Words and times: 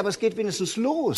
Aber 0.00 0.08
es 0.08 0.18
geht 0.18 0.34
wenigstens 0.38 0.76
los. 0.76 1.14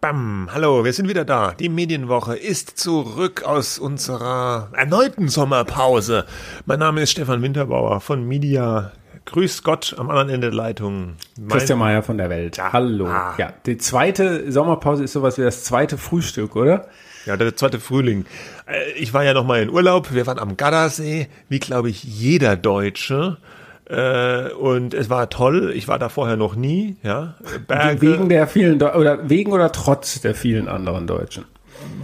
Bam, 0.00 0.48
hallo, 0.50 0.82
wir 0.82 0.94
sind 0.94 1.10
wieder 1.10 1.26
da. 1.26 1.52
Die 1.52 1.68
Medienwoche 1.68 2.36
ist 2.36 2.78
zurück 2.78 3.42
aus 3.42 3.78
unserer 3.78 4.70
erneuten 4.72 5.28
Sommerpause. 5.28 6.24
Mein 6.64 6.78
Name 6.78 7.02
ist 7.02 7.10
Stefan 7.10 7.42
Winterbauer 7.42 8.00
von 8.00 8.26
Media. 8.26 8.92
Grüß 9.26 9.62
Gott 9.64 9.94
am 9.98 10.08
anderen 10.08 10.28
Ende 10.30 10.48
der 10.50 10.56
Leitung. 10.56 11.14
Mein 11.38 11.48
Christian 11.48 11.78
Mayer 11.80 12.02
von 12.02 12.16
der 12.16 12.30
Welt. 12.30 12.56
Ja. 12.56 12.72
Hallo. 12.72 13.06
Ah. 13.06 13.34
Ja, 13.38 13.52
die 13.66 13.76
zweite 13.76 14.50
Sommerpause 14.50 15.04
ist 15.04 15.12
sowas 15.12 15.36
wie 15.36 15.42
das 15.42 15.64
zweite 15.64 15.98
Frühstück, 15.98 16.54
oder? 16.56 16.86
Ja, 17.26 17.36
der 17.36 17.56
zweite 17.56 17.80
Frühling. 17.80 18.24
Äh, 18.66 18.92
Ich 18.92 19.12
war 19.12 19.24
ja 19.24 19.34
noch 19.34 19.44
mal 19.44 19.60
in 19.60 19.68
Urlaub. 19.68 20.14
Wir 20.14 20.26
waren 20.28 20.38
am 20.38 20.56
Gardasee, 20.56 21.28
wie 21.48 21.58
glaube 21.58 21.90
ich 21.90 22.04
jeder 22.04 22.54
Deutsche. 22.56 23.38
Äh, 23.90 24.50
Und 24.52 24.94
es 24.94 25.10
war 25.10 25.28
toll. 25.28 25.72
Ich 25.74 25.88
war 25.88 25.98
da 25.98 26.08
vorher 26.08 26.36
noch 26.36 26.54
nie. 26.54 26.96
Ja, 27.02 27.34
Berge, 27.66 28.00
Wegen 28.02 28.28
der 28.28 28.46
vielen 28.46 28.78
Deu 28.78 28.94
oder 28.94 29.28
wegen 29.28 29.52
oder 29.52 29.72
trotz 29.72 30.20
der 30.20 30.36
vielen 30.36 30.68
anderen 30.68 31.08
Deutschen. 31.08 31.44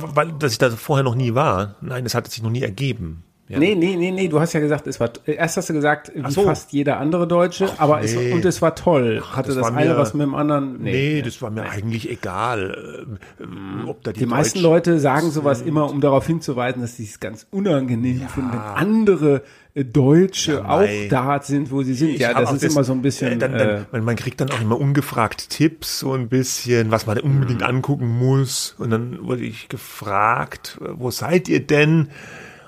weil 0.01 0.33
dass 0.33 0.53
ich 0.53 0.59
da 0.59 0.71
vorher 0.71 1.05
noch 1.05 1.15
nie 1.15 1.35
war. 1.37 1.77
Nein, 1.81 2.05
es 2.05 2.15
hat 2.17 2.29
sich 2.31 2.43
noch 2.43 2.51
nie 2.51 2.63
ergeben. 2.63 3.23
Ja. 3.53 3.59
Nee, 3.59 3.75
nee, 3.75 3.97
nee, 3.97 4.11
nee, 4.11 4.29
du 4.29 4.41
hast 4.41 4.55
ja 4.55 4.61
gesagt, 4.61 4.87
es 4.87 4.99
war 4.99 5.11
erst 5.27 5.59
hast 5.59 5.69
du 5.69 5.75
gesagt, 5.75 6.11
wie 6.15 6.31
so. 6.31 6.43
fast 6.45 6.73
jeder 6.73 6.99
andere 6.99 7.29
Deutsche, 7.29 7.69
aber 7.79 8.03
es, 8.03 8.15
nee. 8.15 8.33
und 8.33 8.45
es 8.47 8.63
war 8.63 8.75
toll. 8.75 9.23
Hatte 9.33 9.49
das 9.49 9.59
das, 9.59 9.67
eine 9.77 9.91
mir- 9.91 9.99
was 9.99 10.15
mit 10.15 10.23
dem 10.23 10.35
anderen? 10.35 10.83
Nee, 10.83 11.21
das 11.21 11.43
war 11.43 11.51
mir 11.51 11.69
eigentlich 11.69 12.11
egal, 12.11 13.07
äh, 13.41 13.87
ob 13.89 14.03
da 14.05 14.13
die, 14.13 14.21
Die 14.21 14.27
meisten 14.27 14.61
Deutschen- 14.61 14.71
Leute 14.95 14.99
sagen 15.01 15.31
sowas 15.31 15.61
immer, 15.61 15.91
um 15.91 16.01
darauf 16.01 16.27
hinzuweisen, 16.27 16.81
dass 16.81 16.97
sie 16.97 17.05
es 17.05 17.21
ganz 17.21 17.47
unangenehm 17.51 18.27
finden, 18.29 18.53
wenn 18.53 18.59
andere 18.59 19.43
äh, 19.75 19.85
Deutsche 19.85 20.65
auch 20.67 20.81
mei. 20.81 21.09
da 21.11 21.41
sind, 21.43 21.71
wo 21.71 21.83
sie 21.83 21.95
sind. 21.95 22.11
Ich 22.11 22.21
ja, 22.21 22.33
das 22.33 22.49
auch 22.49 22.55
ist 22.55 22.65
immer 22.65 22.85
so 22.85 22.93
ein 22.93 23.03
bisschen. 23.03 23.33
äh, 23.33 23.37
Dann, 23.37 23.53
dann, 23.59 23.69
äh, 23.69 23.81
man, 23.93 24.05
man 24.05 24.17
kriegt 24.17 24.41
dann 24.41 24.51
auch 24.51 24.61
immer 24.63 24.79
ungefragt 24.81 25.51
Tipps, 25.51 25.99
so 25.99 26.13
ein 26.15 26.29
bisschen, 26.29 26.91
was 26.91 27.07
man 27.07 27.19
unbedingt 27.21 27.61
Mhm. 27.61 27.67
angucken 27.67 28.09
muss. 28.19 28.75
Und 28.79 28.91
dann 28.91 29.19
wurde 29.27 29.43
ich 29.43 29.69
gefragt, 29.69 30.79
wo 30.95 31.11
seid 31.11 31.49
ihr 31.51 31.61
denn? 31.67 32.09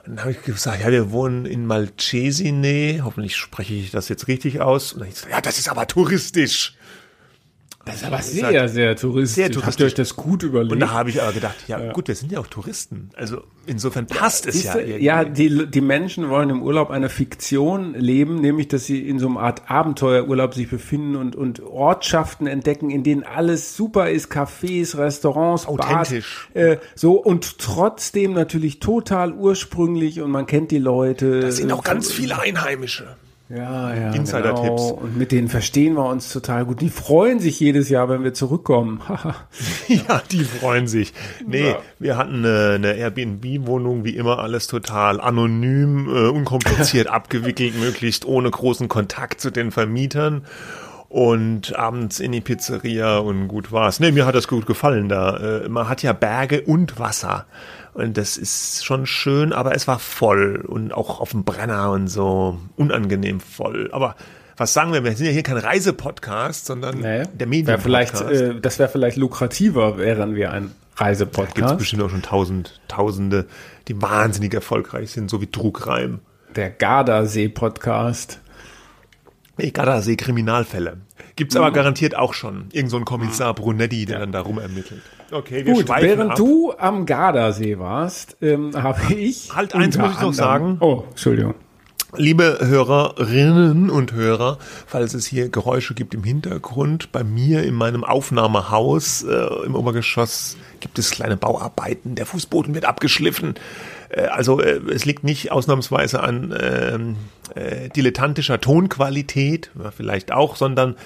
Dann 0.06 0.20
habe 0.20 0.32
ich 0.32 0.42
gesagt, 0.42 0.82
ja, 0.82 0.90
wir 0.90 1.12
wohnen 1.12 1.46
in 1.46 1.66
Malcesine. 1.66 3.00
Hoffentlich 3.04 3.36
spreche 3.36 3.74
ich 3.74 3.90
das 3.90 4.08
jetzt 4.08 4.28
richtig 4.28 4.60
aus. 4.60 4.92
Und 4.92 5.00
dann 5.00 5.08
ich 5.08 5.14
gesagt, 5.14 5.32
ja, 5.32 5.40
das 5.40 5.58
ist 5.58 5.68
aber 5.68 5.86
touristisch. 5.86 6.76
Das 7.84 7.96
ist 7.96 8.04
aber 8.04 8.22
sehr, 8.22 8.48
sehr, 8.50 8.68
sehr 8.68 8.96
touristisch. 8.96 9.34
sehr 9.34 9.44
Habt 9.44 9.54
touristisch. 9.54 9.80
ihr 9.80 9.86
euch 9.86 9.94
das 9.94 10.16
gut 10.16 10.42
überlegt? 10.42 10.72
Und 10.72 10.80
da 10.80 10.90
habe 10.90 11.10
ich 11.10 11.20
aber 11.20 11.32
gedacht, 11.32 11.56
ja, 11.68 11.92
gut, 11.92 12.08
wir 12.08 12.14
sind 12.14 12.32
ja 12.32 12.40
auch 12.40 12.46
Touristen. 12.46 13.10
Also 13.14 13.42
insofern 13.66 14.06
passt 14.06 14.46
es 14.46 14.62
ja. 14.62 14.76
Irgendwie. 14.76 15.04
ja, 15.04 15.24
die, 15.24 15.66
die 15.66 15.80
Menschen 15.80 16.30
wollen 16.30 16.48
im 16.50 16.62
Urlaub 16.62 16.90
eine 16.90 17.10
Fiktion 17.10 17.94
leben, 17.94 18.40
nämlich, 18.40 18.68
dass 18.68 18.86
sie 18.86 19.06
in 19.06 19.18
so 19.18 19.28
einer 19.28 19.40
Art 19.40 19.70
Abenteuerurlaub 19.70 20.54
sich 20.54 20.70
befinden 20.70 21.16
und, 21.16 21.36
und 21.36 21.60
Ortschaften 21.62 22.46
entdecken, 22.46 22.88
in 22.88 23.02
denen 23.02 23.22
alles 23.22 23.76
super 23.76 24.10
ist, 24.10 24.32
Cafés, 24.32 24.96
Restaurants, 24.96 25.66
Authentisch. 25.66 26.48
Bars, 26.54 26.64
äh, 26.64 26.78
so 26.94 27.14
und 27.14 27.58
trotzdem 27.58 28.32
natürlich 28.32 28.80
total 28.80 29.32
ursprünglich 29.32 30.20
und 30.22 30.30
man 30.30 30.46
kennt 30.46 30.70
die 30.70 30.78
Leute. 30.78 31.40
Das 31.40 31.56
sind 31.56 31.70
auch 31.70 31.84
ganz 31.84 32.10
viele 32.10 32.38
Einheimische. 32.40 33.16
Ja, 33.50 33.94
ja, 33.94 34.10
Insider-Tipps. 34.12 34.88
Genau. 34.88 35.00
Und 35.02 35.16
mit 35.18 35.30
denen 35.30 35.48
verstehen 35.48 35.94
wir 35.94 36.06
uns 36.08 36.32
total 36.32 36.64
gut. 36.64 36.80
Die 36.80 36.88
freuen 36.88 37.40
sich 37.40 37.60
jedes 37.60 37.88
Jahr, 37.90 38.08
wenn 38.08 38.24
wir 38.24 38.34
zurückkommen. 38.34 39.00
Ja, 39.88 40.22
die 40.30 40.44
freuen 40.44 40.86
sich. 40.86 41.12
Nee, 41.46 41.68
Ja. 41.70 41.78
wir 41.98 42.16
hatten 42.16 42.36
eine, 42.44 42.72
eine 42.76 42.92
Airbnb-Wohnung, 42.94 44.04
wie 44.04 44.16
immer 44.16 44.38
alles 44.38 44.66
total 44.66 45.20
anonym, 45.20 46.08
äh, 46.08 46.28
unkompliziert 46.28 47.06
abgewickelt, 47.10 47.78
möglichst 47.78 48.24
ohne 48.24 48.50
großen 48.50 48.88
Kontakt 48.88 49.40
zu 49.40 49.50
den 49.50 49.70
Vermietern. 49.70 50.46
Und 51.10 51.76
abends 51.76 52.18
in 52.18 52.32
die 52.32 52.40
Pizzeria 52.40 53.18
und 53.18 53.46
gut 53.46 53.70
war's. 53.70 54.00
Nee, 54.00 54.10
mir 54.10 54.26
hat 54.26 54.34
das 54.34 54.48
gut 54.48 54.66
gefallen 54.66 55.08
da. 55.08 55.36
Äh, 55.64 55.68
man 55.68 55.88
hat 55.88 56.02
ja 56.02 56.12
Berge 56.12 56.62
und 56.62 56.98
Wasser. 56.98 57.46
Und 57.94 58.16
das 58.18 58.36
ist 58.36 58.84
schon 58.84 59.06
schön, 59.06 59.52
aber 59.52 59.74
es 59.74 59.86
war 59.86 59.98
voll 60.00 60.64
und 60.66 60.92
auch 60.92 61.20
auf 61.20 61.30
dem 61.30 61.44
Brenner 61.44 61.92
und 61.92 62.08
so 62.08 62.58
unangenehm 62.76 63.38
voll. 63.40 63.88
Aber 63.92 64.16
was 64.56 64.72
sagen 64.72 64.92
wir? 64.92 65.02
Wir 65.04 65.12
sind 65.16 65.26
ja 65.26 65.32
hier 65.32 65.42
kein 65.44 65.56
Reisepodcast, 65.56 66.66
sondern 66.66 66.96
Nee. 66.98 67.22
der 67.32 67.48
Wär 67.50 67.78
vielleicht, 67.78 68.14
Medienpodcast. 68.14 68.56
äh, 68.56 68.60
das 68.60 68.78
wäre 68.78 68.88
vielleicht 68.88 69.16
lukrativer, 69.16 69.96
wären 69.98 70.34
wir 70.34 70.52
ein 70.52 70.62
Gibt 70.64 70.74
es 70.94 71.00
Reisepodcast. 71.00 71.78
bestimmt 71.78 72.02
auch 72.02 72.10
schon 72.10 72.22
tausend, 72.22 72.80
Tausende, 72.88 73.46
die 73.88 74.00
wahnsinnig 74.00 74.52
erfolgreich 74.54 75.10
sind, 75.10 75.28
so 75.30 75.40
wie 75.40 75.46
Trugreim. 75.48 76.20
Der 76.54 76.70
Gardasee-Podcast. 76.70 78.40
Nee, 79.56 79.70
Gardasee 79.70 80.16
Kriminalfälle. 80.16 80.98
Gibt's 81.36 81.54
Mhm. 81.54 81.62
aber 81.62 81.72
garantiert 81.72 82.16
auch 82.16 82.32
schon. 82.34 82.66
Irgend 82.72 82.90
so 82.90 82.96
ein 82.96 83.04
Kommissar 83.04 83.54
Brunetti, 83.54 84.06
der 84.06 84.20
dann 84.20 84.32
da 84.32 84.40
rum 84.40 84.58
ermittelt. 84.58 85.02
Okay, 85.32 85.64
wir 85.66 85.74
Gut, 85.74 85.86
schweifen 85.86 86.08
während 86.08 86.30
ab. 86.32 86.36
du 86.36 86.72
am 86.78 87.06
Gardasee 87.06 87.78
warst, 87.78 88.36
ähm, 88.40 88.70
habe 88.74 89.14
ich. 89.14 89.54
Halt, 89.54 89.74
eins 89.74 89.98
muss 89.98 90.12
ich 90.12 90.20
noch 90.20 90.32
sagen. 90.34 90.76
Oh, 90.80 91.04
Entschuldigung. 91.10 91.54
Liebe 92.16 92.58
Hörerinnen 92.60 93.90
und 93.90 94.12
Hörer, 94.12 94.58
falls 94.86 95.14
es 95.14 95.26
hier 95.26 95.48
Geräusche 95.48 95.94
gibt 95.94 96.14
im 96.14 96.22
Hintergrund, 96.22 97.10
bei 97.10 97.24
mir 97.24 97.64
in 97.64 97.74
meinem 97.74 98.04
Aufnahmehaus 98.04 99.24
äh, 99.24 99.64
im 99.66 99.74
Obergeschoss 99.74 100.56
gibt 100.78 100.98
es 101.00 101.10
kleine 101.10 101.36
Bauarbeiten. 101.36 102.14
Der 102.14 102.26
Fußboden 102.26 102.72
wird 102.74 102.84
abgeschliffen. 102.84 103.54
Äh, 104.14 104.26
also 104.26 104.60
äh, 104.60 104.80
es 104.92 105.04
liegt 105.04 105.24
nicht 105.24 105.52
ausnahmsweise 105.52 106.22
an 106.22 106.54
ähm, 106.60 107.16
äh, 107.54 107.88
dilettantischer 107.90 108.60
Tonqualität, 108.60 109.70
ja, 109.82 109.90
vielleicht 109.90 110.32
auch, 110.32 110.56
sondern 110.56 110.96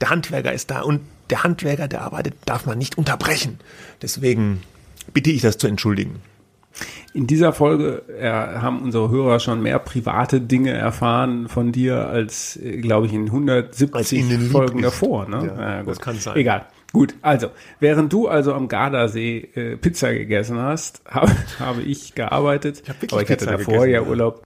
der 0.00 0.10
Handwerker 0.10 0.52
ist 0.52 0.70
da 0.70 0.82
und 0.82 1.00
der 1.30 1.42
Handwerker, 1.42 1.88
der 1.88 2.02
arbeitet, 2.02 2.34
darf 2.44 2.66
man 2.66 2.78
nicht 2.78 2.98
unterbrechen. 2.98 3.58
Deswegen 4.02 4.62
bitte 5.12 5.30
ich 5.30 5.42
das 5.42 5.58
zu 5.58 5.66
entschuldigen. 5.66 6.20
In 7.14 7.26
dieser 7.26 7.54
Folge 7.54 8.02
äh, 8.20 8.28
haben 8.28 8.82
unsere 8.82 9.10
Hörer 9.10 9.40
schon 9.40 9.62
mehr 9.62 9.78
private 9.78 10.42
Dinge 10.42 10.72
erfahren 10.72 11.48
von 11.48 11.72
dir 11.72 12.06
als, 12.08 12.58
glaube 12.82 13.06
ich, 13.06 13.14
in 13.14 13.22
Als 13.22 13.32
170 13.32 14.18
ihnen 14.18 14.42
lieb 14.42 14.52
Folgen 14.52 14.82
davor. 14.82 15.26
Ne? 15.26 15.54
Ja, 15.58 15.80
gut. 15.80 15.92
das 15.92 16.00
kann 16.00 16.18
sein. 16.18 16.36
Egal. 16.36 16.66
Gut, 16.96 17.14
also, 17.20 17.48
während 17.78 18.10
du 18.10 18.26
also 18.26 18.54
am 18.54 18.68
Gardasee 18.68 19.50
äh, 19.54 19.76
Pizza 19.76 20.14
gegessen 20.14 20.56
hast, 20.56 21.02
habe, 21.10 21.30
habe 21.58 21.82
ich 21.82 22.14
gearbeitet. 22.14 22.84
hab 22.88 23.02
wirklich 23.02 23.12
aber 23.12 23.22
ich 23.22 23.28
hatte 23.28 23.44
Pizza 23.44 23.58
davor 23.58 23.74
gegessen, 23.74 23.90
ja 23.90 24.00
ja. 24.00 24.08
Urlaub. 24.08 24.42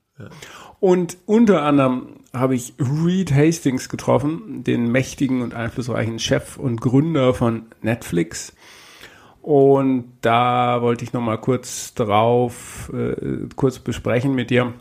Und 0.81 1.17
unter 1.27 1.63
anderem 1.63 2.09
habe 2.35 2.57
ich 2.57 2.75
Reed 2.81 3.33
Hastings 3.33 3.89
getroffen, 3.89 4.65
den 4.65 4.91
mächtigen 4.91 5.43
und 5.43 5.55
einflussreichen 5.55 6.19
Chef 6.19 6.57
und 6.57 6.81
Gründer 6.81 7.35
von 7.35 7.67
Netflix. 7.83 8.53
Und 9.43 10.13
da 10.21 10.83
wollte 10.83 11.05
ich 11.05 11.13
noch 11.13 11.23
mal 11.23 11.39
kurz 11.39 11.95
drauf, 11.95 12.91
äh, 12.93 13.47
kurz 13.55 13.79
besprechen 13.79 14.35
mit 14.35 14.51
dir. 14.51 14.73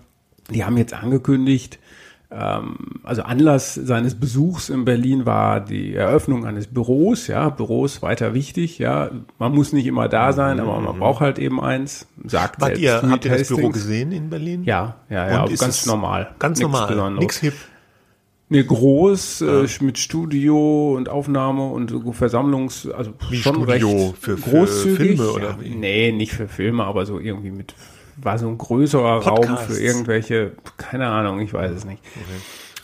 Die 0.50 0.66
haben 0.66 0.78
jetzt 0.78 0.96
angekündigt, 0.96 1.78
also 2.32 3.24
Anlass 3.24 3.74
seines 3.74 4.14
Besuchs 4.20 4.70
in 4.70 4.86
Berlin 4.86 5.26
war 5.26 5.60
die 5.62 5.96
Eröffnung 5.96 6.46
eines 6.46 6.68
Büros. 6.68 7.26
Ja, 7.28 7.50
Büros 7.50 8.02
weiter 8.04 8.36
wichtig. 8.36 8.78
Ja, 8.78 9.10
man 9.40 9.52
muss 9.54 9.74
nicht 9.74 9.88
immer 9.88 10.08
da 10.08 10.32
sein, 10.32 10.60
aber 10.60 10.80
man 10.80 11.00
braucht 11.00 11.22
halt 11.22 11.40
eben 11.40 11.60
eins. 11.60 12.08
Sagt 12.26 12.62
Wart 12.62 12.78
ihr, 12.78 13.02
habt 13.10 13.26
ihr 13.26 13.32
das 13.36 13.48
Büro 13.48 13.70
gesehen 13.70 14.12
in 14.12 14.30
Berlin? 14.30 14.64
Ja, 14.64 14.98
ja, 15.10 15.28
ja, 15.30 15.44
Und 15.44 15.52
ist 15.54 15.60
ganz 15.60 15.86
normal. 15.88 16.36
Ganz 16.38 16.60
Nichts 16.60 16.72
normal. 16.72 16.88
Besonderes. 16.88 17.20
Nix 17.24 17.38
hip. 17.40 17.54
Nee, 18.52 18.64
groß, 18.64 19.42
äh, 19.42 19.68
mit 19.82 20.00
Studio 20.00 20.96
und 20.96 21.08
Aufnahme 21.08 21.68
und 21.70 21.94
Versammlungs, 22.16 22.88
also 22.90 23.14
Wie 23.30 23.38
schon 23.38 23.56
Studio 23.64 23.90
recht 24.10 24.18
für- 24.18 24.38
für 24.38 24.50
großzügig. 24.50 24.98
Filme 25.18 25.32
oder 25.32 25.50
ja, 25.50 25.58
wie? 25.62 25.70
Nee, 25.76 26.12
nicht 26.12 26.32
für 26.34 26.48
Filme, 26.48 26.84
aber 26.84 27.06
so 27.06 27.20
irgendwie 27.20 27.52
mit, 27.52 27.76
war 28.22 28.38
so 28.38 28.48
ein 28.48 28.58
größerer 28.58 29.24
Raum 29.24 29.36
Podcasts. 29.38 29.66
für 29.76 29.82
irgendwelche, 29.82 30.52
keine 30.78 31.08
Ahnung, 31.08 31.40
ich 31.40 31.54
weiß 31.54 31.72
es 31.72 31.86
nicht. 31.86 32.02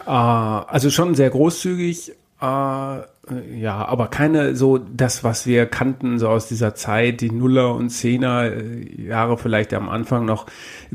Äh, 0.06 0.10
also 0.10 0.90
schon 0.90 1.16
sehr 1.16 1.30
großzügig, 1.30 2.12
äh, 2.42 2.46
ja, 2.46 3.84
aber 3.88 4.08
keine 4.10 4.56
so 4.56 4.78
das, 4.78 5.24
was 5.24 5.48
wir 5.48 5.66
kannten, 5.66 6.20
so 6.20 6.30
aus 6.30 6.48
dieser 6.48 6.76
Zeit, 6.76 7.22
die 7.22 7.32
Nuller 7.32 7.74
und 7.74 7.90
Zehner 7.90 8.44
äh, 8.52 9.02
Jahre 9.02 9.38
vielleicht 9.38 9.74
am 9.74 9.90
Anfang 9.90 10.26
noch. 10.26 10.46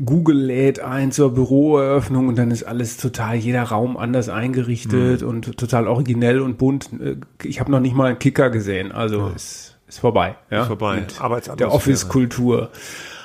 Google 0.03 0.37
lädt 0.37 0.79
ein 0.79 1.11
zur 1.11 1.33
Büroeröffnung 1.33 2.29
und 2.29 2.37
dann 2.37 2.51
ist 2.51 2.63
alles 2.63 2.95
total, 2.97 3.35
jeder 3.35 3.63
Raum 3.63 3.97
anders 3.97 4.29
eingerichtet 4.29 5.23
und 5.23 5.57
total 5.57 5.87
originell 5.87 6.39
und 6.39 6.57
bunt. 6.57 6.89
Äh, 7.01 7.17
Ich 7.43 7.59
habe 7.59 7.69
noch 7.71 7.81
nicht 7.81 7.95
mal 7.95 8.05
einen 8.05 8.19
Kicker 8.19 8.49
gesehen, 8.49 8.93
also 8.93 9.31
ist, 9.35 9.77
ist 9.89 9.99
vorbei. 9.99 10.35
Ja? 10.51 10.63
vorbei. 10.63 10.97
Mit 11.01 11.19
Arbeitsatmosphäre. 11.19 11.57
der 11.69 11.73
Office-Kultur. 11.75 12.69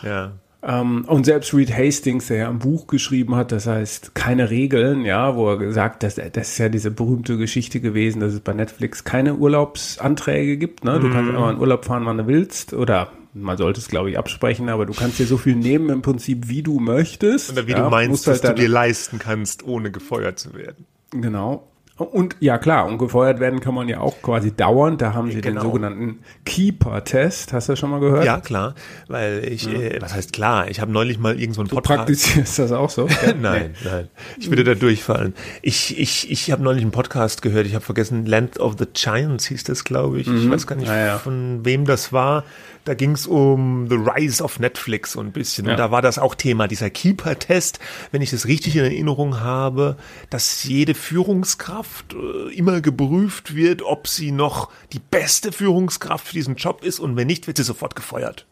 Ja. 0.02 0.32
Ähm, 0.62 1.04
und 1.06 1.24
selbst 1.24 1.54
Reed 1.54 1.76
Hastings, 1.76 2.26
der 2.26 2.36
ja 2.36 2.48
ein 2.48 2.58
Buch 2.58 2.86
geschrieben 2.86 3.36
hat, 3.36 3.52
das 3.52 3.66
heißt 3.66 4.14
keine 4.14 4.50
Regeln, 4.50 5.04
ja, 5.04 5.36
wo 5.36 5.50
er 5.50 5.58
gesagt, 5.58 6.02
dass 6.02 6.16
das 6.16 6.48
ist 6.48 6.58
ja 6.58 6.68
diese 6.68 6.90
berühmte 6.90 7.36
Geschichte 7.36 7.80
gewesen, 7.80 8.20
dass 8.20 8.32
es 8.32 8.40
bei 8.40 8.52
Netflix 8.52 9.04
keine 9.04 9.34
Urlaubsanträge 9.34 10.56
gibt. 10.56 10.84
Ne? 10.84 10.98
Du 10.98 11.10
kannst 11.10 11.30
immer 11.30 11.50
in 11.50 11.58
Urlaub 11.58 11.84
fahren, 11.84 12.06
wann 12.06 12.18
du 12.18 12.26
willst, 12.26 12.72
oder 12.72 13.12
man 13.34 13.56
sollte 13.58 13.80
es, 13.80 13.88
glaube 13.88 14.10
ich, 14.10 14.18
absprechen, 14.18 14.68
aber 14.68 14.86
du 14.86 14.94
kannst 14.94 15.18
dir 15.18 15.26
so 15.26 15.36
viel 15.36 15.56
nehmen 15.56 15.90
im 15.90 16.02
Prinzip, 16.02 16.48
wie 16.48 16.62
du 16.62 16.80
möchtest. 16.80 17.52
Oder 17.52 17.66
wie 17.66 17.72
ja, 17.72 17.84
du 17.84 17.90
meinst, 17.90 18.10
musst 18.10 18.26
dass 18.26 18.42
halt 18.42 18.58
du 18.58 18.62
dir 18.62 18.68
leisten 18.68 19.18
kannst, 19.18 19.62
ohne 19.62 19.90
gefeuert 19.90 20.38
zu 20.38 20.54
werden. 20.54 20.86
Genau. 21.10 21.68
Und 21.98 22.36
ja 22.40 22.58
klar, 22.58 22.86
und 22.86 22.98
gefeuert 22.98 23.40
werden 23.40 23.60
kann 23.60 23.74
man 23.74 23.88
ja 23.88 24.00
auch 24.00 24.20
quasi 24.20 24.52
dauernd. 24.54 25.00
Da 25.00 25.14
haben 25.14 25.28
sie 25.30 25.40
den 25.40 25.54
Genau. 25.54 25.62
sogenannten 25.62 26.18
Keeper-Test. 26.44 27.52
Hast 27.54 27.68
du 27.68 27.72
das 27.72 27.78
schon 27.78 27.90
mal 27.90 28.00
gehört? 28.00 28.24
Ja, 28.24 28.40
klar, 28.40 28.74
weil 29.08 29.42
ich, 29.50 29.66
äh, 29.72 29.98
was 30.02 30.14
heißt 30.14 30.32
klar, 30.32 30.68
ich 30.68 30.80
habe 30.80 30.92
neulich 30.92 31.18
mal 31.18 31.38
irgend 31.40 31.54
so 31.54 31.62
einen 31.62 31.68
Du 31.68 31.76
Podcast. 31.76 31.98
praktizierst 31.98 32.58
das 32.58 32.72
auch 32.72 32.90
so? 32.90 33.06
Ja? 33.26 33.32
Nein, 33.40 33.74
nein. 33.84 34.08
Ich 34.38 34.50
würde 34.50 34.62
da 34.64 34.74
durchfallen. 34.74 35.34
Ich, 35.62 35.98
ich, 35.98 36.30
ich 36.30 36.50
habe 36.50 36.62
neulich 36.62 36.82
einen 36.82 36.90
Podcast 36.90 37.40
gehört. 37.40 37.66
Ich 37.66 37.74
habe 37.74 37.84
vergessen, 37.84 38.26
Land 38.26 38.58
of 38.60 38.74
the 38.78 38.86
Giants 38.92 39.46
hieß 39.46 39.64
das, 39.64 39.84
glaube 39.84 40.20
ich. 40.20 40.28
Ich 40.28 40.50
weiß 40.50 40.66
gar 40.66 40.76
nicht, 40.76 40.88
Ah, 40.90 41.06
ja. 41.06 41.18
von 41.18 41.64
wem 41.64 41.86
das 41.86 42.12
war. 42.12 42.44
Da 42.86 42.94
ging 42.94 43.12
es 43.12 43.26
um 43.26 43.88
The 43.90 43.96
Rise 43.96 44.42
of 44.42 44.60
Netflix 44.60 45.12
so 45.12 45.20
ein 45.20 45.32
bisschen. 45.32 45.66
Ja. 45.66 45.72
Und 45.72 45.78
da 45.78 45.90
war 45.90 46.02
das 46.02 46.18
auch 46.18 46.36
Thema, 46.36 46.68
dieser 46.68 46.88
Keeper-Test, 46.88 47.80
wenn 48.12 48.22
ich 48.22 48.30
das 48.30 48.46
richtig 48.46 48.76
in 48.76 48.84
Erinnerung 48.84 49.40
habe, 49.40 49.96
dass 50.30 50.62
jede 50.64 50.94
Führungskraft 50.94 52.14
äh, 52.14 52.54
immer 52.54 52.80
geprüft 52.80 53.56
wird, 53.56 53.82
ob 53.82 54.06
sie 54.06 54.30
noch 54.30 54.70
die 54.92 55.00
beste 55.00 55.50
Führungskraft 55.50 56.28
für 56.28 56.34
diesen 56.34 56.54
Job 56.54 56.84
ist. 56.84 57.00
Und 57.00 57.16
wenn 57.16 57.26
nicht, 57.26 57.48
wird 57.48 57.56
sie 57.56 57.64
sofort 57.64 57.96
gefeuert. 57.96 58.46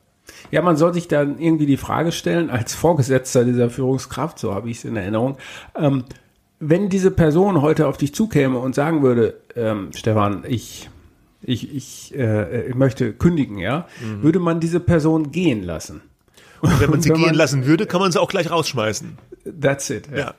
Ja, 0.51 0.63
man 0.63 0.77
soll 0.77 0.93
sich 0.95 1.07
dann 1.07 1.39
irgendwie 1.39 1.67
die 1.67 1.77
Frage 1.77 2.11
stellen, 2.11 2.51
als 2.51 2.75
Vorgesetzter 2.75 3.45
dieser 3.45 3.71
Führungskraft, 3.71 4.41
so 4.41 4.53
habe 4.53 4.69
ich 4.69 4.79
es 4.79 4.85
in 4.85 4.97
Erinnerung, 4.97 5.39
ähm, 5.77 6.05
wenn 6.59 6.89
diese 6.89 7.11
Person 7.11 7.63
heute 7.63 7.87
auf 7.87 7.99
dich 7.99 8.15
zukäme 8.15 8.59
und 8.59 8.75
sagen 8.75 9.03
würde, 9.03 9.41
ähm, 9.55 9.91
Stefan, 9.95 10.45
ich, 10.49 10.89
ich, 11.45 11.75
ich, 11.75 12.15
äh, 12.19 12.73
möchte 12.75 13.13
kündigen, 13.13 13.59
ja, 13.59 13.87
würde 14.21 14.39
man 14.41 14.61
diese 14.61 14.81
Person 14.81 15.31
gehen 15.31 15.63
lassen. 15.63 16.01
Und 16.61 16.81
wenn 16.81 16.89
man 16.91 17.03
sie 17.03 17.11
Wenn 17.11 17.21
man- 17.21 17.31
gehen 17.31 17.35
lassen 17.37 17.67
würde, 17.67 17.87
kann 17.87 18.01
man 18.01 18.11
sie 18.11 18.21
auch 18.21 18.29
gleich 18.31 18.51
rausschmeißen. 18.51 19.19
That's 19.61 19.91
it. 19.91 20.09
Ja. 20.11 20.19
Ja. 20.19 20.35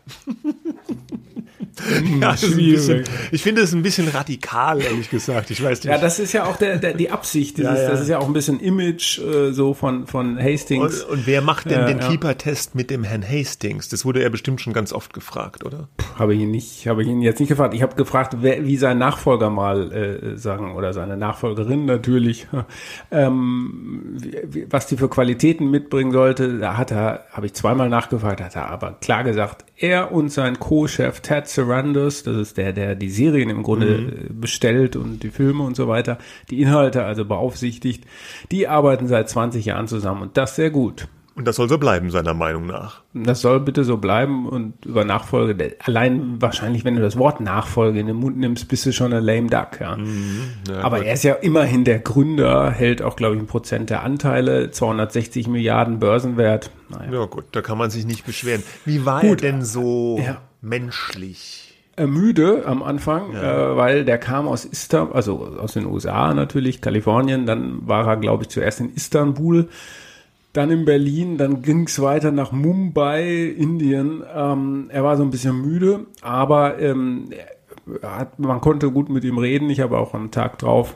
Ja, 2.20 2.32
bisschen, 2.56 3.04
ich 3.32 3.44
finde 3.44 3.62
es 3.62 3.74
ein 3.74 3.82
bisschen 3.82 4.08
radikal, 4.08 4.82
ehrlich 4.82 5.10
gesagt. 5.10 5.52
Ich 5.52 5.62
weiß 5.62 5.84
nicht. 5.84 5.92
Ja, 5.92 5.98
das 6.00 6.20
ist 6.20 6.34
ja 6.34 6.46
auch 6.46 6.56
der, 6.58 6.78
der, 6.78 6.94
die 6.94 7.10
Absicht. 7.10 7.58
Dieses, 7.58 7.72
Ja, 7.72 7.82
ja. 7.82 7.90
Das 7.90 8.02
ist 8.02 8.10
ja 8.10 8.20
auch 8.20 8.28
ein 8.28 8.34
bisschen 8.34 8.60
Image 8.60 9.20
äh, 9.20 9.52
so 9.52 9.74
von, 9.74 10.08
von 10.08 10.40
Hastings. 10.40 11.04
und, 11.04 11.12
und 11.12 11.28
wer 11.28 11.42
macht 11.42 11.66
denn 11.66 11.80
Ja, 11.80 11.86
den. 11.88 12.00
Keeper-Test 12.00 12.76
mit 12.76 12.90
dem 12.90 13.04
Herrn 13.04 13.28
Hastings? 13.28 13.90
Das 13.90 14.06
wurde 14.06 14.24
er 14.24 14.30
bestimmt 14.30 14.62
schon 14.62 14.74
ganz 14.74 14.94
oft 14.94 15.14
gefragt, 15.14 15.66
oder? 15.66 15.88
Habe 16.18 16.36
ich 16.36 16.42
ihn 16.42 16.52
nicht, 16.52 16.88
habe 16.88 17.02
ich 17.04 17.08
ihn 17.08 17.22
jetzt 17.22 17.40
nicht 17.40 17.50
gefragt. 17.50 17.74
Ich 17.74 17.82
habe 17.82 17.96
gefragt, 17.96 18.38
wer, 18.42 18.66
wie 18.66 18.78
sein 18.78 18.98
Nachfolger 18.98 19.50
mal 19.50 19.92
äh, 19.92 20.38
sagen 20.38 20.76
oder 20.76 20.94
seine 20.94 21.18
Nachfolgerin 21.18 21.86
natürlich, 21.86 22.48
ähm, 23.12 24.18
wie, 24.18 24.68
was 24.70 24.88
die 24.88 24.98
für 24.98 25.10
Qualitäten 25.10 25.70
mitbringen 25.70 26.12
sollte. 26.12 26.60
Da 26.60 26.78
hat 26.78 26.92
er, 26.92 27.26
habe 27.32 27.46
ich 27.46 27.54
zweimal 27.54 27.90
nachgefragt, 27.90 28.42
hat 28.42 28.56
er 28.56 28.70
aber 28.70 28.94
klar 29.02 29.24
gesagt, 29.24 29.66
er 29.78 30.12
und 30.12 30.30
sein 30.30 30.60
Co-Chef 30.60 31.20
Ted 31.20 31.48
Sarandos, 31.68 32.24
das 32.24 32.36
ist 32.38 32.58
der, 32.58 32.74
der 32.74 32.96
die 32.96 33.10
Serien 33.10 33.50
im 33.50 33.64
Grunde 33.64 33.96
äh, 33.96 34.34
bestellt 34.34 34.96
und 34.96 35.24
die 35.24 35.30
Filme 35.30 35.64
und 35.64 35.76
so 35.76 35.88
weiter, 35.88 36.18
die 36.50 36.62
Inhalte 36.62 37.04
also 37.04 37.26
beaufsichtigt, 37.26 38.06
die 38.52 38.68
arbeiten 38.68 39.08
seit 39.08 39.30
20 39.30 39.66
Jahren 39.66 39.88
zusammen 39.88 40.22
und 40.22 40.38
das 40.38 40.56
sehr 40.56 40.70
gut. 40.70 41.08
Und 41.38 41.46
das 41.46 41.58
soll 41.58 41.68
so 41.68 41.78
bleiben, 41.78 42.12
seiner 42.12 42.34
Meinung 42.34 42.66
nach. 42.66 43.02
Das 43.14 43.42
soll 43.42 43.60
bitte 43.60 43.84
so 43.84 43.98
bleiben 43.98 44.48
und 44.48 44.86
über 44.86 45.04
Nachfolge, 45.04 45.76
allein 45.84 46.42
wahrscheinlich, 46.42 46.86
wenn 46.86 46.96
du 46.96 47.02
das 47.02 47.18
Wort 47.18 47.42
Nachfolge 47.42 48.00
in 48.00 48.08
den 48.08 48.16
Mund 48.16 48.38
nimmst, 48.38 48.70
bist 48.70 48.86
du 48.86 48.94
schon 48.94 49.12
ein 49.12 49.22
lame 49.22 49.48
duck, 49.50 49.82
ja. 49.82 49.98
Ja, 50.70 50.80
Aber 50.82 51.00
gut. 51.00 51.08
er 51.08 51.14
ist 51.14 51.26
ja 51.26 51.34
immerhin 51.34 51.84
der 51.84 52.00
Gründer, 52.00 52.72
hält 52.72 53.02
auch, 53.02 53.18
glaube 53.18 53.36
ich, 53.36 53.42
ein 53.42 53.48
Prozent 53.48 53.90
der 53.90 54.04
Anteile, 54.04 54.72
260 54.72 55.50
Milliarden 55.50 56.00
Börsenwert. 56.00 56.72
Naja. 56.88 57.12
ja 57.12 57.26
gut, 57.26 57.44
da 57.52 57.62
kann 57.62 57.78
man 57.78 57.90
sich 57.90 58.06
nicht 58.06 58.26
beschweren. 58.26 58.64
Wie 58.86 59.06
war 59.06 59.20
Gut. 59.20 59.44
er 59.44 59.52
denn 59.52 59.62
so 59.62 60.18
Ja. 60.26 60.38
Menschlich? 60.66 61.74
Äh, 61.98 62.08
müde 62.08 62.64
am 62.66 62.84
Anfang, 62.84 63.34
äh, 63.34 63.78
weil 63.78 64.04
der 64.04 64.18
kam 64.18 64.48
aus 64.48 64.66
Istanbul, 64.66 65.16
also 65.16 65.48
aus 65.60 65.74
den 65.74 65.86
USA 65.86 66.34
natürlich, 66.34 66.82
Kalifornien, 66.82 67.46
dann 67.46 67.88
war 67.88 68.06
er, 68.06 68.18
glaube 68.18 68.44
ich, 68.44 68.50
zuerst 68.50 68.82
in 68.82 68.94
Istanbul, 68.94 69.70
dann 70.52 70.72
in 70.72 70.84
Berlin, 70.84 71.38
dann 71.38 71.62
ging 71.62 71.84
es 71.88 72.02
weiter 72.02 72.32
nach 72.32 72.52
Mumbai, 72.52 73.46
Indien. 73.46 74.24
Ähm, 74.34 74.90
er 74.90 75.04
war 75.04 75.16
so 75.16 75.24
ein 75.24 75.32
bisschen 75.32 75.62
müde, 75.62 76.06
aber 76.22 76.80
ähm, 76.80 77.30
hat, 78.02 78.40
man 78.40 78.60
konnte 78.60 78.92
gut 78.92 79.10
mit 79.10 79.24
ihm 79.24 79.38
reden. 79.38 79.70
Ich 79.70 79.80
habe 79.80 79.98
auch 79.98 80.14
am 80.14 80.32
Tag 80.32 80.58
drauf 80.58 80.96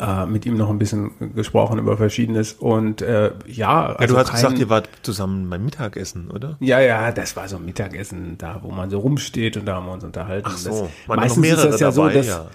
äh, 0.00 0.26
mit 0.26 0.46
ihm 0.46 0.56
noch 0.56 0.70
ein 0.70 0.78
bisschen 0.78 1.10
gesprochen 1.34 1.78
über 1.78 1.96
Verschiedenes 1.96 2.52
und 2.54 3.02
äh, 3.02 3.32
ja, 3.46 3.90
Ja, 3.90 3.96
also 3.96 4.14
du 4.14 4.20
hast 4.20 4.28
kein- 4.30 4.36
gesagt, 4.42 4.58
ihr 4.58 4.68
wart 4.68 4.88
zusammen 5.02 5.48
beim 5.50 5.64
Mittagessen, 5.64 6.30
oder? 6.30 6.56
ja, 6.60 6.80
ja, 6.80 7.12
das 7.12 7.36
war 7.36 7.48
so 7.48 7.56
ein 7.56 7.64
Mittagessen, 7.64 8.36
da 8.38 8.60
wo 8.62 8.70
man 8.70 8.90
so 8.90 8.98
rumsteht 8.98 9.56
und 9.56 9.66
da 9.66 9.76
haben 9.76 9.86
wir 9.86 9.92
uns 9.92 10.04
unterhalten. 10.04 10.48
Ach 10.50 10.56
so, 10.56 10.90
das, 11.06 11.16
meistens 11.16 11.40
mehrere 11.40 11.66
ist 11.66 11.72
das 11.74 11.80
ja 11.80 11.92
so, 11.92 12.02
dabei, 12.02 12.14
dass 12.14 12.26
ja. 12.26 12.46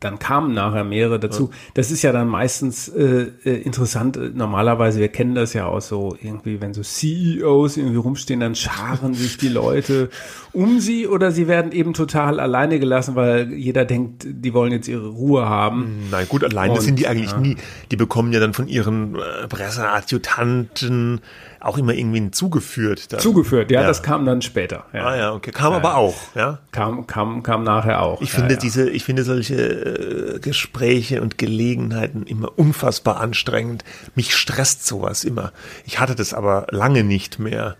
Dann 0.00 0.20
kamen 0.20 0.54
nachher 0.54 0.84
mehrere 0.84 1.18
dazu. 1.18 1.50
Das 1.74 1.90
ist 1.90 2.02
ja 2.02 2.12
dann 2.12 2.28
meistens 2.28 2.88
äh, 2.88 3.32
äh, 3.44 3.62
interessant. 3.62 4.16
Äh, 4.16 4.30
Normalerweise, 4.32 5.00
wir 5.00 5.08
kennen 5.08 5.34
das 5.34 5.54
ja 5.54 5.66
auch 5.66 5.80
so 5.80 6.16
irgendwie, 6.22 6.60
wenn 6.60 6.72
so 6.72 6.82
CEOs 6.82 7.76
irgendwie 7.76 7.96
rumstehen, 7.96 8.38
dann 8.38 8.54
scharen 8.54 9.14
sich 9.14 9.38
die 9.38 9.48
Leute 9.48 10.10
um 10.52 10.78
sie 10.78 11.08
oder 11.08 11.32
sie 11.32 11.48
werden 11.48 11.72
eben 11.72 11.94
total 11.94 12.38
alleine 12.38 12.78
gelassen, 12.78 13.16
weil 13.16 13.52
jeder 13.52 13.84
denkt, 13.84 14.24
die 14.26 14.54
wollen 14.54 14.72
jetzt 14.72 14.86
ihre 14.86 15.08
Ruhe 15.08 15.48
haben. 15.48 16.08
Nein, 16.10 16.26
gut, 16.28 16.44
alleine 16.44 16.74
Und, 16.74 16.82
sind 16.82 16.98
die 16.98 17.08
eigentlich 17.08 17.32
ja. 17.32 17.38
nie. 17.38 17.56
Die 17.90 17.96
bekommen 17.96 18.32
ja 18.32 18.38
dann 18.38 18.54
von 18.54 18.68
ihren 18.68 19.16
äh, 19.16 19.48
Presseadjutanten 19.48 21.20
auch 21.60 21.78
immer 21.78 21.92
irgendwie 21.94 22.30
zugeführt. 22.30 23.12
Dann. 23.12 23.20
Zugeführt, 23.20 23.70
ja, 23.70 23.82
Ja. 23.82 23.86
das 23.86 24.02
kam 24.02 24.24
dann 24.26 24.42
später. 24.42 24.84
Ja. 24.92 25.06
Ah 25.06 25.16
ja, 25.16 25.32
okay. 25.32 25.50
Kam 25.50 25.72
aber 25.72 25.96
auch, 25.96 26.16
ja. 26.34 26.58
Kam, 26.72 27.06
kam, 27.06 27.42
kam 27.42 27.64
nachher 27.64 28.02
auch. 28.02 28.20
Ich 28.20 28.32
ja, 28.32 28.40
finde 28.40 28.54
ja. 28.54 28.60
diese, 28.60 28.88
ich 28.90 29.04
finde 29.04 29.24
solche 29.24 29.56
äh, 29.56 30.38
Gespräche 30.40 31.20
und 31.22 31.38
Gelegenheiten 31.38 32.22
immer 32.24 32.58
unfassbar 32.58 33.20
anstrengend. 33.20 33.84
Mich 34.14 34.36
stresst 34.36 34.86
sowas 34.86 35.24
immer. 35.24 35.52
Ich 35.84 36.00
hatte 36.00 36.14
das 36.14 36.34
aber 36.34 36.66
lange 36.70 37.04
nicht 37.04 37.38
mehr. 37.38 37.76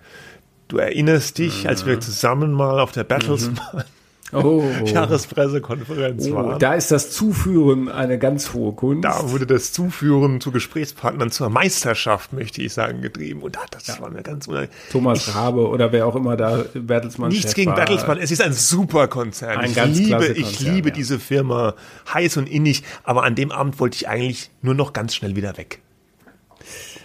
Du 0.69 0.77
erinnerst 0.77 1.39
dich, 1.39 1.67
als 1.69 1.87
wir 1.87 1.99
zusammen 2.01 2.53
mal 2.53 2.79
auf 2.81 2.93
der 2.93 3.05
Battlesman 3.05 3.85
Oh. 4.33 4.65
Jahrespressekonferenz 4.85 6.27
Oh, 6.29 6.35
waren. 6.35 6.59
da 6.59 6.75
ist 6.75 6.91
das 6.91 7.11
Zuführen 7.11 7.89
eine 7.89 8.19
ganz 8.19 8.53
hohe 8.53 8.73
Kunst. 8.73 9.05
Da 9.05 9.31
wurde 9.31 9.47
das 9.47 9.73
Zuführen 9.73 10.41
zu 10.41 10.53
Gesprächspartnern 10.53 11.31
zur 11.31 11.49
Meisterschaft, 11.49 12.33
möchte 12.33 12.63
ich 12.63 12.73
sagen, 12.73 13.01
getrieben. 13.01 13.43
Und 13.43 13.57
da, 13.57 13.61
das 13.71 14.01
war 14.01 14.11
mir 14.11 14.23
ganz 14.23 14.47
unangenehm. 14.47 14.75
Thomas 14.91 15.35
Rabe 15.35 15.69
oder 15.69 15.93
wer 15.93 16.07
auch 16.07 16.17
immer 16.17 16.37
da 16.37 16.65
Bertelsmann 16.75 17.31
Nichts 17.31 17.47
Chef 17.47 17.55
gegen 17.55 17.71
war. 17.71 17.77
Bertelsmann, 17.77 18.19
es 18.19 18.31
ist 18.31 18.43
ein 18.43 18.53
super 18.53 19.09
Konzern. 19.09 19.59
Ein 19.59 19.71
ich 19.71 19.77
ganz 19.77 19.97
liebe, 19.97 20.09
klasse 20.11 20.33
ich 20.33 20.57
Konzern, 20.57 20.75
liebe 20.75 20.89
ja. 20.89 20.95
diese 20.95 21.19
Firma 21.19 21.75
heiß 22.13 22.37
und 22.37 22.49
innig, 22.49 22.83
aber 23.05 23.25
an 23.25 23.35
dem 23.35 23.51
Abend 23.53 23.81
wollte 23.81 23.97
ich 23.97 24.09
eigentlich 24.09 24.51
nur 24.63 24.75
noch 24.75 24.93
ganz 24.93 25.15
schnell 25.15 25.37
wieder 25.37 25.57
weg. 25.57 25.81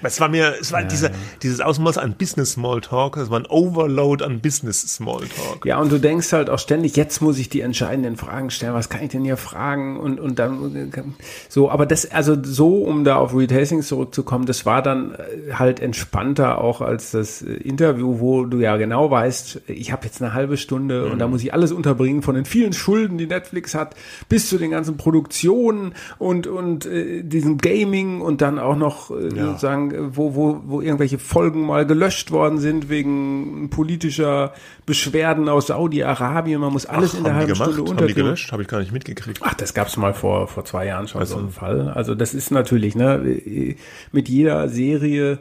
Es 0.04 0.20
war 0.20 0.30
mir, 0.30 0.54
es 0.60 0.72
war 0.72 0.84
dieser, 0.84 1.12
dieses 1.42 1.62
Ausmaß 1.62 1.98
an 1.98 2.16
Business 2.18 2.54
Smalltalk, 2.54 3.18
es 3.18 3.30
war 3.30 3.40
ein 3.40 3.46
Overload 3.46 4.24
an 4.24 4.42
Business 4.42 4.82
Smalltalk. 4.82 5.66
Ja, 5.66 5.80
und 5.80 5.92
du 5.92 6.00
denkst 6.00 6.32
halt 6.34 6.50
auch 6.50 6.60
ständig, 6.60 6.96
jetzt 6.96 7.22
muss 7.22 7.40
ich 7.40 7.50
die 7.50 7.62
entscheidenden 7.62 8.18
Fragen 8.18 8.50
stellen, 8.50 8.74
was 8.74 8.90
kann 8.90 9.04
ich 9.04 9.10
denn 9.10 9.24
hier 9.24 9.38
fragen? 9.38 10.00
Und, 10.00 10.20
und 10.20 10.40
dann 10.40 10.92
so, 11.50 11.70
aber 11.70 11.86
das, 11.86 12.10
also 12.12 12.38
so, 12.42 12.84
um 12.84 13.04
da 13.04 13.16
auf 13.16 13.36
Reed 13.36 13.54
Hastings 13.54 13.88
zurückzukommen, 13.88 14.46
das 14.46 14.66
war 14.66 14.82
dann 14.82 15.14
äh, 15.14 15.54
halt 15.54 15.80
entspannter 15.80 16.60
auch 16.60 16.82
als 16.82 17.12
das 17.12 17.42
äh, 17.42 17.54
Interview, 17.54 18.20
wo 18.20 18.46
du 18.46 18.60
ja 18.60 18.78
genau 18.78 19.10
weißt, 19.10 19.62
ich 19.68 19.92
habe 19.92 20.06
jetzt 20.06 20.22
eine 20.22 20.34
halbe 20.34 20.58
Stunde 20.58 21.06
und 21.06 21.20
da 21.20 21.28
muss 21.28 21.44
ich 21.44 21.54
alles 21.54 21.72
unterbringen, 21.72 22.22
von 22.22 22.36
den 22.36 22.46
vielen 22.46 22.74
Schulden, 22.74 23.18
die 23.18 23.28
Netflix 23.28 23.76
hat, 23.76 23.96
bis 24.30 24.50
zu 24.50 24.58
den 24.58 24.72
ganzen 24.72 24.98
Produktionen 24.98 25.94
und, 26.18 26.48
und 26.48 26.86
äh, 26.86 27.24
diesem 27.24 27.58
Gaming 27.58 28.22
und 28.22 28.42
dann 28.42 28.60
auch 28.60 28.76
noch 28.76 29.12
äh, 29.12 29.30
sozusagen, 29.30 29.93
äh, 29.94 30.16
wo, 30.16 30.36
wo, 30.36 30.62
wo 30.66 30.82
irgendwelche 30.82 31.20
Folgen 31.20 31.66
mal 31.66 31.86
gelöscht 31.86 32.32
worden 32.32 32.60
sind 32.60 32.90
wegen 32.90 33.70
politischer 33.70 34.54
Beschwerden 34.86 35.48
aus 35.50 35.68
Saudi-Arabien. 35.68 36.60
Man 36.60 36.74
muss 36.74 36.86
alles 36.86 37.12
Ach, 37.14 37.18
in 37.20 37.24
der 37.24 37.36
halben? 37.36 37.56
Stunde 37.56 37.72
Haben 37.72 37.86
die 37.86 37.92
unterbringen. 37.92 38.16
gelöscht? 38.16 38.52
Habe 38.52 38.64
ich 38.64 38.68
gar 38.68 38.80
nicht 38.80 38.92
mitgekriegt. 38.92 39.40
Ach, 39.44 39.54
das 39.54 39.74
gab's 39.74 39.96
mal 39.98 40.14
vor, 40.14 40.48
vor 40.48 40.66
zwei 40.66 40.88
Jahren 40.88 41.08
schon 41.08 41.26
so 41.26 41.38
einen 41.38 41.52
Fall. 41.52 41.90
Also 41.90 42.16
das 42.16 42.34
ist 42.34 42.52
natürlich, 42.52 42.96
ne, 42.96 43.76
mit 44.12 44.30
jeder 44.30 44.68
Serie 44.70 45.40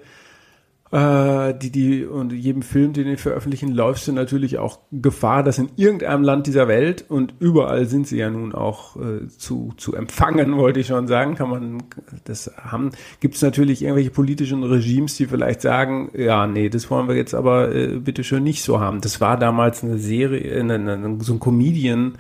äh, 0.93 1.55
die, 1.55 1.71
die, 1.71 2.05
und 2.05 2.33
jedem 2.33 2.61
Film, 2.61 2.93
den 2.93 3.07
die 3.07 3.17
veröffentlichen, 3.17 3.73
läufst 3.73 4.07
du 4.07 4.13
natürlich 4.13 4.59
auch 4.59 4.79
Gefahr, 4.93 5.43
dass 5.43 5.59
in 5.59 5.71
irgendeinem 5.77 6.23
Land 6.23 6.47
dieser 6.47 6.69
Welt 6.69 7.07
und 7.09 7.35
überall 7.41 7.87
sind 7.87 8.07
sie 8.07 8.19
ja 8.19 8.29
nun 8.29 8.55
auch 8.55 8.97
äh, 8.97 9.27
zu, 9.29 9.73
zu 9.79 9.95
empfangen, 9.95 10.57
wollte 10.59 10.81
ich 10.81 10.89
schon 10.89 11.09
sagen, 11.09 11.35
kann 11.35 11.49
man 11.49 11.83
das 12.25 12.53
haben, 12.59 12.91
gibt 13.21 13.37
es 13.37 13.43
natürlich 13.43 13.83
irgendwelche 13.83 14.11
politischen 14.11 14.63
Regimes, 14.63 15.17
die 15.17 15.27
vielleicht 15.27 15.63
sagen, 15.63 16.11
ja, 16.15 16.47
nee, 16.47 16.69
das 16.69 16.91
wollen 16.91 17.09
wir 17.09 17.17
jetzt 17.17 17.35
aber 17.35 17.75
äh, 17.75 17.99
bitte 17.99 18.23
schön 18.23 18.43
nicht 18.43 18.63
so 18.63 18.79
haben. 18.79 19.01
Das 19.01 19.21
war 19.21 19.39
damals 19.39 19.83
eine 19.83 19.97
Serie, 19.97 20.61
eine, 20.61 20.75
eine, 20.75 21.19
so 21.21 21.33
ein 21.33 21.41
Comedian, 21.41 22.19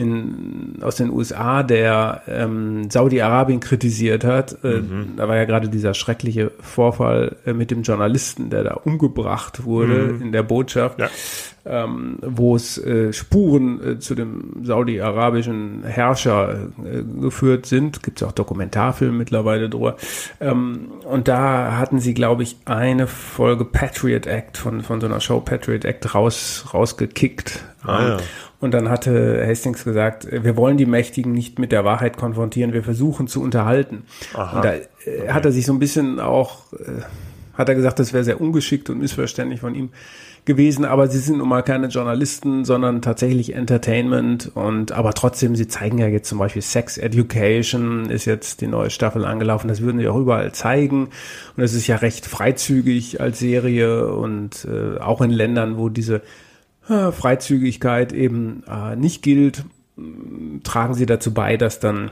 in, 0.00 0.78
aus 0.80 0.96
den 0.96 1.10
USA, 1.10 1.62
der 1.62 2.22
ähm, 2.26 2.90
Saudi-Arabien 2.90 3.60
kritisiert 3.60 4.24
hat. 4.24 4.56
Äh, 4.64 4.80
mhm. 4.80 5.16
Da 5.16 5.28
war 5.28 5.36
ja 5.36 5.44
gerade 5.44 5.68
dieser 5.68 5.92
schreckliche 5.94 6.50
Vorfall 6.60 7.36
äh, 7.44 7.52
mit 7.52 7.70
dem 7.70 7.82
Journalisten, 7.82 8.48
der 8.48 8.64
da 8.64 8.74
umgebracht 8.74 9.64
wurde 9.64 10.14
mhm. 10.14 10.22
in 10.22 10.32
der 10.32 10.42
Botschaft, 10.42 10.98
ja. 10.98 11.08
ähm, 11.66 12.16
wo 12.22 12.56
es 12.56 12.78
äh, 12.78 13.12
Spuren 13.12 13.80
äh, 13.86 13.98
zu 13.98 14.14
dem 14.14 14.64
saudi-arabischen 14.64 15.84
Herrscher 15.84 16.70
äh, 16.82 17.02
geführt 17.20 17.66
sind. 17.66 18.02
Gibt 18.02 18.22
es 18.22 18.26
auch 18.26 18.32
Dokumentarfilme 18.32 19.16
mittlerweile 19.16 19.68
drüber. 19.68 19.96
Ähm, 20.40 20.92
und 21.04 21.28
da 21.28 21.76
hatten 21.76 22.00
sie, 22.00 22.14
glaube 22.14 22.42
ich, 22.42 22.56
eine 22.64 23.06
Folge 23.06 23.66
Patriot 23.66 24.26
Act 24.26 24.56
von, 24.56 24.80
von 24.80 25.00
so 25.00 25.06
einer 25.06 25.20
Show 25.20 25.40
Patriot 25.40 25.84
Act 25.84 26.14
raus, 26.14 26.64
rausgekickt. 26.72 27.62
Ah, 27.82 28.02
ja. 28.02 28.16
Und 28.60 28.72
dann 28.72 28.90
hatte 28.90 29.44
Hastings 29.46 29.84
gesagt, 29.84 30.28
wir 30.30 30.56
wollen 30.56 30.76
die 30.76 30.86
Mächtigen 30.86 31.32
nicht 31.32 31.58
mit 31.58 31.72
der 31.72 31.84
Wahrheit 31.84 32.18
konfrontieren, 32.18 32.72
wir 32.72 32.84
versuchen 32.84 33.26
zu 33.26 33.42
unterhalten. 33.42 34.04
Aha. 34.34 34.56
Und 34.56 34.64
da 34.64 34.74
äh, 34.74 34.80
okay. 35.04 35.28
hat 35.30 35.44
er 35.46 35.52
sich 35.52 35.64
so 35.64 35.72
ein 35.72 35.78
bisschen 35.78 36.20
auch, 36.20 36.72
äh, 36.74 37.02
hat 37.54 37.68
er 37.70 37.74
gesagt, 37.74 37.98
das 37.98 38.12
wäre 38.12 38.22
sehr 38.22 38.40
ungeschickt 38.40 38.90
und 38.90 38.98
missverständlich 38.98 39.60
von 39.60 39.74
ihm 39.74 39.90
gewesen, 40.44 40.84
aber 40.84 41.06
sie 41.06 41.18
sind 41.18 41.38
nun 41.38 41.48
mal 41.48 41.62
keine 41.62 41.88
Journalisten, 41.88 42.64
sondern 42.64 43.02
tatsächlich 43.02 43.54
Entertainment 43.54 44.50
und 44.54 44.92
aber 44.92 45.12
trotzdem, 45.12 45.54
sie 45.54 45.68
zeigen 45.68 45.98
ja 45.98 46.06
jetzt 46.06 46.28
zum 46.28 46.38
Beispiel 46.38 46.62
Sex 46.62 46.98
Education, 46.98 48.08
ist 48.08 48.24
jetzt 48.24 48.60
die 48.60 48.66
neue 48.66 48.90
Staffel 48.90 49.24
angelaufen, 49.24 49.68
das 49.68 49.82
würden 49.82 50.00
sie 50.00 50.08
auch 50.08 50.16
überall 50.16 50.52
zeigen 50.52 51.08
und 51.56 51.62
es 51.62 51.74
ist 51.74 51.86
ja 51.86 51.96
recht 51.96 52.26
freizügig 52.26 53.20
als 53.20 53.38
Serie 53.38 54.12
und 54.12 54.66
äh, 54.66 54.98
auch 54.98 55.20
in 55.20 55.30
Ländern, 55.30 55.76
wo 55.76 55.88
diese 55.88 56.22
äh, 56.90 57.12
Freizügigkeit 57.12 58.12
eben 58.12 58.62
äh, 58.68 58.96
nicht 58.96 59.22
gilt, 59.22 59.64
tragen 60.64 60.94
sie 60.94 61.06
dazu 61.06 61.32
bei, 61.32 61.56
dass 61.56 61.80
dann 61.80 62.10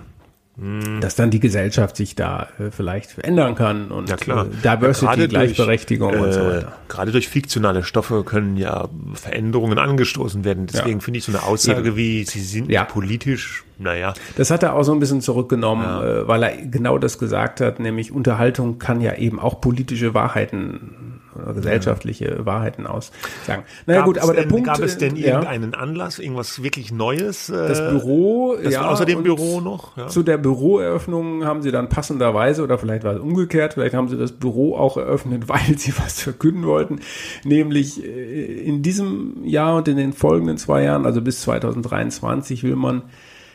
hm. 0.61 1.01
dass 1.01 1.15
dann 1.15 1.31
die 1.31 1.39
Gesellschaft 1.39 1.97
sich 1.97 2.17
da 2.17 2.49
äh, 2.59 2.73
vielleicht 2.73 3.13
verändern 3.13 3.55
kann 3.55 3.93
und 3.93 4.11
ja, 4.11 4.17
klar. 4.17 4.47
Äh, 4.47 4.77
Diversity, 4.77 5.21
ja, 5.21 5.27
Gleichberechtigung 5.29 6.11
durch, 6.11 6.23
und 6.25 6.33
so 6.33 6.41
äh, 6.41 6.57
weiter. 6.57 6.73
Gerade 6.89 7.13
durch 7.13 7.29
fiktionale 7.29 7.85
Stoffe 7.85 8.25
können 8.25 8.57
ja 8.57 8.89
Veränderungen 9.15 9.79
angestoßen 9.79 10.45
werden. 10.45 10.67
Deswegen 10.67 10.99
ja. 10.99 11.05
finde 11.05 11.19
ich 11.19 11.25
so 11.25 11.31
eine 11.31 11.45
Aussage 11.45 11.89
Eben. 11.89 11.97
wie, 11.97 12.25
sie 12.25 12.41
sind 12.41 12.73
ja. 12.73 12.85
politisch, 12.85 13.63
naja. 13.79 14.15
Das 14.37 14.51
hat 14.51 14.65
er 14.65 14.75
auch 14.75 14.83
so 14.83 14.91
ein 14.91 14.99
bisschen 14.99 15.21
zurückgenommen, 15.21 15.85
äh, 15.85 16.27
weil 16.27 16.43
er 16.43 16.57
genau 16.67 16.99
das 16.99 17.21
gesagt 17.21 17.61
hat, 17.61 17.79
nämlich 17.79 18.11
Unterhaltung 18.11 18.81
kann 18.81 19.01
ja 19.01 19.15
eben 19.15 19.39
auch 19.39 19.61
politische 19.61 20.13
Wahrheiten 20.13 21.08
gesellschaftliche 21.55 22.37
ja. 22.39 22.47
Wahrheiten 22.47 22.87
aussagen. 22.87 23.65
Naja, 23.87 24.01
gab 24.01 24.07
gut, 24.07 24.19
aber 24.19 24.33
der 24.33 24.43
denn, 24.43 24.51
Punkt. 24.51 24.67
Gab 24.67 24.81
es 24.81 24.99
denn 24.99 25.17
irgendeinen 25.17 25.73
ja, 25.73 25.79
Anlass, 25.79 26.19
irgendwas 26.19 26.63
wirklich 26.63 26.93
Neues? 26.93 27.49
Äh, 27.49 27.69
das 27.69 27.81
Büro, 27.81 28.57
das 28.63 28.73
ja. 28.73 28.89
Außer 28.89 29.05
dem 29.05 29.23
Büro 29.23 29.61
noch? 29.61 29.97
Ja. 29.97 30.09
Zu 30.09 30.23
der 30.23 30.39
Büroeröffnung 30.39 31.45
haben 31.45 31.63
sie 31.63 31.71
dann 31.71 31.89
passenderweise, 31.89 32.63
oder 32.63 32.79
vielleicht 32.79 33.05
war 33.05 33.15
es 33.15 33.21
umgekehrt, 33.21 33.75
vielleicht 33.75 33.95
haben 33.95 34.09
sie 34.09 34.17
das 34.17 34.33
Büro 34.33 34.77
auch 34.77 34.97
eröffnet, 34.97 35.49
weil 35.49 35.79
sie 35.79 35.93
was 35.99 36.21
verkünden 36.21 36.67
wollten. 36.67 37.01
Nämlich 37.45 38.05
äh, 38.05 38.63
in 38.63 38.83
diesem 38.83 39.45
Jahr 39.45 39.77
und 39.77 39.89
in 39.89 39.97
den 39.97 40.13
folgenden 40.13 40.59
zwei 40.59 40.83
Jahren, 40.83 41.07
also 41.07 41.21
bis 41.21 41.43
2023, 41.43 42.63
will 42.65 42.77
man 42.77 43.03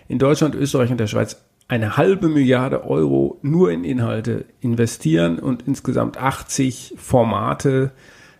in 0.08 0.20
Deutschland, 0.20 0.56
Österreich 0.56 0.92
und 0.92 1.00
der 1.00 1.08
Schweiz 1.08 1.38
eine 1.74 1.98
halbe 1.98 2.30
Milliarde 2.30 2.86
Euro 2.86 3.40
nur 3.42 3.72
in 3.72 3.84
Inhalte 3.84 4.46
investieren 4.62 5.40
und 5.40 5.64
insgesamt 5.64 6.20
80 6.20 6.94
Formate 6.98 7.92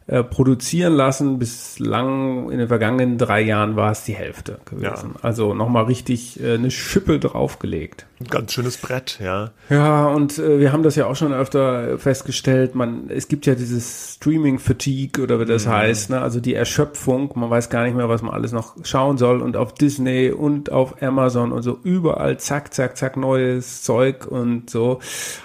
äh, 0.06 0.24
produzieren 0.24 0.94
lassen. 0.94 1.40
Bislang 1.40 2.52
in 2.52 2.60
den 2.60 2.68
vergangenen 2.68 3.18
drei 3.18 3.42
Jahren 3.42 3.76
war 3.76 3.92
es 3.92 4.04
die 4.04 4.14
Hälfte 4.14 4.60
gewesen. 4.66 5.16
Ja. 5.16 5.24
Also 5.24 5.56
nochmal 5.56 5.86
richtig 5.86 6.40
äh, 6.44 6.54
eine 6.54 6.70
Schippe 6.70 7.18
draufgelegt. 7.18 8.06
Ein 8.24 8.30
ganz 8.30 8.54
schönes 8.54 8.78
Brett, 8.78 9.20
ja. 9.22 9.52
Ja, 9.70 10.08
und 10.08 10.40
äh, 10.40 10.60
wir 10.60 10.72
haben 10.72 10.82
das 10.82 10.96
ja 10.96 11.08
auch 11.08 11.16
schon 11.16 11.34
öfter 11.34 11.98
festgestellt. 11.98 12.74
Man, 12.74 13.10
es 13.10 13.28
gibt 13.28 13.46
ja 13.46 13.54
dieses 13.54 14.16
Streaming-Fatigue 14.16 15.22
oder 15.22 15.42
wie 15.42 15.46
das 15.46 15.66
mhm. 15.66 15.72
heißt, 15.72 16.10
ne? 16.12 16.22
also 16.22 16.40
die 16.40 16.54
Erschöpfung. 16.54 17.32
Man 17.36 17.50
weiß 17.50 17.70
gar 17.70 17.84
nicht 17.84 17.96
mehr, 17.96 18.08
was 18.08 18.22
man 18.22 18.34
alles 18.34 18.54
noch 18.54 18.78
schauen 18.86 19.18
soll. 19.18 19.42
Und 19.42 19.58
auf 19.58 19.74
Disney 19.74 20.32
und 20.32 20.72
auf 20.72 21.02
Amazon 21.02 21.52
und 21.52 21.64
so 21.64 21.80
überall 21.84 22.38
zack, 22.38 22.74
zack, 22.74 22.96
zack, 22.96 23.18
neues 23.18 23.84
Zeug 23.84 24.26
und 24.26 24.70
so. 24.70 25.00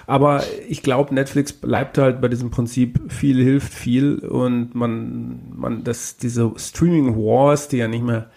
Aber 0.07 0.43
ich 0.69 0.81
glaube, 0.81 1.13
Netflix 1.13 1.51
bleibt 1.51 1.97
halt 1.97 2.21
bei 2.21 2.29
diesem 2.29 2.49
Prinzip, 2.49 3.11
viel 3.11 3.43
hilft 3.43 3.73
viel 3.73 4.19
und 4.19 4.73
man, 4.73 5.41
man, 5.53 5.83
das, 5.83 6.15
diese 6.15 6.53
Streaming 6.55 7.17
Wars, 7.17 7.67
die 7.67 7.77
ja 7.77 7.89
nicht 7.89 8.05
mehr 8.05 8.29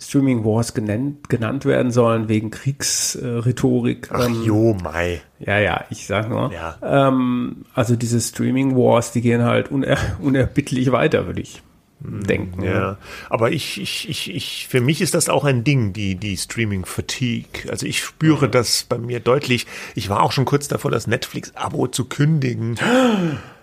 Streaming 0.00 0.44
Wars 0.44 0.72
genannt, 0.72 1.28
genannt 1.28 1.66
werden 1.66 1.92
sollen 1.92 2.28
wegen 2.28 2.50
Kriegsrhetorik. 2.50 4.08
Ach 4.12 4.26
ähm, 4.26 4.42
jo, 4.44 4.74
Mai. 4.82 5.20
Ja, 5.38 5.58
ja, 5.58 5.84
ich 5.90 6.06
sag 6.06 6.30
nur. 6.30 6.50
Ja. 6.52 6.78
Ähm, 6.82 7.66
also 7.74 7.96
diese 7.96 8.20
Streaming 8.20 8.76
Wars, 8.76 9.12
die 9.12 9.20
gehen 9.20 9.42
halt 9.42 9.70
uner 9.70 9.98
unerbittlich 10.20 10.90
weiter, 10.90 11.26
würde 11.26 11.42
ich 11.42 11.62
hm, 12.02 12.26
denken. 12.26 12.62
Ja, 12.62 12.72
ne? 12.72 12.96
aber 13.28 13.52
ich, 13.52 13.78
ich, 13.78 14.08
ich, 14.08 14.34
ich, 14.34 14.66
für 14.68 14.80
mich 14.80 15.02
ist 15.02 15.12
das 15.12 15.28
auch 15.28 15.44
ein 15.44 15.64
Ding, 15.64 15.92
die, 15.92 16.14
die 16.14 16.36
Streaming 16.38 16.86
Fatigue. 16.86 17.70
Also 17.70 17.84
ich 17.84 18.02
spüre 18.02 18.46
mhm. 18.46 18.52
das 18.52 18.84
bei 18.84 18.96
mir 18.96 19.20
deutlich. 19.20 19.66
Ich 19.94 20.08
war 20.08 20.22
auch 20.22 20.32
schon 20.32 20.46
kurz 20.46 20.66
davor, 20.66 20.90
das 20.90 21.06
Netflix-Abo 21.08 21.88
zu 21.88 22.06
kündigen. 22.06 22.76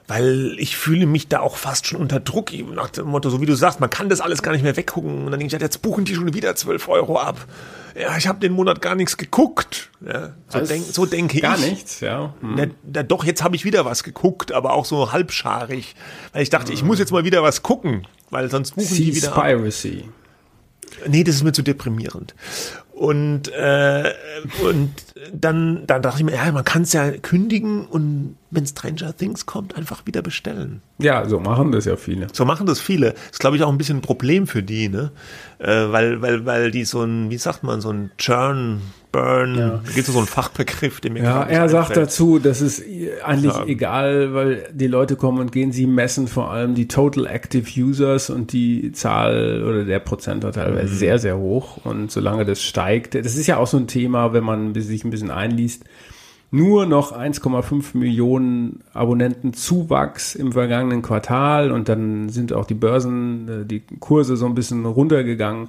weil 0.07 0.55
ich 0.57 0.77
fühle 0.77 1.05
mich 1.05 1.27
da 1.27 1.41
auch 1.41 1.57
fast 1.57 1.85
schon 1.85 1.99
unter 1.99 2.19
Druck, 2.21 2.51
nach 2.73 2.89
dem 2.89 3.07
Motto, 3.07 3.29
so 3.29 3.41
wie 3.41 3.45
du 3.45 3.55
sagst, 3.55 3.81
man 3.81 3.89
kann 3.89 4.07
das 4.07 4.21
alles 4.21 4.41
gar 4.41 4.53
nicht 4.53 4.63
mehr 4.63 4.77
weggucken. 4.77 5.25
Und 5.25 5.31
dann 5.31 5.39
denke 5.39 5.53
ich, 5.53 5.61
jetzt 5.61 5.81
buchen 5.81 6.05
die 6.05 6.15
schon 6.15 6.33
wieder 6.33 6.55
12 6.55 6.87
Euro 6.87 7.19
ab. 7.19 7.45
Ja, 7.99 8.15
ich 8.15 8.27
habe 8.27 8.39
den 8.39 8.53
Monat 8.53 8.81
gar 8.81 8.95
nichts 8.95 9.17
geguckt. 9.17 9.89
Ja, 10.05 10.33
so, 10.47 10.59
denk, 10.61 10.85
so 10.85 11.05
denke 11.05 11.41
gar 11.41 11.55
ich. 11.55 11.61
Gar 11.61 11.69
nichts, 11.69 11.99
ja. 11.99 12.33
Hm. 12.39 12.55
Na, 12.55 12.65
na, 12.83 13.03
doch, 13.03 13.25
jetzt 13.25 13.43
habe 13.43 13.55
ich 13.55 13.65
wieder 13.65 13.83
was 13.83 14.03
geguckt, 14.03 14.51
aber 14.53 14.73
auch 14.73 14.85
so 14.85 15.11
halbscharig. 15.11 15.95
Weil 16.31 16.43
ich 16.43 16.49
dachte, 16.49 16.67
hm. 16.67 16.75
ich 16.75 16.83
muss 16.83 16.99
jetzt 16.99 17.11
mal 17.11 17.25
wieder 17.25 17.43
was 17.43 17.63
gucken, 17.63 18.07
weil 18.29 18.49
sonst 18.49 18.75
buchen 18.75 18.95
die 18.95 19.15
wieder 19.15 19.31
Piracy. 19.31 20.05
ab. 20.05 21.09
Nee, 21.09 21.23
das 21.23 21.35
ist 21.35 21.43
mir 21.43 21.51
zu 21.51 21.63
deprimierend. 21.63 22.33
Und, 22.93 23.49
äh, 23.49 24.13
und 24.63 24.93
dann, 25.33 25.83
dann 25.87 26.01
dachte 26.01 26.19
ich 26.19 26.23
mir, 26.23 26.35
ja, 26.35 26.51
man 26.51 26.63
kann 26.63 26.83
es 26.83 26.93
ja 26.93 27.11
kündigen 27.11 27.85
und 27.85 28.35
wenn 28.49 28.65
Stranger 28.65 29.15
Things 29.15 29.45
kommt, 29.45 29.75
einfach 29.75 30.05
wieder 30.05 30.21
bestellen. 30.21 30.81
Ja, 30.99 31.27
so 31.27 31.39
machen 31.39 31.71
das 31.71 31.85
ja 31.85 31.95
viele. 31.95 32.27
So 32.31 32.45
machen 32.45 32.65
das 32.65 32.79
viele. 32.79 33.11
Das 33.11 33.31
ist, 33.33 33.39
glaube 33.39 33.57
ich, 33.57 33.63
auch 33.63 33.71
ein 33.71 33.77
bisschen 33.77 33.97
ein 33.97 34.01
Problem 34.01 34.47
für 34.47 34.63
die, 34.63 34.89
ne? 34.89 35.11
Äh, 35.59 35.91
weil, 35.91 36.21
weil, 36.21 36.45
weil 36.45 36.71
die 36.71 36.85
so 36.85 37.03
ein, 37.03 37.29
wie 37.29 37.37
sagt 37.37 37.63
man, 37.63 37.81
so 37.81 37.89
ein 37.89 38.11
Churn, 38.17 38.81
Burn, 39.11 39.57
ja. 39.57 39.69
da 39.83 39.91
gibt 39.93 40.07
es 40.07 40.13
so 40.13 40.19
einen 40.19 40.27
Fachbegriff, 40.27 40.99
den 40.99 41.13
mir 41.13 41.23
Ja, 41.23 41.43
er 41.43 41.69
sagt 41.69 41.89
einfällt. 41.89 42.07
dazu, 42.07 42.39
das 42.39 42.61
ist 42.61 42.83
eigentlich 43.23 43.53
ja. 43.53 43.65
egal, 43.65 44.33
weil 44.33 44.65
die 44.73 44.87
Leute 44.87 45.15
kommen 45.15 45.39
und 45.39 45.51
gehen, 45.51 45.71
sie 45.71 45.87
messen 45.87 46.27
vor 46.27 46.51
allem 46.51 46.75
die 46.75 46.87
Total 46.87 47.25
Active 47.25 47.65
Users 47.81 48.29
und 48.29 48.51
die 48.51 48.91
Zahl 48.91 49.63
oder 49.63 49.85
der 49.85 49.99
Prozentanteil 49.99 50.73
mhm. 50.73 50.77
ist 50.79 50.99
sehr, 50.99 51.19
sehr 51.19 51.37
hoch. 51.37 51.77
Und 51.85 52.11
solange 52.11 52.43
das 52.43 52.61
steigt, 52.61 53.15
das 53.15 53.35
ist 53.35 53.47
ja 53.47 53.57
auch 53.57 53.67
so 53.67 53.77
ein 53.77 53.87
Thema, 53.87 54.33
wenn 54.33 54.43
man 54.43 54.75
sich 54.75 55.03
ein 55.07 55.11
bisschen 55.11 55.31
einliest, 55.31 55.83
nur 56.49 56.85
noch 56.85 57.11
1,5 57.11 57.97
Millionen 57.97 58.81
Abonnenten 58.93 59.53
Zuwachs 59.53 60.33
im 60.33 60.53
vergangenen 60.53 61.01
Quartal 61.01 61.71
und 61.71 61.89
dann 61.89 62.29
sind 62.29 62.53
auch 62.53 62.65
die 62.65 62.73
Börsen, 62.73 63.63
äh, 63.63 63.65
die 63.65 63.81
Kurse 63.99 64.37
so 64.37 64.45
ein 64.45 64.55
bisschen 64.55 64.85
runtergegangen. 64.85 65.67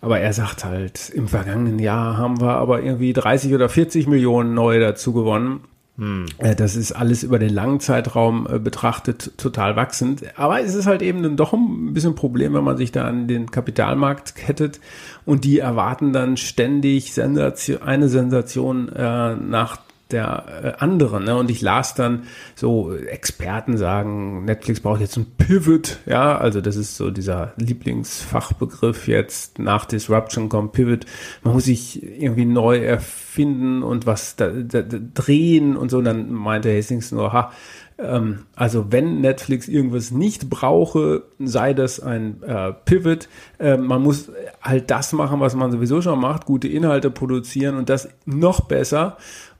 Aber 0.00 0.20
er 0.20 0.32
sagt 0.32 0.64
halt, 0.64 1.10
im 1.10 1.28
vergangenen 1.28 1.78
Jahr 1.78 2.16
haben 2.16 2.40
wir 2.40 2.54
aber 2.54 2.82
irgendwie 2.82 3.12
30 3.12 3.54
oder 3.54 3.68
40 3.68 4.06
Millionen 4.06 4.54
neue 4.54 4.80
dazu 4.80 5.12
gewonnen. 5.12 5.60
Hm. 5.98 6.26
Das 6.58 6.76
ist 6.76 6.92
alles 6.92 7.22
über 7.22 7.38
den 7.38 7.52
langen 7.52 7.80
Zeitraum 7.80 8.46
äh, 8.50 8.58
betrachtet 8.58 9.32
total 9.38 9.76
wachsend. 9.76 10.24
Aber 10.36 10.60
es 10.60 10.74
ist 10.74 10.86
halt 10.86 11.00
eben 11.00 11.22
dann 11.22 11.36
doch 11.36 11.54
ein 11.54 11.94
bisschen 11.94 12.12
ein 12.12 12.16
Problem, 12.16 12.52
wenn 12.52 12.64
man 12.64 12.76
sich 12.76 12.92
da 12.92 13.06
an 13.06 13.28
den 13.28 13.50
Kapitalmarkt 13.50 14.34
kettet 14.34 14.80
und 15.24 15.44
die 15.44 15.58
erwarten 15.58 16.12
dann 16.12 16.36
ständig 16.36 17.14
Sensation, 17.14 17.82
eine 17.82 18.08
Sensation 18.08 18.90
äh, 18.90 19.36
nach 19.36 19.78
der 20.10 20.76
äh, 20.78 20.82
anderen. 20.82 21.24
Ne? 21.24 21.36
Und 21.36 21.50
ich 21.50 21.62
las 21.62 21.94
dann 21.94 22.24
so 22.54 22.94
Experten 22.94 23.76
sagen, 23.76 24.44
Netflix 24.44 24.80
braucht 24.80 25.00
jetzt 25.00 25.16
ein 25.16 25.26
Pivot, 25.36 25.98
ja, 26.06 26.38
also 26.38 26.60
das 26.60 26.76
ist 26.76 26.96
so 26.96 27.10
dieser 27.10 27.52
Lieblingsfachbegriff 27.56 29.08
jetzt 29.08 29.58
nach 29.58 29.84
Disruption 29.84 30.48
kommt 30.48 30.72
Pivot. 30.72 31.06
Man 31.42 31.54
muss 31.54 31.64
sich 31.64 32.02
irgendwie 32.02 32.44
neu 32.44 32.78
erfinden 32.78 33.82
und 33.82 34.06
was 34.06 34.36
da, 34.36 34.48
da, 34.48 34.82
da 34.82 34.98
drehen 35.14 35.76
und 35.76 35.90
so. 35.90 35.98
Und 35.98 36.04
dann 36.04 36.32
meinte 36.32 36.74
Hastings 36.76 37.10
nur, 37.10 37.32
ha, 37.32 37.52
ähm, 37.98 38.46
also 38.54 38.92
wenn 38.92 39.20
Netflix 39.20 39.68
irgendwas 39.68 40.10
nicht 40.10 40.50
brauche, 40.50 41.24
sei 41.38 41.72
das 41.72 42.00
ein 42.00 42.42
äh, 42.42 42.72
Pivot. 42.72 43.28
Äh, 43.58 43.76
man 43.76 44.02
muss 44.02 44.30
halt 44.60 44.90
das 44.90 45.12
machen, 45.12 45.40
was 45.40 45.54
man 45.54 45.72
sowieso 45.72 46.02
schon 46.02 46.20
macht, 46.20 46.44
gute 46.44 46.68
Inhalte 46.68 47.10
produzieren 47.10 47.76
und 47.76 47.88
das 47.88 48.08
noch 48.26 48.60
besser. 48.60 49.16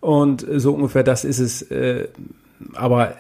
Und 0.06 0.46
so 0.48 0.72
ungefähr 0.72 1.02
das 1.02 1.24
ist 1.24 1.40
es. 1.40 1.62
Äh, 1.62 2.06
aber 2.74 3.16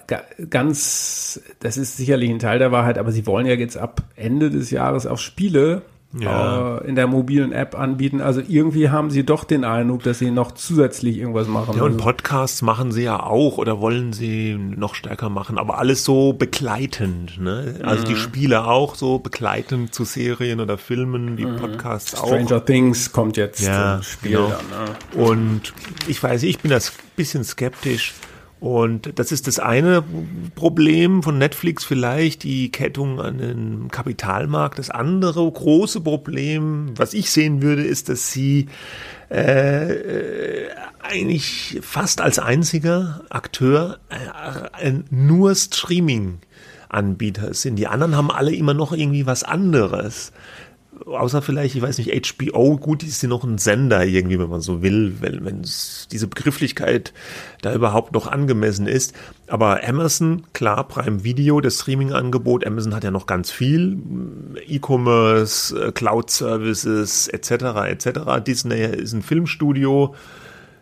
ganz, 0.50 1.40
das 1.58 1.76
ist 1.76 1.96
sicherlich 1.96 2.30
ein 2.30 2.38
Teil 2.38 2.60
der 2.60 2.70
Wahrheit, 2.70 2.96
aber 2.96 3.10
sie 3.10 3.26
wollen 3.26 3.44
ja 3.44 3.54
jetzt 3.54 3.76
ab 3.76 4.02
Ende 4.14 4.50
des 4.50 4.70
Jahres 4.70 5.04
auch 5.04 5.18
Spiele 5.18 5.82
ja. 6.12 6.78
äh, 6.78 6.88
in 6.88 6.94
der 6.94 7.06
mobilen 7.06 7.52
App 7.52 7.78
anbieten. 7.78 8.20
Also 8.20 8.40
irgendwie 8.46 8.90
haben 8.90 9.10
sie 9.10 9.24
doch 9.24 9.44
den 9.44 9.64
Eindruck, 9.64 10.02
dass 10.02 10.18
sie 10.18 10.30
noch 10.30 10.52
zusätzlich 10.52 11.18
irgendwas 11.18 11.48
machen. 11.48 11.76
Ja, 11.76 11.82
und 11.82 11.96
Podcasts 11.96 12.62
machen 12.62 12.92
sie 12.92 13.02
ja 13.02 13.22
auch 13.22 13.58
oder 13.58 13.80
wollen 13.80 14.12
sie 14.12 14.54
noch 14.54 14.94
stärker 14.94 15.28
machen, 15.28 15.58
aber 15.58 15.78
alles 15.78 16.04
so 16.04 16.32
begleitend. 16.32 17.40
Ne? 17.40 17.80
Also 17.82 18.04
mhm. 18.04 18.08
die 18.08 18.16
Spiele 18.16 18.66
auch 18.66 18.94
so 18.94 19.18
begleitend 19.18 19.94
zu 19.94 20.04
Serien 20.04 20.60
oder 20.60 20.78
Filmen, 20.78 21.36
die 21.36 21.46
mhm. 21.46 21.56
Podcasts 21.56 22.10
Stranger 22.10 22.24
auch. 22.24 22.28
Stranger 22.28 22.64
Things 22.64 23.12
kommt 23.12 23.36
jetzt 23.36 23.60
ja, 23.60 24.00
Spiel 24.02 24.32
genau. 24.32 24.48
dann. 24.48 25.20
Ne? 25.20 25.28
Und 25.28 25.74
ich 26.06 26.22
weiß, 26.22 26.42
ich 26.44 26.58
bin 26.58 26.70
das 26.70 26.92
bisschen 27.16 27.44
skeptisch 27.44 28.14
und 28.58 29.18
das 29.18 29.32
ist 29.32 29.46
das 29.46 29.58
eine 29.58 30.02
Problem 30.54 31.22
von 31.22 31.36
Netflix 31.36 31.84
vielleicht, 31.84 32.42
die 32.42 32.70
Kettung 32.72 33.20
an 33.20 33.38
den 33.38 33.88
Kapitalmarkt. 33.90 34.78
Das 34.78 34.88
andere 34.88 35.50
große 35.50 36.00
Problem, 36.00 36.92
was 36.96 37.12
ich 37.12 37.30
sehen 37.30 37.60
würde, 37.60 37.84
ist, 37.84 38.08
dass 38.08 38.32
sie 38.32 38.68
äh, 39.28 40.68
eigentlich 41.02 41.78
fast 41.82 42.20
als 42.22 42.38
einziger 42.38 43.24
Akteur 43.28 43.98
äh, 44.08 44.92
nur 45.10 45.54
Streaming 45.54 46.38
Anbieter 46.88 47.52
sind. 47.52 47.76
Die 47.76 47.88
anderen 47.88 48.16
haben 48.16 48.30
alle 48.30 48.54
immer 48.54 48.74
noch 48.74 48.92
irgendwie 48.92 49.26
was 49.26 49.42
anderes 49.42 50.32
außer 51.04 51.42
vielleicht, 51.42 51.74
ich 51.74 51.82
weiß 51.82 51.98
nicht, 51.98 52.10
HBO, 52.12 52.76
gut, 52.78 53.02
ist 53.02 53.20
sie 53.20 53.26
noch 53.26 53.44
ein 53.44 53.58
Sender 53.58 54.04
irgendwie, 54.04 54.38
wenn 54.38 54.48
man 54.48 54.60
so 54.60 54.82
will, 54.82 55.16
wenn, 55.20 55.44
wenn 55.44 55.62
diese 56.10 56.26
Begrifflichkeit 56.26 57.12
da 57.62 57.74
überhaupt 57.74 58.12
noch 58.12 58.26
angemessen 58.26 58.86
ist. 58.86 59.14
Aber 59.46 59.86
Amazon, 59.86 60.42
klar, 60.52 60.88
Prime 60.88 61.24
Video, 61.24 61.60
das 61.60 61.80
Streaming-Angebot, 61.80 62.66
Amazon 62.66 62.94
hat 62.94 63.04
ja 63.04 63.10
noch 63.10 63.26
ganz 63.26 63.50
viel, 63.50 63.98
E-Commerce, 64.66 65.88
äh, 65.88 65.92
Cloud-Services, 65.92 67.28
etc., 67.28 67.50
etc. 67.88 68.20
Disney 68.44 68.84
ist 68.84 69.12
ein 69.12 69.22
Filmstudio, 69.22 70.14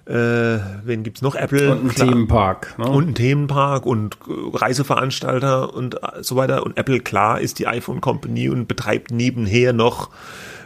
äh, 0.07 0.59
wen 0.85 1.03
gibt's 1.03 1.23
noch? 1.23 1.35
Apple. 1.35 1.73
Und 1.73 1.85
ein. 1.87 1.95
Themenpark. 1.95 2.79
Ne? 2.79 2.87
Und 2.87 3.09
ein 3.09 3.15
Themenpark 3.15 3.87
und 3.87 4.17
äh, 4.29 4.57
Reiseveranstalter 4.57 5.73
und 5.73 5.95
äh, 5.95 6.23
so 6.23 6.37
weiter. 6.37 6.63
Und 6.65 6.77
Apple, 6.77 7.01
klar, 7.01 7.41
ist 7.41 7.59
die 7.59 7.67
iPhone 7.67 8.03
Company 8.03 8.51
und 8.51 8.69
betreibt 8.69 9.13
nebenher 9.13 9.73
noch 9.73 10.11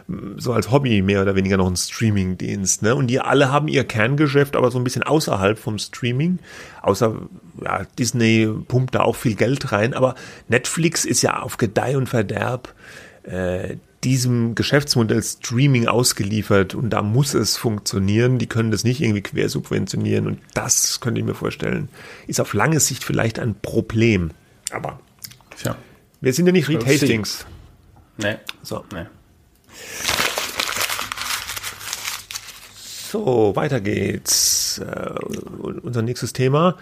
mm, 0.09 0.38
so 0.38 0.52
als 0.52 0.73
Hobby 0.73 1.02
mehr 1.02 1.23
oder 1.23 1.37
weniger 1.37 1.57
noch 1.57 1.68
einen 1.68 1.76
Streaming-Dienst. 1.76 2.83
Ne? 2.83 2.97
Und 2.97 3.07
die 3.07 3.21
alle 3.21 3.52
haben 3.52 3.68
ihr 3.68 3.85
Kerngeschäft, 3.85 4.57
aber 4.57 4.73
so 4.73 4.78
ein 4.78 4.85
bisschen 4.85 5.04
außerhalb 5.04 5.57
vom 5.57 5.78
Streaming. 5.78 6.40
Außer 6.83 7.14
ja, 7.62 7.83
Disney 7.97 8.49
pumpt 8.66 8.97
da 8.97 9.02
auch 9.02 9.14
viel 9.14 9.37
Geld 9.37 9.71
rein. 9.71 9.95
Aber 9.95 10.16
Netflix 10.49 11.04
ist 11.04 11.23
ja 11.23 11.40
auf 11.40 11.59
Gedeih 11.59 11.97
und 11.97 12.09
Verderb 12.09 12.75
äh, 13.23 13.76
diesem 14.05 14.55
Geschäftsmodell 14.55 15.23
Streaming 15.23 15.88
ausgeliefert 15.88 16.75
und 16.75 16.90
da 16.90 17.02
muss 17.02 17.35
es 17.35 17.57
funktionieren. 17.57 18.38
Die 18.38 18.47
können 18.47 18.71
das 18.71 18.85
nicht 18.85 19.00
irgendwie 19.00 19.23
quersubventionieren 19.23 20.26
und 20.26 20.38
das 20.55 21.00
könnte 21.00 21.21
ich 21.21 21.26
mir 21.26 21.35
vorstellen, 21.35 21.88
ist 22.26 22.40
auf 22.40 22.55
lange 22.55 22.81
Sicht 22.81 23.05
vielleicht 23.05 23.38
ein 23.38 23.55
Problem. 23.61 24.31
Aber 24.71 25.00
Tja. 25.61 25.76
wir 26.21 26.33
sind 26.33 26.47
ja 26.47 26.52
nicht 26.52 26.69
Reed 26.69 26.87
Hastings. 26.87 27.47
Nee. 28.19 28.37
So. 28.62 28.85
Nee. 28.93 29.07
So, 33.11 33.57
weiter 33.57 33.81
geht's. 33.81 34.81
Uh, 34.81 35.81
unser 35.83 36.02
nächstes 36.02 36.33
Thema 36.33 36.76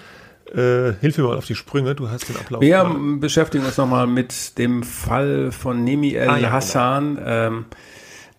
äh, 0.54 0.94
hilf 1.00 1.18
mir 1.18 1.24
mal 1.24 1.36
auf 1.36 1.46
die 1.46 1.54
Sprünge, 1.54 1.94
du 1.94 2.08
hast 2.10 2.28
den 2.28 2.36
Ablauf. 2.36 2.60
Wir 2.60 2.84
mal. 2.84 3.16
beschäftigen 3.18 3.64
uns 3.64 3.76
nochmal 3.76 4.06
mit 4.06 4.58
dem 4.58 4.82
Fall 4.82 5.52
von 5.52 5.84
Nemi 5.84 6.14
El 6.14 6.28
ah, 6.28 6.38
ja, 6.38 6.50
Hassan, 6.50 7.16
genau. 7.16 7.28
ähm, 7.28 7.64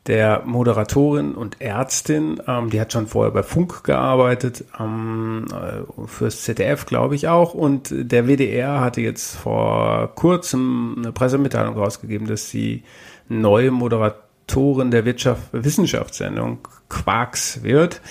der 0.07 0.43
Moderatorin 0.45 1.35
und 1.35 1.61
Ärztin. 1.61 2.41
Ähm, 2.47 2.69
die 2.69 2.79
hat 2.79 2.93
schon 2.93 3.07
vorher 3.07 3.31
bei 3.31 3.43
Funk 3.43 3.83
gearbeitet, 3.83 4.63
ähm, 4.79 5.45
äh, 5.51 6.07
fürs 6.07 6.43
ZDF, 6.43 6.85
glaube 6.85 7.15
ich 7.15 7.27
auch. 7.27 7.53
Und 7.53 7.89
der 7.91 8.27
WDR 8.27 8.79
hatte 8.79 9.01
jetzt 9.01 9.35
vor 9.35 10.13
kurzem 10.15 10.95
eine 10.97 11.11
Pressemitteilung 11.11 11.75
rausgegeben, 11.77 12.27
dass 12.27 12.49
sie 12.49 12.83
neue 13.27 13.71
Moderatorin 13.71 14.91
der 14.91 15.03
Wirtschaft, 15.03 15.41
Wissenschaftssendung 15.51 16.59
Quarks 16.89 17.63
wird. 17.63 18.01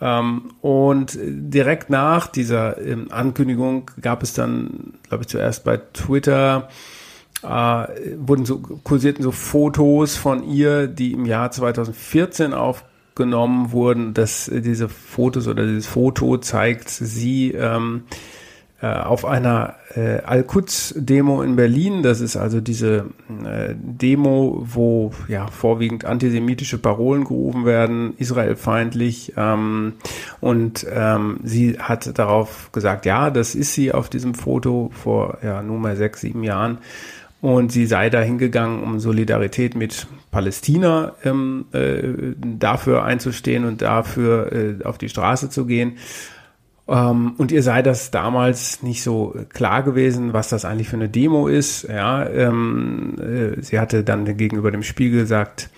Ähm, 0.00 0.52
und 0.60 1.18
direkt 1.20 1.90
nach 1.90 2.26
dieser 2.26 2.80
ähm, 2.80 3.08
Ankündigung 3.10 3.90
gab 4.00 4.22
es 4.22 4.32
dann, 4.32 4.94
glaube 5.08 5.24
ich, 5.24 5.28
zuerst 5.28 5.64
bei 5.64 5.76
Twitter 5.76 6.68
äh, 7.42 7.86
wurden 8.16 8.44
so 8.44 8.58
kursierten 8.58 9.22
so 9.22 9.30
Fotos 9.30 10.16
von 10.16 10.44
ihr, 10.44 10.86
die 10.86 11.12
im 11.12 11.26
Jahr 11.26 11.50
2014 11.50 12.54
aufgenommen 12.54 13.72
wurden. 13.72 14.14
Dass 14.14 14.50
diese 14.52 14.88
Fotos 14.88 15.48
oder 15.48 15.66
dieses 15.66 15.86
Foto 15.86 16.38
zeigt 16.38 16.88
sie 16.88 17.52
ähm, 17.52 18.04
äh, 18.08 18.39
auf 18.86 19.24
einer 19.24 19.74
äh, 19.94 20.20
Al-Quds-Demo 20.22 21.42
in 21.42 21.56
Berlin. 21.56 22.02
Das 22.02 22.20
ist 22.20 22.36
also 22.36 22.60
diese 22.60 23.06
äh, 23.44 23.74
Demo, 23.76 24.62
wo 24.64 25.12
ja 25.28 25.48
vorwiegend 25.48 26.04
antisemitische 26.04 26.78
Parolen 26.78 27.24
gerufen 27.24 27.66
werden, 27.66 28.14
israelfeindlich. 28.16 29.34
Ähm, 29.36 29.94
und 30.40 30.86
ähm, 30.90 31.40
sie 31.44 31.78
hat 31.78 32.18
darauf 32.18 32.72
gesagt, 32.72 33.04
ja, 33.04 33.30
das 33.30 33.54
ist 33.54 33.74
sie 33.74 33.92
auf 33.92 34.08
diesem 34.08 34.34
Foto 34.34 34.90
vor 34.94 35.38
ja, 35.42 35.62
nunmehr 35.62 35.96
sechs, 35.96 36.22
sieben 36.22 36.42
Jahren. 36.42 36.78
Und 37.40 37.72
sie 37.72 37.86
sei 37.86 38.10
da 38.10 38.20
hingegangen, 38.20 38.82
um 38.82 39.00
Solidarität 39.00 39.74
mit 39.74 40.06
Palästina 40.30 41.14
ähm, 41.24 41.66
äh, 41.72 42.34
dafür 42.36 43.04
einzustehen 43.04 43.64
und 43.64 43.82
dafür 43.82 44.52
äh, 44.52 44.84
auf 44.84 44.98
die 44.98 45.08
Straße 45.08 45.48
zu 45.48 45.64
gehen. 45.64 45.96
Ähm, 46.90 47.34
und 47.38 47.52
ihr 47.52 47.62
sei 47.62 47.82
das 47.82 48.10
damals 48.10 48.82
nicht 48.82 49.02
so 49.02 49.36
klar 49.50 49.84
gewesen, 49.84 50.32
was 50.32 50.48
das 50.48 50.64
eigentlich 50.64 50.88
für 50.88 50.96
eine 50.96 51.08
Demo 51.08 51.46
ist. 51.46 51.84
Ja, 51.84 52.28
ähm, 52.28 53.14
äh, 53.20 53.62
sie 53.62 53.78
hatte 53.78 54.02
dann 54.02 54.36
gegenüber 54.36 54.72
dem 54.72 54.82
Spiegel 54.82 55.20
gesagt, 55.20 55.70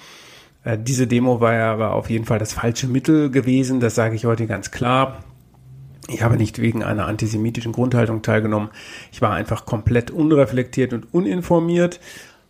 äh, 0.64 0.79
diese 0.79 1.07
Demo 1.07 1.40
war 1.40 1.53
ja 1.53 1.72
aber 1.72 1.92
auf 1.92 2.09
jeden 2.09 2.25
Fall 2.25 2.38
das 2.38 2.55
falsche 2.55 2.87
Mittel 2.87 3.31
gewesen. 3.31 3.79
Das 3.79 3.94
sage 3.94 4.16
ich 4.16 4.25
heute 4.25 4.46
ganz 4.46 4.70
klar. 4.70 5.22
Ich 6.09 6.22
habe 6.22 6.37
nicht 6.37 6.61
wegen 6.61 6.83
einer 6.83 7.07
antisemitischen 7.07 7.72
Grundhaltung 7.72 8.22
teilgenommen. 8.22 8.70
Ich 9.12 9.20
war 9.20 9.33
einfach 9.33 9.66
komplett 9.66 10.11
unreflektiert 10.11 10.94
und 10.94 11.12
uninformiert. 11.12 12.01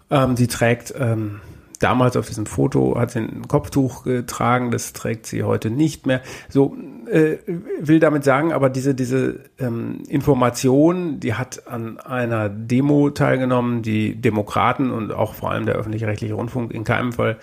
Ähm, 0.09 0.37
sie 0.37 0.47
trägt 0.47 0.95
ähm, 0.97 1.41
damals 1.83 2.17
auf 2.17 2.27
diesem 2.27 2.47
Foto 2.47 2.99
hat 2.99 3.11
sie 3.11 3.21
ein 3.21 3.49
Kopftuch 3.49 4.05
getragen, 4.05 4.71
das 4.71 4.93
trägt 4.93 5.27
sie 5.27 5.43
heute 5.43 5.71
nicht 5.71 6.07
mehr. 6.07 6.21
So 6.49 6.77
äh, 7.11 7.39
will 7.81 7.99
damit 7.99 8.25
sagen, 8.25 8.53
aber 8.53 8.71
diese 8.71 8.95
diese 8.95 9.41
ähm, 9.59 10.03
Information, 10.09 11.21
die 11.21 11.35
hat 11.35 11.67
an 11.67 11.99
einer 11.99 12.49
Demo 12.49 13.11
teilgenommen, 13.11 13.83
die 13.83 14.15
Demokraten 14.15 14.91
und 14.91 15.13
auch 15.13 15.35
vor 15.35 15.51
allem 15.51 15.67
der 15.67 15.75
öffentlich-rechtliche 15.75 16.35
Rundfunk 16.35 16.73
in 16.73 16.85
keinem 16.85 17.13
Fall 17.13 17.39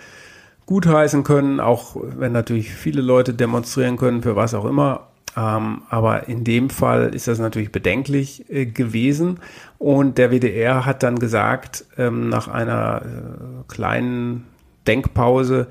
gutheißen 0.66 1.24
können, 1.24 1.58
auch 1.58 1.96
wenn 2.00 2.32
natürlich 2.32 2.72
viele 2.72 3.02
Leute 3.02 3.34
demonstrieren 3.34 3.96
können 3.96 4.22
für 4.22 4.36
was 4.36 4.54
auch 4.54 4.64
immer. 4.64 5.09
Ähm, 5.36 5.82
aber 5.88 6.28
in 6.28 6.44
dem 6.44 6.70
Fall 6.70 7.14
ist 7.14 7.28
das 7.28 7.38
natürlich 7.38 7.72
bedenklich 7.72 8.50
äh, 8.50 8.66
gewesen. 8.66 9.38
Und 9.78 10.18
der 10.18 10.30
WDR 10.30 10.86
hat 10.86 11.02
dann 11.02 11.18
gesagt, 11.18 11.84
ähm, 11.96 12.28
nach 12.28 12.48
einer 12.48 13.02
äh, 13.02 13.72
kleinen 13.72 14.46
Denkpause, 14.86 15.68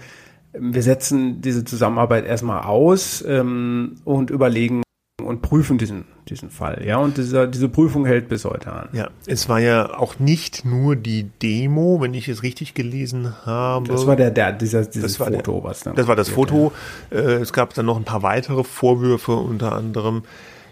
wir 0.53 0.81
setzen 0.81 1.41
diese 1.41 1.63
Zusammenarbeit 1.63 2.25
erstmal 2.25 2.63
aus 2.63 3.23
ähm, 3.27 3.97
und 4.03 4.29
überlegen 4.31 4.81
und 5.29 5.43
prüfen 5.43 5.77
diesen, 5.77 6.05
diesen 6.27 6.49
Fall. 6.49 6.81
Ja, 6.83 6.97
und 6.97 7.17
dieser, 7.17 7.45
diese 7.45 7.69
Prüfung 7.69 8.03
hält 8.07 8.29
bis 8.29 8.45
heute 8.45 8.73
an. 8.73 8.89
Ja, 8.93 9.09
es 9.27 9.47
war 9.47 9.59
ja 9.59 9.95
auch 9.95 10.17
nicht 10.17 10.65
nur 10.65 10.95
die 10.95 11.29
Demo, 11.43 12.01
wenn 12.01 12.15
ich 12.15 12.27
es 12.27 12.41
richtig 12.41 12.73
gelesen 12.73 13.35
habe. 13.45 13.87
Das 13.87 14.07
war 14.07 14.15
der, 14.15 14.31
der 14.31 14.53
dieser, 14.53 14.85
dieses 14.85 15.17
das 15.17 15.19
war 15.19 15.27
Foto, 15.27 15.59
der, 15.59 15.63
was 15.63 15.81
dann. 15.81 15.95
Das 15.95 16.07
war 16.07 16.15
das 16.15 16.29
Foto. 16.29 16.71
Äh, 17.11 17.17
es 17.17 17.53
gab 17.53 17.75
dann 17.75 17.85
noch 17.85 17.97
ein 17.97 18.05
paar 18.05 18.23
weitere 18.23 18.63
Vorwürfe, 18.63 19.33
unter 19.33 19.73
anderem. 19.73 20.23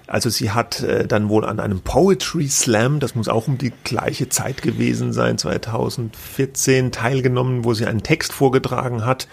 Also 0.07 0.31
sie 0.31 0.49
hat 0.49 0.81
äh, 0.81 1.05
dann 1.05 1.29
wohl 1.29 1.45
an 1.45 1.59
einem 1.59 1.81
Poetry 1.81 2.47
Slam, 2.47 2.99
das 2.99 3.13
muss 3.13 3.27
auch 3.27 3.47
um 3.47 3.59
die 3.59 3.73
gleiche 3.83 4.29
Zeit 4.29 4.63
gewesen 4.63 5.13
sein, 5.13 5.37
2014 5.37 6.91
teilgenommen, 6.91 7.63
wo 7.63 7.75
sie 7.75 7.85
einen 7.85 8.01
Text 8.01 8.33
vorgetragen 8.33 9.05
hat, 9.05 9.27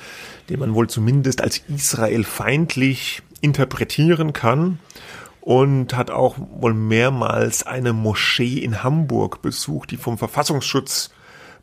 den 0.51 0.61
man 0.61 0.75
wohl 0.75 0.89
zumindest 0.89 1.41
als 1.41 1.63
israelfeindlich 1.75 3.23
interpretieren 3.45 4.33
kann 4.33 4.79
und 5.41 5.95
hat 5.95 6.11
auch 6.11 6.37
wohl 6.39 6.73
mehrmals 6.75 7.67
eine 7.67 7.93
Moschee 7.93 8.59
in 8.59 8.83
Hamburg 8.83 9.43
besucht, 9.43 9.91
die 9.91 9.99
vom 9.99 10.17
Verfassungsschutz 10.17 11.11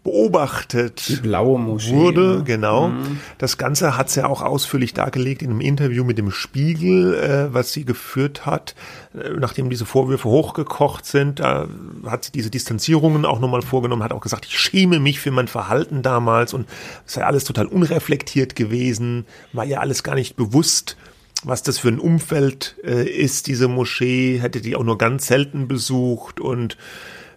beobachtet 0.04 1.08
Die 1.10 1.16
blaue 1.18 1.60
Moschee. 1.60 1.92
wurde, 1.92 2.38
ne? 2.38 2.44
genau. 2.44 2.92
Das 3.38 3.58
Ganze 3.58 3.98
hat 3.98 4.10
sie 4.10 4.26
auch 4.26 4.42
ausführlich 4.42 4.94
dargelegt 4.94 5.44
in 5.44 5.52
einem 5.52 5.62
Interview 5.62 6.04
mit 6.04 6.18
dem 6.18 6.32
Spiegel, 6.32 7.14
äh, 7.14 7.54
was 7.54 7.72
sie 7.74 7.86
geführt 7.86 8.46
hat, 8.46 8.74
äh, 9.14 9.30
nachdem 9.40 9.70
diese 9.70 9.86
Vorwürfe 9.86 10.28
hochgekocht 10.28 11.06
sind. 11.06 11.40
Da 11.40 11.68
hat 12.06 12.26
sie 12.26 12.32
diese 12.32 12.50
Distanzierungen 12.50 13.26
auch 13.26 13.40
nochmal 13.40 13.62
vorgenommen, 13.62 14.04
hat 14.04 14.12
auch 14.12 14.22
gesagt, 14.22 14.46
ich 14.46 14.60
schäme 14.60 15.00
mich 15.00 15.20
für 15.20 15.32
mein 15.32 15.48
Verhalten 15.48 16.02
damals 16.02 16.54
und 16.56 16.68
es 17.06 17.14
sei 17.14 17.24
alles 17.24 17.44
total 17.44 17.68
unreflektiert 17.68 18.56
gewesen, 18.56 19.26
war 19.54 19.66
ja 19.66 19.80
alles 19.82 20.02
gar 20.02 20.16
nicht 20.16 20.36
bewusst 20.36 20.98
was 21.44 21.64
das 21.64 21.80
für 21.80 21.90
ein 21.90 22.00
Umfeld 22.00 22.76
äh, 22.84 23.08
ist, 23.08 23.48
diese 23.48 23.68
Moschee, 23.68 24.40
hätte 24.40 24.62
die 24.62 24.76
auch 24.76 24.84
nur 24.84 24.98
ganz 24.98 25.28
selten 25.28 25.68
besucht 25.68 26.40
und 26.40 26.78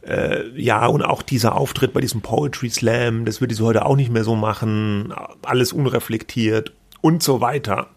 äh, 0.06 0.48
ja, 0.60 0.86
und 0.86 1.02
auch 1.02 1.22
dieser 1.22 1.56
Auftritt 1.56 1.92
bei 1.92 2.00
diesem 2.00 2.20
Poetry 2.20 2.68
Slam, 2.68 3.24
das 3.24 3.40
würde 3.40 3.54
sie 3.54 3.62
heute 3.62 3.86
auch 3.86 3.96
nicht 3.96 4.12
mehr 4.12 4.24
so 4.24 4.36
machen, 4.36 5.14
alles 5.42 5.72
unreflektiert 5.72 6.72
und 7.00 7.22
so 7.22 7.40
weiter. 7.40 7.88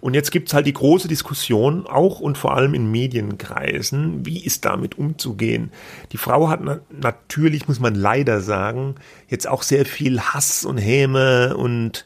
Und 0.00 0.14
jetzt 0.14 0.30
gibt's 0.30 0.52
halt 0.52 0.66
die 0.66 0.74
große 0.74 1.08
Diskussion, 1.08 1.86
auch 1.86 2.20
und 2.20 2.36
vor 2.36 2.54
allem 2.54 2.74
in 2.74 2.90
Medienkreisen, 2.90 4.26
wie 4.26 4.44
ist 4.44 4.64
damit 4.64 4.98
umzugehen. 4.98 5.70
Die 6.12 6.18
Frau 6.18 6.48
hat 6.48 6.60
na 6.62 6.80
natürlich, 6.90 7.66
muss 7.66 7.80
man 7.80 7.94
leider 7.94 8.40
sagen, 8.40 8.96
jetzt 9.28 9.48
auch 9.48 9.62
sehr 9.62 9.86
viel 9.86 10.20
Hass 10.20 10.64
und 10.64 10.78
Häme 10.78 11.56
und 11.56 12.04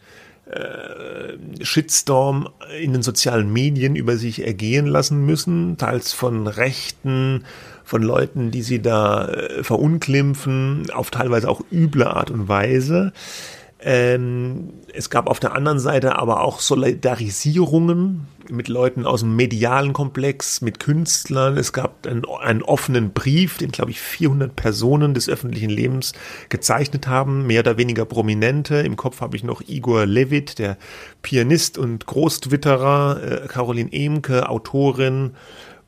Shitstorm 1.60 2.48
in 2.80 2.92
den 2.92 3.02
sozialen 3.02 3.52
Medien 3.52 3.96
über 3.96 4.16
sich 4.16 4.44
ergehen 4.46 4.86
lassen 4.86 5.24
müssen, 5.24 5.76
teils 5.76 6.12
von 6.12 6.46
Rechten, 6.46 7.44
von 7.84 8.02
Leuten, 8.02 8.50
die 8.50 8.62
sie 8.62 8.80
da 8.80 9.28
äh, 9.28 9.64
verunglimpfen, 9.64 10.90
auf 10.92 11.10
teilweise 11.10 11.48
auch 11.48 11.62
üble 11.72 12.06
Art 12.06 12.30
und 12.30 12.48
Weise. 12.48 13.12
Ähm, 13.80 14.70
es 14.92 15.08
gab 15.08 15.28
auf 15.28 15.38
der 15.38 15.54
anderen 15.54 15.78
Seite 15.78 16.16
aber 16.16 16.42
auch 16.42 16.58
Solidarisierungen 16.58 18.26
mit 18.50 18.66
Leuten 18.66 19.06
aus 19.06 19.20
dem 19.20 19.36
medialen 19.36 19.92
Komplex, 19.92 20.62
mit 20.62 20.80
Künstlern. 20.80 21.56
Es 21.56 21.72
gab 21.72 22.06
einen, 22.06 22.24
einen 22.40 22.62
offenen 22.62 23.12
Brief, 23.12 23.58
den, 23.58 23.70
glaube 23.70 23.92
ich, 23.92 24.00
400 24.00 24.56
Personen 24.56 25.14
des 25.14 25.28
öffentlichen 25.28 25.70
Lebens 25.70 26.12
gezeichnet 26.48 27.06
haben, 27.06 27.46
mehr 27.46 27.60
oder 27.60 27.76
weniger 27.76 28.04
prominente. 28.04 28.78
Im 28.78 28.96
Kopf 28.96 29.20
habe 29.20 29.36
ich 29.36 29.44
noch 29.44 29.62
Igor 29.66 30.06
Levit, 30.06 30.58
der 30.58 30.76
Pianist 31.22 31.78
und 31.78 32.06
Großtwitterer, 32.06 33.20
äh, 33.22 33.46
Caroline 33.46 33.92
Emke, 33.92 34.48
Autorin, 34.48 35.32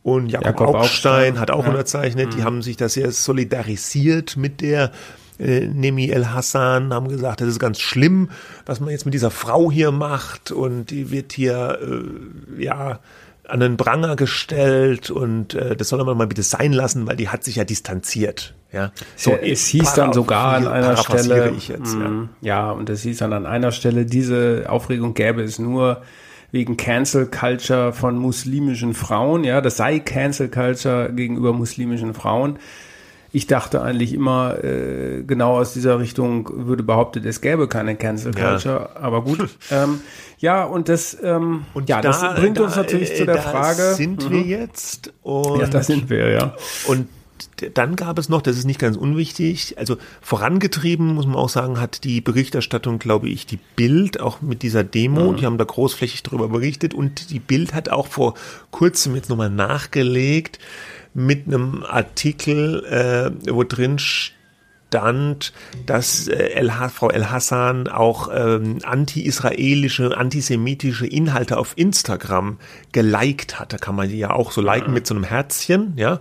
und 0.02 0.28
Jakob, 0.28 0.46
Jakob 0.46 0.68
Augstein, 0.68 1.12
Augstein, 1.12 1.40
hat 1.40 1.50
auch 1.50 1.64
ja. 1.64 1.70
unterzeichnet. 1.70 2.34
Die 2.34 2.42
haben 2.42 2.62
sich 2.62 2.78
da 2.78 2.88
sehr 2.88 3.10
solidarisiert 3.12 4.36
mit 4.38 4.62
der 4.62 4.92
äh, 5.40 5.66
Nemi 5.66 6.10
El 6.10 6.32
Hassan, 6.32 6.92
haben 6.92 7.08
gesagt, 7.08 7.40
das 7.40 7.48
ist 7.48 7.58
ganz 7.58 7.80
schlimm, 7.80 8.30
was 8.66 8.80
man 8.80 8.90
jetzt 8.90 9.04
mit 9.04 9.14
dieser 9.14 9.30
Frau 9.30 9.70
hier 9.70 9.90
macht 9.90 10.52
und 10.52 10.90
die 10.90 11.10
wird 11.10 11.32
hier 11.32 11.78
äh, 11.80 12.62
ja 12.62 13.00
an 13.48 13.60
den 13.60 13.76
Pranger 13.76 14.16
gestellt 14.16 15.10
und 15.10 15.54
äh, 15.54 15.74
das 15.74 15.88
soll 15.88 16.04
man 16.04 16.16
mal 16.16 16.26
bitte 16.26 16.42
sein 16.42 16.72
lassen, 16.72 17.06
weil 17.06 17.16
die 17.16 17.28
hat 17.28 17.42
sich 17.42 17.56
ja 17.56 17.64
distanziert. 17.64 18.54
Ja, 18.72 18.92
So, 19.16 19.32
es 19.32 19.66
hieß 19.66 19.94
dann 19.94 20.12
sogar 20.12 20.54
an 20.54 20.68
einer 20.68 20.96
Stelle, 20.96 21.52
jetzt, 21.58 21.94
ja. 21.94 22.08
mm, 22.08 22.28
ja, 22.40 22.70
und 22.70 22.88
es 22.88 23.02
hieß 23.02 23.18
dann 23.18 23.32
an 23.32 23.44
einer 23.44 23.72
Stelle, 23.72 24.06
diese 24.06 24.66
Aufregung 24.68 25.14
gäbe 25.14 25.42
es 25.42 25.58
nur 25.58 26.02
wegen 26.52 26.76
Cancel 26.76 27.26
Culture 27.26 27.92
von 27.92 28.16
muslimischen 28.16 28.94
Frauen. 28.94 29.42
Ja, 29.42 29.60
das 29.60 29.76
sei 29.76 29.98
Cancel 29.98 30.48
Culture 30.48 31.12
gegenüber 31.12 31.52
muslimischen 31.52 32.14
Frauen. 32.14 32.58
Ich 33.32 33.46
dachte 33.46 33.82
eigentlich 33.82 34.12
immer, 34.12 34.62
äh, 34.64 35.22
genau 35.22 35.58
aus 35.58 35.72
dieser 35.72 36.00
Richtung 36.00 36.48
würde 36.66 36.82
behauptet, 36.82 37.24
es 37.26 37.40
gäbe 37.40 37.68
keine 37.68 37.94
Cancel 37.96 38.32
Ja. 38.36 38.50
Culture. 38.52 38.96
Aber 38.96 39.22
gut. 39.22 39.48
ähm, 39.70 40.00
ja, 40.38 40.64
und 40.64 40.88
das, 40.88 41.16
ähm, 41.22 41.64
Und 41.74 41.88
ja, 41.88 42.00
das 42.00 42.20
da- 42.20 42.32
bringt 42.32 42.58
da, 42.58 42.64
uns 42.64 42.76
natürlich 42.76 43.12
äh, 43.12 43.14
zu 43.14 43.26
der 43.26 43.36
da 43.36 43.42
Frage. 43.42 43.94
Sind 43.94 44.30
wir 44.30 44.40
jetzt? 44.42 45.12
Und 45.22 45.60
ja, 45.60 45.66
da 45.66 45.82
sind 45.82 46.10
wir, 46.10 46.30
ja. 46.30 46.54
Und 46.88 47.06
dann 47.74 47.94
gab 47.96 48.18
es 48.18 48.28
noch, 48.30 48.40
das 48.42 48.56
ist 48.56 48.64
nicht 48.64 48.80
ganz 48.80 48.96
unwichtig, 48.96 49.76
also 49.78 49.96
vorangetrieben, 50.22 51.14
muss 51.14 51.26
man 51.26 51.36
auch 51.36 51.48
sagen, 51.50 51.78
hat 51.80 52.04
die 52.04 52.20
Berichterstattung, 52.22 52.98
glaube 52.98 53.28
ich, 53.28 53.44
die 53.46 53.58
Bild 53.76 54.18
auch 54.20 54.40
mit 54.40 54.62
dieser 54.62 54.82
Demo, 54.82 55.34
die 55.34 55.44
haben 55.44 55.58
da 55.58 55.64
großflächig 55.64 56.22
darüber 56.22 56.48
berichtet 56.48 56.94
und 56.94 57.30
die 57.30 57.38
Bild 57.38 57.74
hat 57.74 57.90
auch 57.90 58.06
vor 58.06 58.34
kurzem 58.70 59.14
jetzt 59.14 59.28
nochmal 59.28 59.50
nachgelegt 59.50 60.58
mit 61.14 61.46
einem 61.46 61.84
Artikel, 61.84 62.84
äh, 62.84 63.52
wo 63.52 63.64
drin 63.64 63.98
stand, 63.98 65.52
dass 65.86 66.28
äh, 66.28 66.34
El 66.34 66.70
Frau 66.90 67.10
El 67.10 67.30
Hassan 67.30 67.88
auch 67.88 68.28
ähm, 68.32 68.78
anti-israelische, 68.82 70.16
antisemitische 70.16 71.06
Inhalte 71.06 71.58
auf 71.58 71.72
Instagram 71.76 72.58
geliked 72.92 73.58
hat. 73.58 73.72
Da 73.72 73.78
kann 73.78 73.94
man 73.94 74.08
die 74.08 74.18
ja 74.18 74.30
auch 74.30 74.52
so 74.52 74.60
liken 74.60 74.92
mit 74.92 75.06
so 75.06 75.14
einem 75.14 75.24
Herzchen, 75.24 75.94
ja. 75.96 76.20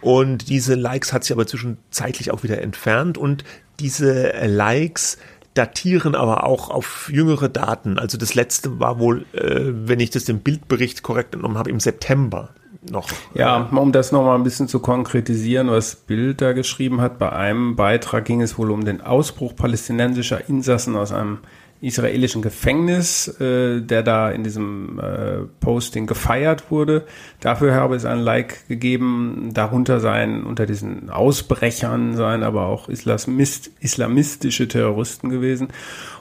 Und 0.00 0.48
diese 0.48 0.76
Likes 0.76 1.12
hat 1.12 1.24
sie 1.24 1.34
aber 1.34 1.46
zwischenzeitlich 1.46 2.30
auch 2.30 2.42
wieder 2.42 2.62
entfernt 2.62 3.18
und 3.18 3.44
diese 3.80 4.32
äh, 4.32 4.46
Likes 4.46 5.18
datieren 5.54 6.14
aber 6.14 6.44
auch 6.44 6.70
auf 6.70 7.10
jüngere 7.12 7.48
Daten. 7.48 7.98
Also 7.98 8.16
das 8.16 8.34
letzte 8.34 8.78
war 8.78 8.98
wohl, 8.98 9.26
äh, 9.32 9.72
wenn 9.72 10.00
ich 10.00 10.10
das 10.10 10.24
dem 10.24 10.40
Bildbericht 10.40 11.02
korrekt 11.02 11.34
entnommen 11.34 11.58
habe, 11.58 11.70
im 11.70 11.80
September 11.80 12.50
noch. 12.88 13.08
Ja, 13.34 13.68
um 13.72 13.92
das 13.92 14.12
nochmal 14.12 14.36
ein 14.36 14.44
bisschen 14.44 14.68
zu 14.68 14.80
konkretisieren, 14.80 15.68
was 15.68 15.96
Bild 15.96 16.40
da 16.40 16.52
geschrieben 16.52 17.00
hat, 17.00 17.18
bei 17.18 17.30
einem 17.30 17.76
Beitrag 17.76 18.24
ging 18.24 18.40
es 18.42 18.58
wohl 18.58 18.70
um 18.70 18.84
den 18.84 19.00
Ausbruch 19.00 19.54
palästinensischer 19.54 20.48
Insassen 20.48 20.96
aus 20.96 21.12
einem 21.12 21.38
israelischen 21.82 22.42
Gefängnis, 22.42 23.28
äh, 23.40 23.80
der 23.80 24.02
da 24.02 24.30
in 24.30 24.44
diesem 24.44 24.98
äh, 24.98 25.46
Posting 25.60 26.06
gefeiert 26.06 26.70
wurde. 26.70 27.06
Dafür 27.40 27.74
habe 27.74 27.96
es 27.96 28.04
ein 28.04 28.18
Like 28.18 28.68
gegeben. 28.68 29.50
Darunter 29.54 30.00
seien 30.00 30.44
unter 30.44 30.66
diesen 30.66 31.08
Ausbrechern 31.08 32.16
seien 32.16 32.42
aber 32.42 32.66
auch 32.66 32.88
Islamist, 32.88 33.70
islamistische 33.80 34.68
Terroristen 34.68 35.30
gewesen. 35.30 35.68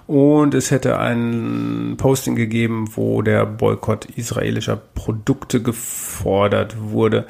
Und 0.09 0.55
es 0.55 0.71
hätte 0.71 0.97
ein 0.97 1.93
Posting 1.97 2.35
gegeben, 2.35 2.89
wo 2.95 3.21
der 3.21 3.45
Boykott 3.45 4.05
israelischer 4.05 4.75
Produkte 4.75 5.61
gefordert 5.61 6.77
wurde. 6.79 7.27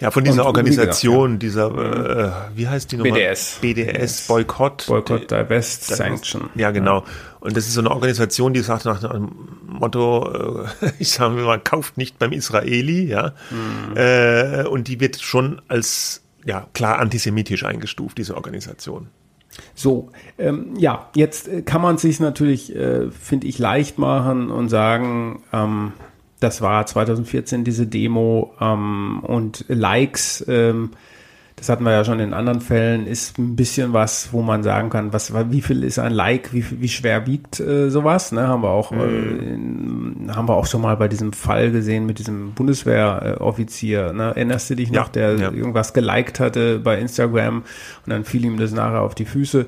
Ja, 0.00 0.10
von 0.10 0.24
dieser 0.24 0.44
Und 0.44 0.56
wie 0.56 0.64
gesagt, 0.64 0.86
Organisation, 0.88 1.38
dieser, 1.38 1.68
äh, 1.68 2.56
wie 2.56 2.66
heißt 2.66 2.90
die 2.90 2.96
nochmal? 2.96 3.12
BDS. 3.12 3.58
BDS, 3.60 4.26
Boykott. 4.26 4.86
Boykott, 4.88 5.30
Divest, 5.30 5.84
Sanction. 5.84 6.50
Ja, 6.56 6.72
genau. 6.72 7.04
Und 7.38 7.56
das 7.56 7.68
ist 7.68 7.74
so 7.74 7.80
eine 7.80 7.92
Organisation, 7.92 8.54
die 8.54 8.60
sagt 8.62 8.86
nach 8.86 8.98
dem 8.98 9.30
Motto, 9.64 10.66
äh, 10.82 10.90
ich 10.98 11.10
sage 11.10 11.42
mal, 11.42 11.60
kauft 11.60 11.96
nicht 11.96 12.18
beim 12.18 12.32
Israeli, 12.32 13.06
ja. 13.06 13.34
Mhm. 13.52 13.96
Äh, 13.96 14.64
und 14.64 14.88
die 14.88 14.98
wird 14.98 15.20
schon 15.20 15.62
als, 15.68 16.22
ja, 16.44 16.66
klar 16.72 16.98
antisemitisch 16.98 17.64
eingestuft, 17.64 18.18
diese 18.18 18.34
Organisation. 18.34 19.10
So, 19.74 20.10
ähm, 20.38 20.74
ja, 20.76 21.08
jetzt 21.14 21.48
äh, 21.48 21.62
kann 21.62 21.82
man 21.82 21.98
sich 21.98 22.20
natürlich, 22.20 22.74
äh, 22.74 23.10
finde 23.10 23.46
ich, 23.46 23.58
leicht 23.58 23.98
machen 23.98 24.50
und 24.50 24.68
sagen, 24.68 25.42
ähm, 25.52 25.92
das 26.40 26.60
war 26.60 26.86
2014 26.86 27.64
diese 27.64 27.86
Demo 27.86 28.54
ähm, 28.60 29.20
und 29.22 29.64
Likes, 29.68 30.44
ähm, 30.48 30.90
das 31.64 31.70
hatten 31.70 31.84
wir 31.84 31.92
ja 31.92 32.04
schon 32.04 32.20
in 32.20 32.34
anderen 32.34 32.60
Fällen, 32.60 33.06
ist 33.06 33.38
ein 33.38 33.56
bisschen 33.56 33.94
was, 33.94 34.34
wo 34.34 34.42
man 34.42 34.62
sagen 34.62 34.90
kann, 34.90 35.14
was, 35.14 35.32
wie 35.50 35.62
viel 35.62 35.82
ist 35.82 35.98
ein 35.98 36.12
Like, 36.12 36.52
wie, 36.52 36.62
wie 36.78 36.90
schwer 36.90 37.26
wiegt 37.26 37.58
äh, 37.58 37.88
sowas, 37.88 38.32
ne? 38.32 38.46
Haben 38.48 38.64
wir 38.64 38.68
auch, 38.68 38.90
mhm. 38.90 39.00
äh, 39.00 39.54
in, 39.54 40.30
haben 40.36 40.46
wir 40.46 40.56
auch 40.56 40.66
schon 40.66 40.82
mal 40.82 40.94
bei 40.98 41.08
diesem 41.08 41.32
Fall 41.32 41.70
gesehen 41.70 42.04
mit 42.04 42.18
diesem 42.18 42.52
Bundeswehroffizier, 42.52 44.12
ne? 44.12 44.24
Erinnerst 44.34 44.68
du 44.68 44.74
dich 44.74 44.92
noch, 44.92 45.06
ja, 45.06 45.12
der 45.12 45.36
ja. 45.36 45.52
irgendwas 45.52 45.94
geliked 45.94 46.38
hatte 46.38 46.80
bei 46.80 46.98
Instagram 46.98 47.62
und 48.04 48.10
dann 48.10 48.24
fiel 48.24 48.44
ihm 48.44 48.58
das 48.58 48.72
nachher 48.72 49.00
auf 49.00 49.14
die 49.14 49.24
Füße. 49.24 49.64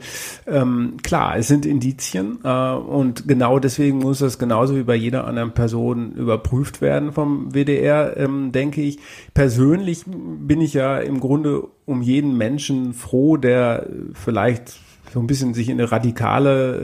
Ähm, 0.47 0.99
klar, 1.03 1.39
es 1.39 1.49
sind 1.49 1.65
Indizien 1.65 2.41
äh, 2.45 2.75
und 2.75 3.27
genau 3.27 3.59
deswegen 3.59 4.01
muss 4.01 4.19
das 4.19 4.39
genauso 4.39 4.77
wie 4.77 4.83
bei 4.83 4.97
jeder 4.97 5.27
anderen 5.27 5.53
Person 5.53 6.13
überprüft 6.13 6.83
werden 6.83 7.13
vom 7.13 7.55
WDR, 7.55 8.19
ähm, 8.19 8.53
denke 8.53 8.83
ich. 8.83 8.99
Persönlich 9.33 10.05
bin 10.07 10.61
ich 10.61 10.75
ja 10.75 10.99
im 10.99 11.21
Grunde 11.21 11.63
um 11.87 12.03
jeden 12.03 12.37
Menschen 12.37 12.93
froh, 12.93 13.37
der 13.37 13.87
vielleicht 14.13 14.75
so 15.13 15.21
ein 15.21 15.27
bisschen 15.27 15.55
sich 15.55 15.69
in 15.69 15.81
eine 15.81 15.91
radikale 15.91 16.77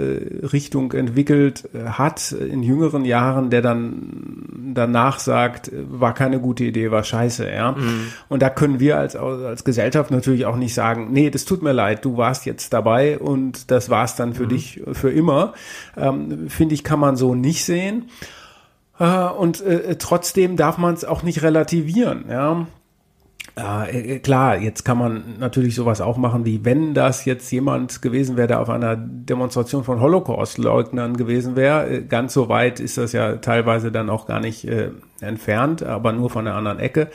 äh, 0.43 0.47
Richtung 0.47 0.93
entwickelt 0.93 1.69
äh, 1.75 1.85
hat 1.91 2.33
in 2.33 2.63
jüngeren 2.63 3.05
Jahren, 3.05 3.51
der 3.51 3.61
dann 3.63 4.73
danach 4.75 5.19
sagt, 5.19 5.69
äh, 5.69 5.85
war 5.89 6.15
keine 6.15 6.41
gute 6.41 6.65
Idee, 6.65 6.91
war 6.91 7.05
scheiße, 7.05 7.51
ja. 7.51 7.73
Mhm. 7.73 8.07
Und 8.29 8.41
da 8.41 8.49
können 8.49 8.81
wir 8.81 8.97
als, 8.97 9.17
als 9.17 9.65
Gesellschaft 9.65 10.11
natürlich 10.11 10.47
auch 10.47 10.57
nicht 10.57 10.73
sagen, 10.73 11.09
nee, 11.13 11.31
das 11.31 11.45
tut 11.45 11.63
mir 11.63 11.73
leid, 11.73 12.05
du 12.05 12.17
warst 12.17 12.47
jetzt 12.47 12.73
dabei 12.73 13.19
und 13.19 13.71
das 13.71 13.91
war's 13.91 14.17
dann 14.17 14.33
für 14.35 14.45
mhm. 14.45 14.49
dich 14.49 14.83
für 14.93 15.11
immer. 15.11 15.53
Ähm, 15.97 16.49
Finde 16.49 16.75
ich, 16.75 16.85
kann 16.85 17.01
man 17.01 17.17
so 17.17 17.35
nicht 17.35 17.65
sehen. 17.65 18.05
Und 18.99 19.61
äh, 19.63 19.97
trotzdem 19.99 20.57
darf 20.57 20.79
man 20.79 20.95
es 20.95 21.05
auch 21.05 21.25
nicht 21.25 21.43
relativieren. 21.43 22.27
Ja, 22.31 22.67
äh, 23.55 24.19
klar, 24.21 24.59
jetzt 24.59 24.85
kann 24.85 24.97
man 24.97 25.39
natürlich 25.39 25.75
sowas 25.75 26.01
auch 26.01 26.17
machen, 26.17 26.47
wie 26.47 26.65
wenn 26.65 26.95
das 26.95 27.27
jetzt 27.27 27.51
jemand 27.51 28.01
gewesen 28.01 28.37
wäre, 28.37 28.49
der 28.49 28.61
auf 28.61 28.71
einer 28.71 28.97
Demonstration 28.97 29.85
von 29.85 30.01
Holocaust-Leugnern 30.01 31.17
gewesen 31.17 31.55
wäre. 31.55 31.89
Äh, 31.89 32.03
ganz 32.03 32.33
so 32.33 32.49
weit 32.49 32.81
ist 32.81 32.97
das 32.97 33.13
ja 33.13 33.37
teilweise 33.37 33.93
dann 33.93 34.09
auch 34.09 34.27
gar 34.27 34.41
nicht 34.41 34.65
äh, 34.65 34.91
entfernt, 35.23 35.83
aber 35.83 36.13
nur 36.13 36.31
von 36.31 36.45
der 36.45 36.55
anderen 36.55 36.79
Ecke, 36.79 37.09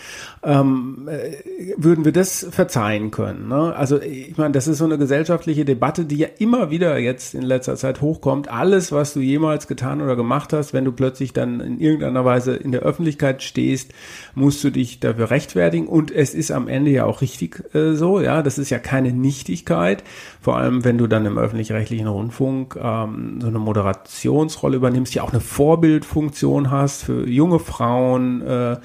ähm, 0.44 1.08
äh, 1.08 1.74
würden 1.78 2.06
wir 2.06 2.12
das 2.12 2.48
verzeihen 2.50 3.12
können. 3.12 3.48
Ne? 3.48 3.76
Also 3.76 4.02
ich 4.02 4.38
meine, 4.38 4.54
das 4.54 4.68
ist 4.68 4.78
so 4.78 4.86
eine 4.86 4.98
gesellschaftliche 4.98 5.66
Debatte, 5.66 6.06
die 6.06 6.18
ja 6.18 6.28
immer 6.40 6.72
wieder 6.72 6.98
jetzt 6.98 7.36
in 7.36 7.42
letzter 7.42 7.76
Zeit 7.76 8.02
hochkommt. 8.02 8.50
Alles, 8.50 8.92
was 8.92 9.14
du 9.14 9.20
jemals 9.20 9.68
getan 9.68 10.02
oder 10.02 10.16
gemacht 10.16 10.54
hast, 10.54 10.74
wenn 10.74 10.86
du 10.86 10.92
plötzlich 10.92 11.34
dann 11.34 11.60
in 11.60 11.80
irgendeiner 11.80 12.24
Weise 12.24 12.56
in 12.56 12.72
der 12.72 12.82
Öffentlichkeit 12.82 13.44
stehst, 13.44 13.94
musst 14.36 14.64
du 14.64 14.70
dich 14.70 15.00
dafür 15.00 15.30
rechtfertigen. 15.30 15.88
Und 15.88 16.12
es 16.12 16.34
ist 16.34 16.52
am 16.52 16.68
Ende 16.68 16.92
ja 16.92 17.06
auch 17.06 17.22
richtig 17.22 17.64
äh, 17.74 17.94
so, 17.94 18.20
ja, 18.22 18.42
das 18.42 18.58
ist 18.58 18.70
ja 18.70 18.80
keine 18.80 19.12
Nichtigkeit. 19.12 20.04
Vor 20.42 20.58
allem, 20.58 20.86
wenn 20.86 20.98
du 20.98 21.08
dann 21.08 21.26
im 21.26 21.38
öffentlich-rechtlichen 21.38 22.08
Rundfunk 22.08 22.78
ähm, 22.82 23.42
so 23.42 23.48
eine 23.48 23.60
Moderationsrolle 23.60 24.78
übernimmst, 24.78 25.14
ja 25.14 25.24
auch 25.24 25.32
eine 25.32 25.42
Vorbildfunktion 25.42 26.72
hast 26.72 27.04
für 27.04 27.28
junge 27.28 27.60
Frauen 27.60 27.97
Frauen, 27.98 28.42
äh, 28.42 28.78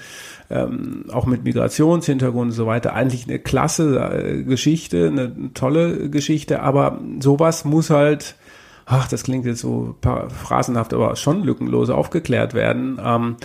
ähm, 0.50 1.04
auch 1.12 1.26
mit 1.26 1.44
Migrationshintergrund 1.44 2.50
und 2.50 2.56
so 2.56 2.66
weiter. 2.66 2.94
Eigentlich 2.94 3.26
eine 3.28 3.38
klasse 3.38 3.98
äh, 3.98 4.42
Geschichte, 4.42 5.08
eine 5.08 5.52
tolle 5.54 6.10
Geschichte, 6.10 6.60
aber 6.60 7.00
sowas 7.20 7.64
muss 7.64 7.90
halt, 7.90 8.36
ach, 8.86 9.08
das 9.08 9.22
klingt 9.22 9.46
jetzt 9.46 9.60
so 9.60 9.96
phrasenhaft, 10.00 10.94
aber 10.94 11.16
schon 11.16 11.44
lückenlos 11.44 11.90
aufgeklärt 11.90 12.54
werden. 12.54 13.00
Ähm, 13.02 13.36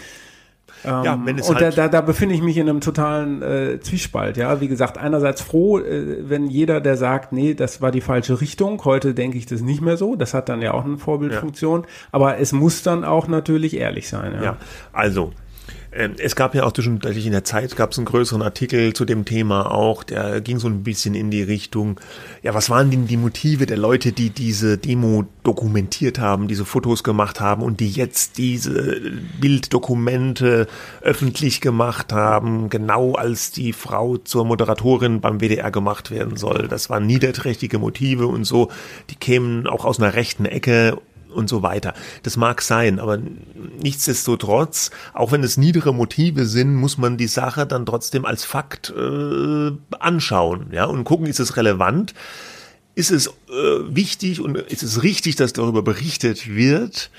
ja, 0.84 1.16
ähm, 1.16 1.38
es 1.38 1.50
und 1.50 1.56
halt 1.56 1.78
da, 1.78 1.84
da, 1.84 1.88
da 1.88 2.02
befinde 2.02 2.36
ich 2.36 2.42
mich 2.42 2.56
in 2.58 2.70
einem 2.70 2.82
totalen 2.82 3.42
äh, 3.42 3.80
Zwiespalt. 3.80 4.38
Ja, 4.38 4.62
wie 4.62 4.68
gesagt, 4.68 4.98
einerseits 4.98 5.42
froh, 5.42 5.80
äh, 5.80 6.30
wenn 6.30 6.48
jeder, 6.48 6.82
der 6.82 6.98
sagt, 6.98 7.34
nee, 7.34 7.56
das 7.56 7.82
war 7.82 7.92
die 7.92 8.02
falsche 8.02 8.40
Richtung. 8.42 8.84
Heute 8.86 9.14
denke 9.14 9.38
ich 9.38 9.48
das 9.48 9.62
nicht 9.62 9.82
mehr 9.82 9.98
so. 9.98 10.16
Das 10.16 10.34
hat 10.34 10.50
dann 10.50 10.62
ja 10.62 10.74
auch 10.74 10.86
eine 10.86 10.98
Vorbildfunktion. 10.98 11.82
Ja. 11.82 11.88
Aber 12.12 12.38
es 12.38 12.52
muss 12.52 12.84
dann 12.84 13.04
auch 13.04 13.28
natürlich 13.28 13.76
ehrlich 13.76 14.08
sein. 14.08 14.34
Ja, 14.36 14.44
ja 14.44 14.58
also 14.94 15.32
es 15.98 16.36
gab 16.36 16.54
ja 16.54 16.64
auch 16.64 16.74
zwischendurch 16.74 17.26
in 17.26 17.32
der 17.32 17.44
Zeit 17.44 17.76
gab 17.76 17.92
es 17.92 17.98
einen 17.98 18.06
größeren 18.06 18.44
Artikel 18.44 18.94
zu 18.94 19.04
dem 19.04 19.26
Thema 19.26 19.72
auch, 19.72 20.04
der 20.04 20.42
ging 20.42 20.60
so 20.60 20.68
ein 20.68 20.84
bisschen 20.84 21.16
in 21.16 21.32
die 21.32 21.42
Richtung, 21.42 22.00
ja, 22.44 22.54
was 22.54 22.70
waren 22.70 22.92
denn 22.92 23.08
die 23.08 23.18
Motive 23.18 23.66
der 23.66 23.78
Leute, 23.78 24.12
die 24.12 24.30
diese 24.30 24.78
Demo 24.78 25.26
dokumentiert 25.44 26.20
haben, 26.20 26.48
diese 26.48 26.66
Fotos 26.66 27.04
gemacht 27.04 27.40
haben 27.40 27.64
und 27.64 27.80
die 27.80 27.90
jetzt 27.90 28.38
diese 28.38 29.02
Bilddokumente 29.42 30.68
öffentlich 31.02 31.62
gemacht 31.62 32.14
haben, 32.14 32.70
genau 32.70 33.14
als 33.14 33.52
die 33.52 33.74
Frau 33.74 34.18
zur 34.18 34.46
Moderatorin 34.46 35.20
beim 35.20 35.40
WDR 35.40 35.72
gemacht 35.72 36.12
werden 36.12 36.38
soll. 36.38 36.68
Das 36.68 36.92
waren 36.92 37.08
niederträchtige 37.08 37.80
Motive 37.80 38.28
und 38.28 38.44
so, 38.44 38.70
die 39.10 39.16
kämen 39.16 39.66
auch 39.66 39.84
aus 39.84 40.00
einer 40.00 40.14
rechten 40.14 40.46
Ecke 40.46 41.00
und 41.38 41.48
so 41.48 41.62
weiter. 41.62 41.94
Das 42.24 42.36
mag 42.36 42.62
sein, 42.62 43.00
aber 43.00 43.20
nichtsdestotrotz, 43.82 44.92
auch 45.14 45.32
wenn 45.32 45.44
es 45.44 45.56
niedere 45.56 45.94
Motive 45.94 46.46
sind, 46.46 46.76
muss 46.76 46.98
man 46.98 47.18
die 47.18 47.28
Sache 47.28 47.66
dann 47.66 47.86
trotzdem 47.86 48.26
als 48.26 48.44
Fakt 48.44 48.90
äh, 48.90 49.72
anschauen, 50.00 50.68
ja, 50.72 50.86
und 50.86 51.04
gucken, 51.04 51.28
ist 51.28 51.40
es 51.40 51.56
relevant, 51.56 52.14
ist 52.96 53.12
es 53.12 53.28
äh, 53.28 53.32
wichtig 53.90 54.42
und 54.42 54.58
ist 54.58 54.82
es 54.82 55.04
richtig, 55.04 55.36
dass 55.36 55.54
darüber 55.54 55.84
berichtet 55.84 56.48
wird, 56.54 57.12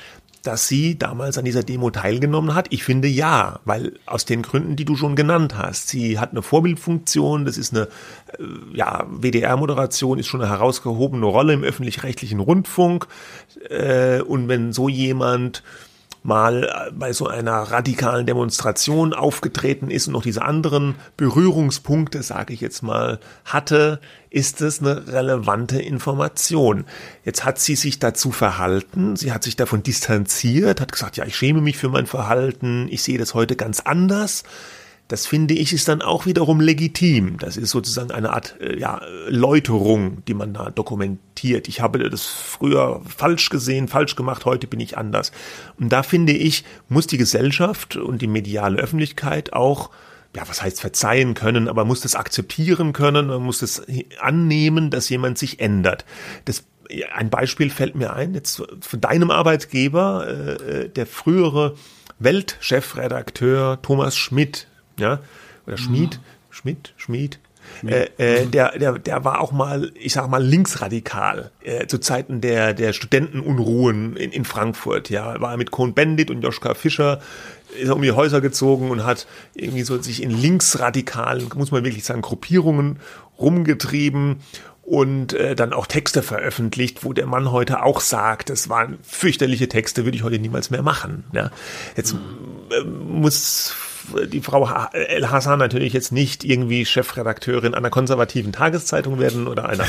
dass 0.48 0.66
sie 0.66 0.98
damals 0.98 1.36
an 1.36 1.44
dieser 1.44 1.62
Demo 1.62 1.90
teilgenommen 1.90 2.54
hat? 2.54 2.68
Ich 2.70 2.82
finde 2.82 3.06
ja, 3.06 3.60
weil 3.66 3.92
aus 4.06 4.24
den 4.24 4.40
Gründen, 4.40 4.76
die 4.76 4.86
du 4.86 4.96
schon 4.96 5.14
genannt 5.14 5.58
hast. 5.58 5.88
Sie 5.88 6.18
hat 6.18 6.30
eine 6.30 6.40
Vorbildfunktion, 6.40 7.44
das 7.44 7.58
ist 7.58 7.74
eine, 7.74 7.88
äh, 8.38 8.44
ja, 8.72 9.04
WDR-Moderation 9.10 10.18
ist 10.18 10.26
schon 10.26 10.40
eine 10.40 10.48
herausgehobene 10.48 11.26
Rolle 11.26 11.52
im 11.52 11.64
öffentlich-rechtlichen 11.64 12.40
Rundfunk. 12.40 13.08
Äh, 13.68 14.22
und 14.22 14.48
wenn 14.48 14.72
so 14.72 14.88
jemand 14.88 15.62
mal 16.28 16.92
bei 16.94 17.12
so 17.12 17.26
einer 17.26 17.54
radikalen 17.54 18.26
Demonstration 18.26 19.14
aufgetreten 19.14 19.90
ist 19.90 20.06
und 20.06 20.12
noch 20.12 20.22
diese 20.22 20.42
anderen 20.42 20.94
Berührungspunkte, 21.16 22.22
sage 22.22 22.52
ich 22.52 22.60
jetzt 22.60 22.82
mal, 22.82 23.18
hatte, 23.44 23.98
ist 24.30 24.60
es 24.60 24.80
eine 24.80 25.08
relevante 25.08 25.80
Information. 25.80 26.84
Jetzt 27.24 27.44
hat 27.44 27.58
sie 27.58 27.74
sich 27.74 27.98
dazu 27.98 28.30
verhalten, 28.30 29.16
sie 29.16 29.32
hat 29.32 29.42
sich 29.42 29.56
davon 29.56 29.82
distanziert, 29.82 30.80
hat 30.80 30.92
gesagt, 30.92 31.16
ja, 31.16 31.24
ich 31.24 31.34
schäme 31.34 31.62
mich 31.62 31.78
für 31.78 31.88
mein 31.88 32.06
Verhalten, 32.06 32.86
ich 32.90 33.02
sehe 33.02 33.18
das 33.18 33.34
heute 33.34 33.56
ganz 33.56 33.80
anders. 33.80 34.44
Das 35.08 35.26
finde 35.26 35.54
ich 35.54 35.72
ist 35.72 35.88
dann 35.88 36.02
auch 36.02 36.26
wiederum 36.26 36.60
legitim. 36.60 37.38
Das 37.38 37.56
ist 37.56 37.70
sozusagen 37.70 38.10
eine 38.10 38.32
Art 38.32 38.56
äh, 38.60 38.78
ja, 38.78 39.00
Läuterung, 39.28 40.22
die 40.26 40.34
man 40.34 40.52
da 40.52 40.70
dokumentiert. 40.70 41.66
Ich 41.66 41.80
habe 41.80 42.10
das 42.10 42.26
früher 42.26 43.00
falsch 43.06 43.48
gesehen, 43.48 43.88
falsch 43.88 44.16
gemacht, 44.16 44.44
heute 44.44 44.66
bin 44.66 44.80
ich 44.80 44.98
anders. 44.98 45.32
Und 45.80 45.90
da 45.90 46.02
finde 46.02 46.34
ich, 46.34 46.64
muss 46.90 47.06
die 47.06 47.16
Gesellschaft 47.16 47.96
und 47.96 48.20
die 48.20 48.26
mediale 48.26 48.78
Öffentlichkeit 48.78 49.54
auch 49.54 49.90
ja, 50.36 50.42
was 50.46 50.62
heißt 50.62 50.80
verzeihen 50.80 51.32
können, 51.32 51.68
aber 51.68 51.86
muss 51.86 52.02
das 52.02 52.14
akzeptieren 52.14 52.92
können, 52.92 53.28
man 53.28 53.42
muss 53.42 53.60
das 53.60 53.82
annehmen, 54.20 54.90
dass 54.90 55.08
jemand 55.08 55.38
sich 55.38 55.58
ändert. 55.58 56.04
Das, 56.44 56.64
ein 57.14 57.30
Beispiel 57.30 57.70
fällt 57.70 57.94
mir 57.94 58.12
ein, 58.12 58.34
jetzt 58.34 58.62
von 58.80 59.00
deinem 59.00 59.30
Arbeitgeber, 59.30 60.26
äh, 60.28 60.82
äh 60.82 60.88
der 60.90 61.06
frühere 61.06 61.76
Weltchefredakteur 62.18 63.80
Thomas 63.80 64.16
Schmidt, 64.18 64.66
ja, 64.98 65.20
oder 65.66 65.76
Schmied, 65.76 66.18
mhm. 66.18 66.50
Schmidt, 66.50 66.94
Schmied, 66.96 67.38
äh, 67.86 68.08
äh, 68.18 68.46
der, 68.46 68.78
der, 68.78 68.98
der 68.98 69.24
war 69.24 69.40
auch 69.40 69.52
mal, 69.52 69.92
ich 69.94 70.12
sag 70.12 70.28
mal, 70.28 70.42
linksradikal 70.42 71.50
äh, 71.62 71.86
zu 71.86 71.98
Zeiten 71.98 72.40
der, 72.40 72.74
der 72.74 72.92
Studentenunruhen 72.92 74.16
in, 74.16 74.32
in 74.32 74.44
Frankfurt. 74.44 75.10
Ja, 75.10 75.40
war 75.40 75.52
er 75.52 75.56
mit 75.56 75.70
Cohn-Bendit 75.70 76.30
und 76.30 76.42
Joschka 76.42 76.74
Fischer 76.74 77.20
ist 77.78 77.88
er 77.88 77.96
um 77.96 78.02
die 78.02 78.12
Häuser 78.12 78.40
gezogen 78.40 78.90
und 78.90 79.04
hat 79.04 79.26
irgendwie 79.54 79.82
so 79.82 80.00
sich 80.00 80.22
in 80.22 80.30
linksradikalen, 80.30 81.48
muss 81.54 81.70
man 81.70 81.84
wirklich 81.84 82.04
sagen, 82.04 82.22
Gruppierungen 82.22 82.98
rumgetrieben 83.38 84.36
und 84.88 85.34
äh, 85.34 85.54
dann 85.54 85.74
auch 85.74 85.86
Texte 85.86 86.22
veröffentlicht, 86.22 87.04
wo 87.04 87.12
der 87.12 87.26
Mann 87.26 87.52
heute 87.52 87.82
auch 87.82 88.00
sagt, 88.00 88.48
das 88.48 88.70
waren 88.70 88.98
fürchterliche 89.02 89.68
Texte, 89.68 90.06
würde 90.06 90.16
ich 90.16 90.22
heute 90.22 90.38
niemals 90.38 90.70
mehr 90.70 90.82
machen. 90.82 91.24
Ja. 91.32 91.50
Jetzt 91.94 92.14
äh, 92.70 92.84
muss 92.84 93.74
die 94.32 94.40
Frau 94.40 94.66
El 94.92 95.30
Hassan 95.30 95.58
natürlich 95.58 95.92
jetzt 95.92 96.10
nicht 96.10 96.42
irgendwie 96.42 96.86
Chefredakteurin 96.86 97.74
einer 97.74 97.90
konservativen 97.90 98.52
Tageszeitung 98.52 99.18
werden 99.18 99.46
oder 99.46 99.68
einer 99.68 99.84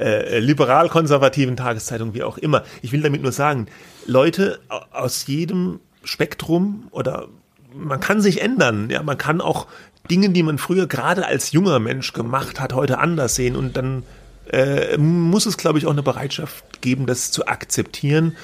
äh, 0.00 0.40
liberal-konservativen 0.40 1.56
Tageszeitung, 1.56 2.12
wie 2.12 2.24
auch 2.24 2.36
immer. 2.36 2.64
Ich 2.82 2.90
will 2.90 3.02
damit 3.02 3.22
nur 3.22 3.30
sagen, 3.30 3.66
Leute 4.06 4.58
aus 4.90 5.24
jedem 5.28 5.78
Spektrum 6.02 6.88
oder 6.90 7.28
man 7.72 8.00
kann 8.00 8.20
sich 8.20 8.42
ändern. 8.42 8.90
Ja, 8.90 9.04
man 9.04 9.18
kann 9.18 9.40
auch 9.40 9.68
Dinge, 10.10 10.30
die 10.30 10.42
man 10.42 10.58
früher 10.58 10.88
gerade 10.88 11.26
als 11.26 11.52
junger 11.52 11.78
Mensch 11.78 12.12
gemacht 12.12 12.58
hat, 12.58 12.72
heute 12.72 12.98
anders 12.98 13.36
sehen 13.36 13.54
und 13.54 13.76
dann 13.76 14.02
äh, 14.50 14.96
muss 14.96 15.46
es, 15.46 15.56
glaube 15.56 15.78
ich, 15.78 15.86
auch 15.86 15.92
eine 15.92 16.02
Bereitschaft 16.02 16.82
geben, 16.82 17.06
das 17.06 17.30
zu 17.30 17.46
akzeptieren 17.46 18.36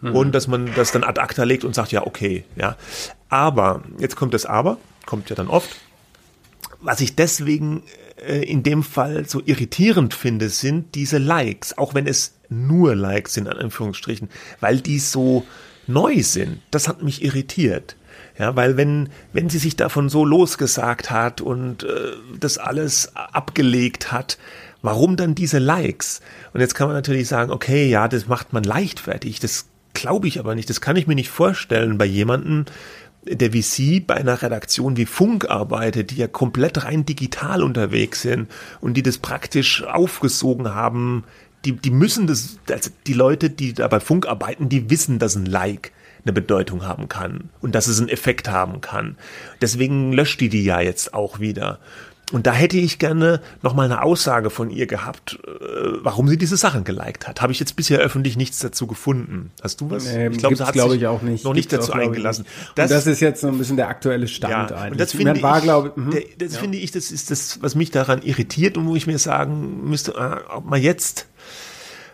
mhm. 0.00 0.14
und 0.14 0.32
dass 0.32 0.48
man 0.48 0.70
das 0.74 0.92
dann 0.92 1.04
ad 1.04 1.20
acta 1.20 1.44
legt 1.44 1.64
und 1.64 1.74
sagt, 1.74 1.92
ja, 1.92 2.06
okay, 2.06 2.44
ja. 2.56 2.76
Aber, 3.28 3.82
jetzt 3.98 4.16
kommt 4.16 4.34
das 4.34 4.46
Aber, 4.46 4.78
kommt 5.06 5.30
ja 5.30 5.36
dann 5.36 5.48
oft, 5.48 5.70
was 6.80 7.00
ich 7.00 7.16
deswegen 7.16 7.82
äh, 8.16 8.42
in 8.44 8.62
dem 8.62 8.82
Fall 8.82 9.28
so 9.28 9.42
irritierend 9.44 10.14
finde, 10.14 10.48
sind 10.48 10.94
diese 10.94 11.18
Likes, 11.18 11.76
auch 11.78 11.94
wenn 11.94 12.06
es 12.06 12.34
nur 12.48 12.94
Likes 12.94 13.34
sind, 13.34 13.48
an 13.48 13.58
Anführungsstrichen, 13.58 14.28
weil 14.60 14.80
die 14.80 14.98
so 14.98 15.44
neu 15.86 16.22
sind. 16.22 16.60
Das 16.70 16.88
hat 16.88 17.02
mich 17.02 17.22
irritiert. 17.22 17.96
Ja, 18.38 18.56
weil 18.56 18.76
wenn, 18.76 19.10
wenn 19.32 19.50
sie 19.50 19.58
sich 19.58 19.76
davon 19.76 20.08
so 20.08 20.24
losgesagt 20.24 21.10
hat 21.10 21.40
und 21.40 21.84
äh, 21.84 22.12
das 22.38 22.58
alles 22.58 23.14
abgelegt 23.14 24.10
hat, 24.10 24.38
warum 24.82 25.16
dann 25.16 25.34
diese 25.34 25.58
Likes? 25.58 26.20
Und 26.52 26.60
jetzt 26.60 26.74
kann 26.74 26.88
man 26.88 26.96
natürlich 26.96 27.28
sagen, 27.28 27.50
okay, 27.50 27.88
ja, 27.88 28.08
das 28.08 28.26
macht 28.26 28.52
man 28.52 28.64
leichtfertig. 28.64 29.40
Das 29.40 29.66
glaube 29.94 30.28
ich 30.28 30.38
aber 30.38 30.54
nicht. 30.54 30.68
Das 30.68 30.80
kann 30.80 30.96
ich 30.96 31.06
mir 31.06 31.14
nicht 31.14 31.30
vorstellen 31.30 31.98
bei 31.98 32.04
jemandem, 32.04 32.66
der 33.24 33.52
wie 33.52 33.62
Sie 33.62 34.00
bei 34.00 34.14
einer 34.14 34.42
Redaktion 34.42 34.96
wie 34.96 35.06
Funk 35.06 35.48
arbeitet, 35.48 36.10
die 36.10 36.16
ja 36.16 36.26
komplett 36.26 36.84
rein 36.84 37.06
digital 37.06 37.62
unterwegs 37.62 38.22
sind 38.22 38.50
und 38.80 38.94
die 38.94 39.02
das 39.02 39.18
praktisch 39.18 39.84
aufgesogen 39.84 40.74
haben, 40.74 41.24
die, 41.64 41.72
die 41.72 41.90
müssen 41.90 42.26
das, 42.26 42.58
also 42.68 42.90
die 43.06 43.12
Leute, 43.12 43.48
die 43.48 43.72
da 43.72 43.86
bei 43.86 44.00
Funk 44.00 44.26
arbeiten, 44.26 44.68
die 44.68 44.90
wissen, 44.90 45.20
dass 45.20 45.36
ein 45.36 45.46
Like 45.46 45.92
eine 46.24 46.32
Bedeutung 46.32 46.84
haben 46.84 47.08
kann 47.08 47.50
und 47.60 47.74
dass 47.74 47.86
es 47.86 47.98
einen 47.98 48.08
Effekt 48.08 48.48
haben 48.48 48.80
kann. 48.80 49.16
Deswegen 49.60 50.12
löscht 50.12 50.40
die 50.40 50.48
die 50.48 50.64
ja 50.64 50.80
jetzt 50.80 51.14
auch 51.14 51.40
wieder. 51.40 51.78
Und 52.32 52.46
da 52.46 52.52
hätte 52.52 52.78
ich 52.78 52.98
gerne 52.98 53.40
nochmal 53.62 53.86
eine 53.86 54.02
Aussage 54.02 54.50
von 54.50 54.70
ihr 54.70 54.86
gehabt, 54.86 55.38
äh, 55.46 55.50
warum 56.02 56.28
sie 56.28 56.38
diese 56.38 56.56
Sachen 56.56 56.84
geliked 56.84 57.28
hat. 57.28 57.40
Habe 57.40 57.52
ich 57.52 57.60
jetzt 57.60 57.76
bisher 57.76 57.98
öffentlich 57.98 58.36
nichts 58.36 58.58
dazu 58.58 58.86
gefunden. 58.86 59.50
Hast 59.62 59.80
du 59.80 59.90
was? 59.90 60.06
Nee, 60.06 60.28
ich 60.28 60.38
glaube, 60.38 60.56
sie 60.56 60.64
hat 60.64 60.72
glaub 60.72 60.92
ich 60.92 61.06
auch 61.06 61.22
nicht. 61.22 61.44
noch 61.44 61.54
nicht 61.54 61.68
gibt's 61.68 61.86
dazu 61.86 61.98
eingelassen. 61.98 62.46
Das, 62.74 62.90
das, 62.90 63.06
ist 63.06 63.20
jetzt 63.20 63.42
so 63.42 63.48
ein 63.48 63.58
bisschen 63.58 63.76
der 63.76 63.88
aktuelle 63.88 64.28
Stand 64.28 64.70
ja, 64.70 64.76
eigentlich. 64.76 64.92
Und 64.92 65.00
das 65.00 65.12
finde 65.12 65.34
ich, 65.36 65.42
war, 65.42 65.60
glaube, 65.60 65.92
mh, 65.94 66.10
der, 66.10 66.22
das 66.38 66.54
ja. 66.54 66.60
finde 66.60 66.78
ich, 66.78 66.90
das 66.90 67.10
ist 67.10 67.30
das, 67.30 67.62
was 67.62 67.74
mich 67.74 67.90
daran 67.90 68.22
irritiert 68.22 68.76
und 68.76 68.86
wo 68.86 68.96
ich 68.96 69.06
mir 69.06 69.18
sagen 69.18 69.88
müsste, 69.88 70.12
äh, 70.12 70.54
ob 70.54 70.64
man 70.64 70.80
jetzt 70.80 71.26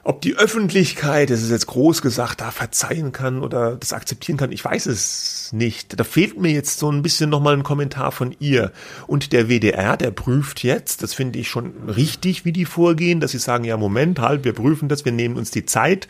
ob 0.09 0.23
die 0.23 0.37
Öffentlichkeit, 0.37 1.29
das 1.29 1.43
ist 1.43 1.51
jetzt 1.51 1.67
groß 1.67 2.01
gesagt, 2.01 2.41
da 2.41 2.51
verzeihen 2.51 3.13
kann 3.13 3.43
oder 3.43 3.77
das 3.77 3.93
akzeptieren 3.93 4.39
kann, 4.39 4.53
ich 4.53 4.65
weiß 4.65 4.87
es 4.87 5.51
nicht. 5.53 6.01
Da 6.01 6.03
fehlt 6.03 6.41
mir 6.41 6.51
jetzt 6.51 6.79
so 6.79 6.91
ein 6.91 7.03
bisschen 7.03 7.29
nochmal 7.29 7.53
ein 7.53 7.63
Kommentar 7.63 8.11
von 8.11 8.35
ihr. 8.41 8.73
Und 9.07 9.35
der 9.35 9.51
WDR, 9.51 9.99
der 9.99 10.11
prüft 10.11 10.63
jetzt, 10.63 11.03
das 11.03 11.13
finde 11.13 11.39
ich 11.39 11.49
schon 11.49 11.75
richtig, 11.89 12.47
wie 12.47 12.53
die 12.53 12.65
vorgehen, 12.65 13.21
dass 13.21 13.33
sie 13.33 13.39
sagen, 13.39 13.65
ja, 13.65 13.77
Moment, 13.77 14.19
halt, 14.19 14.45
wir 14.45 14.55
prüfen 14.55 14.89
das, 14.89 15.05
wir 15.05 15.13
nehmen 15.13 15.37
uns 15.37 15.51
die 15.51 15.67
Zeit, 15.67 16.09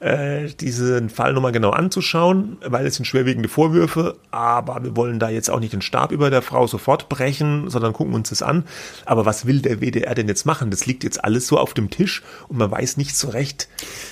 äh, 0.00 0.48
diesen 0.60 1.08
Fall 1.08 1.32
nochmal 1.32 1.52
genau 1.52 1.70
anzuschauen, 1.70 2.58
weil 2.64 2.86
es 2.86 2.96
sind 2.96 3.06
schwerwiegende 3.06 3.48
Vorwürfe, 3.48 4.16
aber 4.30 4.82
wir 4.82 4.96
wollen 4.96 5.18
da 5.18 5.30
jetzt 5.30 5.50
auch 5.50 5.60
nicht 5.60 5.72
den 5.72 5.82
Stab 5.82 6.12
über 6.12 6.30
der 6.30 6.42
Frau 6.42 6.66
sofort 6.66 7.08
brechen, 7.08 7.70
sondern 7.70 7.94
gucken 7.94 8.14
uns 8.14 8.30
das 8.30 8.42
an. 8.42 8.64
Aber 9.04 9.24
was 9.24 9.46
will 9.46 9.60
der 9.60 9.80
WDR 9.80 10.14
denn 10.14 10.28
jetzt 10.28 10.46
machen? 10.46 10.70
Das 10.70 10.86
liegt 10.86 11.04
jetzt 11.04 11.22
alles 11.24 11.46
so 11.46 11.58
auf 11.58 11.74
dem 11.74 11.90
Tisch 11.90 12.22
und 12.48 12.58
man 12.58 12.70
weiß 12.70 12.96
nicht 12.96 13.16
so 13.16 13.29
recht, 13.32 13.68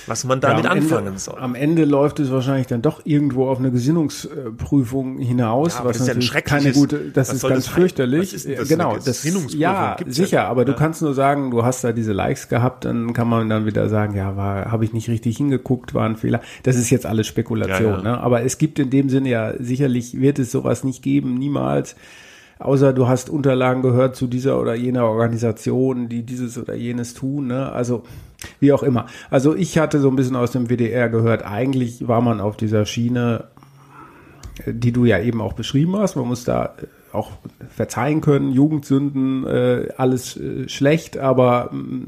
was 0.07 0.23
man 0.23 0.41
damit 0.41 0.65
am 0.65 0.77
anfangen 0.77 1.07
Ende, 1.07 1.19
soll. 1.19 1.39
Am 1.39 1.55
Ende 1.55 1.85
läuft 1.85 2.19
es 2.19 2.31
wahrscheinlich 2.31 2.67
dann 2.67 2.81
doch 2.81 3.01
irgendwo 3.05 3.47
auf 3.47 3.59
eine 3.59 3.71
Gesinnungsprüfung 3.71 5.17
hinaus, 5.19 5.75
Ja, 5.77 5.85
was 5.85 5.93
das 5.93 6.01
ist 6.01 6.07
ja 6.07 6.13
natürlich 6.13 6.29
schreckliches- 6.29 6.49
keine 6.63 6.71
gute, 6.73 6.99
das 7.13 7.33
ist 7.33 7.41
ganz 7.41 7.65
das 7.65 7.67
fürchterlich. 7.67 8.33
Ist 8.33 8.47
das, 8.49 8.67
genau, 8.67 8.95
das 8.95 9.05
Gesinnungsprüfung? 9.05 9.59
ja, 9.59 9.97
ja 9.99 10.05
sicher, 10.07 10.45
aber 10.47 10.65
du 10.65 10.71
ja. 10.71 10.77
kannst 10.77 11.01
nur 11.01 11.13
sagen, 11.13 11.51
du 11.51 11.63
hast 11.63 11.83
da 11.83 11.91
diese 11.91 12.13
Likes 12.13 12.49
gehabt, 12.49 12.85
dann 12.85 13.13
kann 13.13 13.27
man 13.27 13.49
dann 13.49 13.65
wieder 13.65 13.89
sagen, 13.89 14.15
ja, 14.15 14.35
war 14.35 14.71
habe 14.71 14.85
ich 14.85 14.93
nicht 14.93 15.09
richtig 15.09 15.37
hingeguckt, 15.37 15.93
war 15.93 16.05
ein 16.05 16.15
Fehler. 16.15 16.41
Das 16.63 16.75
ist 16.75 16.89
jetzt 16.89 17.05
alles 17.05 17.27
Spekulation, 17.27 17.91
Ja, 17.91 17.97
ja. 17.97 18.03
Ne? 18.03 18.19
aber 18.19 18.43
es 18.43 18.57
gibt 18.57 18.79
in 18.79 18.89
dem 18.89 19.09
Sinne 19.09 19.29
ja 19.29 19.53
sicherlich 19.59 20.19
wird 20.19 20.39
es 20.39 20.51
sowas 20.51 20.83
nicht 20.83 21.01
geben, 21.03 21.35
niemals. 21.35 21.95
Außer 22.59 22.91
du 22.91 23.07
hast 23.07 23.29
Unterlagen 23.29 23.81
gehört 23.81 24.17
zu 24.17 24.27
dieser 24.27 24.59
oder 24.59 24.75
jener 24.75 25.05
Organisation, 25.05 26.09
die 26.09 26.23
dieses 26.23 26.57
oder 26.57 26.75
jenes 26.75 27.13
tun. 27.13 27.47
Ne? 27.47 27.71
Also 27.71 28.03
wie 28.59 28.73
auch 28.73 28.83
immer. 28.83 29.07
Also 29.29 29.55
ich 29.55 29.77
hatte 29.77 29.99
so 29.99 30.09
ein 30.09 30.15
bisschen 30.15 30.35
aus 30.35 30.51
dem 30.51 30.69
WDR 30.69 31.09
gehört, 31.09 31.43
eigentlich 31.43 32.07
war 32.07 32.21
man 32.21 32.41
auf 32.41 32.57
dieser 32.57 32.85
Schiene, 32.85 33.45
äh, 34.65 34.73
die 34.73 34.91
du 34.91 35.05
ja 35.05 35.19
eben 35.19 35.41
auch 35.41 35.53
beschrieben 35.53 35.95
hast. 35.97 36.15
Man 36.15 36.27
muss 36.27 36.43
da 36.43 36.75
äh, 36.77 36.87
auch 37.15 37.31
verzeihen 37.69 38.21
können, 38.21 38.51
Jugendsünden, 38.51 39.45
äh, 39.47 39.89
alles 39.97 40.39
schlecht, 40.67 41.17
aber 41.17 41.69
mh, 41.71 42.05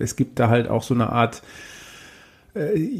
es 0.00 0.16
gibt 0.16 0.40
da 0.40 0.48
halt 0.48 0.68
auch 0.68 0.82
so 0.82 0.92
eine 0.92 1.10
Art 1.10 1.42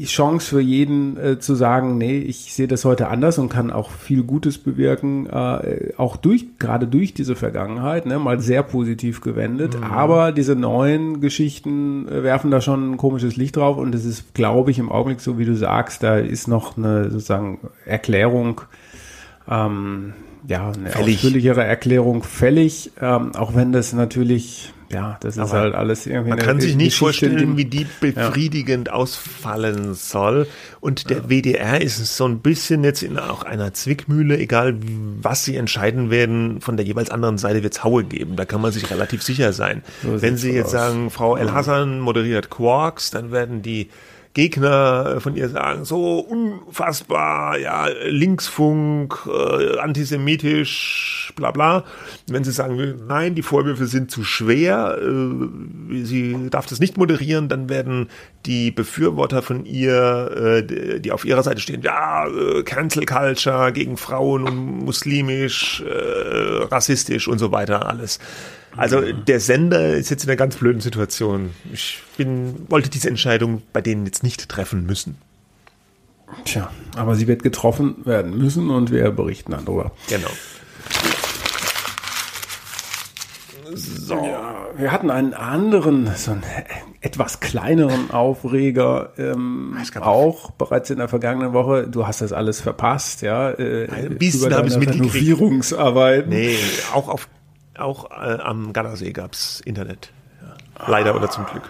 Chance 0.03 0.49
für 0.49 0.59
jeden 0.59 1.17
äh, 1.17 1.39
zu 1.39 1.55
sagen, 1.55 1.97
nee, 1.97 2.17
ich 2.17 2.53
sehe 2.53 2.67
das 2.67 2.83
heute 2.83 3.07
anders 3.07 3.37
und 3.37 3.47
kann 3.47 3.71
auch 3.71 3.89
viel 3.89 4.23
Gutes 4.23 4.57
bewirken, 4.57 5.27
äh, 5.27 5.93
auch 5.95 6.17
durch, 6.17 6.59
gerade 6.59 6.87
durch 6.87 7.13
diese 7.13 7.37
Vergangenheit, 7.37 8.05
ne, 8.05 8.19
mal 8.19 8.41
sehr 8.41 8.63
positiv 8.63 9.21
gewendet. 9.21 9.77
Aber 9.81 10.33
diese 10.33 10.55
neuen 10.55 11.21
Geschichten 11.21 12.05
äh, 12.09 12.21
werfen 12.21 12.51
da 12.51 12.59
schon 12.59 12.91
ein 12.91 12.97
komisches 12.97 13.37
Licht 13.37 13.55
drauf 13.55 13.77
und 13.77 13.95
es 13.95 14.03
ist, 14.03 14.33
glaube 14.33 14.71
ich, 14.71 14.79
im 14.79 14.91
Augenblick, 14.91 15.21
so 15.21 15.39
wie 15.39 15.45
du 15.45 15.55
sagst, 15.55 16.03
da 16.03 16.17
ist 16.17 16.49
noch 16.49 16.77
eine 16.77 17.09
sozusagen 17.09 17.59
Erklärung, 17.85 18.59
ähm, 19.49 20.13
ja, 20.47 20.69
eine 20.69 20.89
Fällig. 20.89 21.15
ausführlichere 21.15 21.63
Erklärung 21.63 22.23
fällig, 22.23 22.91
ähm, 23.01 23.33
auch 23.35 23.55
wenn 23.55 23.71
das 23.71 23.93
natürlich, 23.93 24.73
ja, 24.91 25.17
das 25.21 25.35
ist 25.35 25.41
Aber 25.41 25.59
halt 25.59 25.75
alles 25.75 26.05
irgendwie 26.05 26.29
Man 26.29 26.39
kann 26.39 26.59
sich 26.61 26.75
nicht 26.75 26.99
Geschichte, 26.99 27.29
vorstellen, 27.29 27.57
wie 27.57 27.65
die 27.65 27.87
befriedigend 27.99 28.91
ausfallen 28.91 29.93
soll. 29.95 30.47
Und 30.79 31.09
der 31.09 31.29
WDR 31.29 31.81
ist 31.81 31.97
so 32.15 32.25
ein 32.25 32.39
bisschen 32.39 32.83
jetzt 32.83 33.01
in 33.01 33.17
auch 33.17 33.43
einer 33.43 33.73
Zwickmühle, 33.73 34.37
egal 34.37 34.75
was 35.21 35.43
sie 35.43 35.55
entscheiden 35.55 36.11
werden, 36.11 36.61
von 36.61 36.77
der 36.77 36.85
jeweils 36.85 37.09
anderen 37.09 37.37
Seite 37.37 37.63
wird 37.63 37.73
es 37.73 37.83
Haue 37.83 38.03
geben. 38.03 38.35
Da 38.35 38.45
kann 38.45 38.61
man 38.61 38.71
sich 38.71 38.89
relativ 38.91 39.23
sicher 39.23 39.53
sein. 39.53 39.83
So 40.03 40.21
Wenn 40.21 40.37
sie 40.37 40.51
jetzt 40.51 40.67
aus. 40.67 40.71
sagen, 40.71 41.09
Frau 41.09 41.35
El 41.35 41.51
Hassan 41.51 41.99
moderiert 41.99 42.49
Quarks, 42.49 43.09
dann 43.11 43.31
werden 43.31 43.61
die 43.61 43.89
Gegner 44.35 45.21
von 45.21 45.35
ihr 45.35 45.47
sagen, 45.49 45.85
so 45.85 46.19
unfassbar, 46.19 47.57
ja, 47.57 47.87
Linksfunk, 48.05 49.17
äh, 49.27 49.79
antisemitisch, 49.79 51.31
bla 51.37 51.51
bla. 51.51 51.85
Wenn 52.27 52.43
sie 52.43 52.51
sagen, 52.51 52.77
will, 52.77 52.99
nein, 53.07 53.33
die 53.33 53.41
Vorwürfe 53.41 53.87
sind 53.87 54.11
zu 54.11 54.23
schwer, 54.25 54.97
äh, 55.01 56.03
sie 56.03 56.49
darf 56.51 56.65
das 56.67 56.79
nicht 56.81 56.97
moderieren, 56.97 57.47
dann 57.47 57.69
werden 57.69 58.09
die 58.45 58.71
Befürworter 58.71 59.41
von 59.41 59.65
ihr, 59.65 60.31
äh, 60.35 60.63
die- 60.63 61.01
die 61.01 61.11
auf 61.13 61.23
ihrer 61.23 61.41
Seite 61.41 61.61
stehen, 61.61 61.81
ja, 61.81 62.27
äh, 62.27 62.61
Cancel 62.63 63.05
Culture 63.05 63.71
gegen 63.71 63.95
Frauen 63.95 64.43
und 64.43 64.83
muslimisch, 64.85 65.81
äh, 65.81 66.63
rassistisch 66.65 67.27
und 67.29 67.39
so 67.39 67.53
weiter, 67.53 67.87
alles. 67.87 68.19
Also 68.77 69.01
der 69.01 69.39
Sender 69.39 69.95
ist 69.95 70.09
jetzt 70.09 70.23
in 70.23 70.29
einer 70.29 70.37
ganz 70.37 70.55
blöden 70.57 70.81
Situation. 70.81 71.51
Ich 71.71 72.01
bin, 72.17 72.65
wollte 72.69 72.89
diese 72.89 73.09
Entscheidung 73.09 73.61
bei 73.73 73.81
denen 73.81 74.05
jetzt 74.05 74.23
nicht 74.23 74.49
treffen 74.49 74.85
müssen. 74.85 75.17
Tja, 76.43 76.71
aber 76.95 77.15
sie 77.15 77.27
wird 77.27 77.43
getroffen 77.43 78.05
werden 78.05 78.37
müssen 78.37 78.69
und 78.69 78.91
wir 78.91 79.11
berichten 79.11 79.51
dann 79.51 79.65
darüber. 79.65 79.91
Genau. 80.09 80.29
So. 83.73 84.15
Ja, 84.15 84.67
wir 84.77 84.91
hatten 84.91 85.09
einen 85.09 85.33
anderen, 85.33 86.09
so 86.15 86.31
einen 86.31 86.43
etwas 87.01 87.39
kleineren 87.39 88.11
Aufreger 88.11 89.13
ähm, 89.17 89.75
Es 89.81 89.91
gab 89.91 90.05
auch 90.05 90.51
bereits 90.51 90.89
in 90.89 90.97
der 90.97 91.07
vergangenen 91.07 91.53
Woche. 91.53 91.87
Du 91.87 92.07
hast 92.07 92.21
das 92.21 92.31
alles 92.31 92.61
verpasst, 92.61 93.21
ja? 93.21 93.51
Äh, 93.51 93.87
Ein 93.89 94.17
bisschen 94.17 94.53
habe 94.53 94.67
ich's 94.67 94.73
deine 94.73 94.85
mitgekriegt. 94.85 95.15
Renovierungsarbeiten. 95.15 96.29
Nee, 96.29 96.57
auch 96.93 97.09
auf 97.09 97.27
auch 97.77 98.11
äh, 98.11 98.39
am 98.41 98.73
Gardasee 98.73 99.11
gab's 99.11 99.59
Internet. 99.61 100.11
Ja. 100.41 100.87
Leider 100.87 101.15
oder 101.15 101.29
zum 101.29 101.45
Glück. 101.45 101.69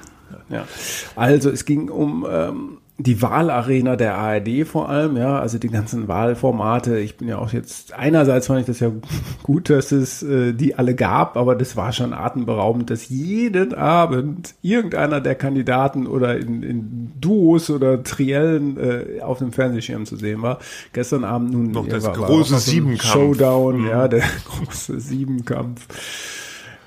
Ja. 0.50 0.68
Also 1.16 1.50
es 1.50 1.66
ging 1.66 1.90
um 1.90 2.26
ähm, 2.30 2.78
die 2.98 3.22
Wahlarena 3.22 3.98
der 3.98 4.16
ARD 4.18 4.66
vor 4.66 4.88
allem, 4.88 5.18
ja, 5.18 5.38
also 5.38 5.58
die 5.58 5.68
ganzen 5.68 6.08
Wahlformate. 6.08 6.98
Ich 7.00 7.18
bin 7.18 7.28
ja 7.28 7.38
auch 7.40 7.52
jetzt, 7.52 7.92
einerseits 7.94 8.48
fand 8.48 8.62
ich 8.62 8.66
das 8.68 8.80
ja 8.80 8.90
gut, 9.44 9.70
dass 9.70 9.92
es 9.92 10.24
äh, 10.24 10.54
die 10.54 10.76
alle 10.76 10.96
gab, 10.96 11.36
aber 11.36 11.56
das 11.56 11.76
war 11.76 11.92
schon 11.92 12.14
atemberaubend, 12.14 12.90
dass 12.90 13.10
jeden 13.10 13.74
Abend 13.74 14.56
irgendeiner 14.62 15.20
der 15.20 15.36
Kandidaten 15.36 16.08
oder 16.08 16.38
in, 16.38 16.64
in 16.64 17.12
Duos 17.20 17.70
oder 17.70 18.02
Triellen 18.02 18.78
äh, 18.78 19.22
auf 19.22 19.40
dem 19.40 19.52
Fernsehschirm 19.52 20.06
zu 20.06 20.16
sehen 20.16 20.42
war. 20.42 20.60
Gestern 20.94 21.26
Abend 21.26 21.52
nun 21.52 21.72
Noch 21.72 21.88
das 21.90 22.06
war- 22.06 22.18
war 22.18 22.28
große 22.28 22.56
ein 22.56 22.60
Siebenkampf. 22.62 23.12
Showdown, 23.12 23.88
ja, 23.88 24.08
der 24.08 24.24
große 24.46 25.02
Siebenkampf. 25.02 25.86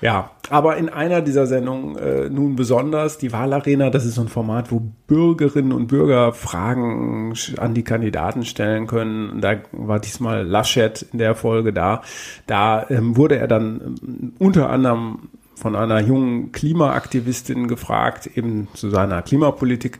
Ja, 0.01 0.31
aber 0.49 0.77
in 0.77 0.89
einer 0.89 1.21
dieser 1.21 1.45
Sendungen 1.45 1.97
äh, 1.97 2.29
nun 2.29 2.55
besonders 2.55 3.17
die 3.17 3.31
Wahlarena, 3.33 3.89
das 3.89 4.05
ist 4.05 4.15
so 4.15 4.21
ein 4.21 4.29
Format, 4.29 4.71
wo 4.71 4.81
Bürgerinnen 5.07 5.73
und 5.73 5.87
Bürger 5.87 6.31
Fragen 6.33 7.33
an 7.57 7.73
die 7.73 7.83
Kandidaten 7.83 8.45
stellen 8.45 8.87
können. 8.87 9.41
Da 9.41 9.57
war 9.71 9.99
diesmal 9.99 10.45
Laschet 10.45 11.05
in 11.11 11.19
der 11.19 11.35
Folge 11.35 11.73
da. 11.73 12.01
Da 12.47 12.85
ähm, 12.89 13.17
wurde 13.17 13.37
er 13.37 13.47
dann 13.47 13.97
ähm, 14.01 14.33
unter 14.39 14.69
anderem 14.69 15.29
von 15.55 15.75
einer 15.75 15.99
jungen 15.99 16.53
Klimaaktivistin 16.53 17.67
gefragt, 17.67 18.27
eben 18.35 18.69
zu 18.73 18.89
seiner 18.89 19.21
Klimapolitik. 19.21 19.99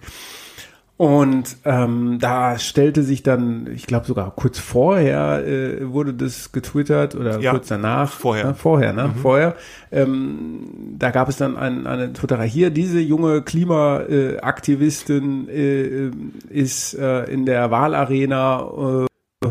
Und 1.00 1.56
ähm, 1.64 2.18
da 2.20 2.60
stellte 2.60 3.04
sich 3.04 3.24
dann, 3.24 3.68
ich 3.74 3.88
glaube 3.88 4.06
sogar 4.06 4.32
kurz 4.36 4.60
vorher 4.60 5.48
äh, 5.48 5.90
wurde 5.94 6.14
das 6.14 6.52
getwittert 6.52 7.16
oder 7.16 7.40
Ja, 7.40 7.52
kurz 7.52 7.70
danach. 7.70 8.12
vorher. 8.12 8.48
Ne, 8.48 8.54
vorher, 8.54 8.92
ne? 8.92 9.10
Vorher. 9.22 9.56
Ähm, 9.94 10.96
da 10.98 11.12
gab 11.12 11.30
es 11.30 11.38
dann 11.38 11.56
ein, 11.56 11.88
eine 11.88 12.12
Twitterei. 12.12 12.50
Hier, 12.50 12.70
diese 12.70 13.00
junge 13.00 13.42
Klimaaktivistin 13.44 15.48
äh, 15.48 16.12
ist 16.50 16.96
äh, 16.96 17.24
in 17.32 17.46
der 17.46 17.72
Wahlarena 17.72 19.08
äh, 19.46 19.50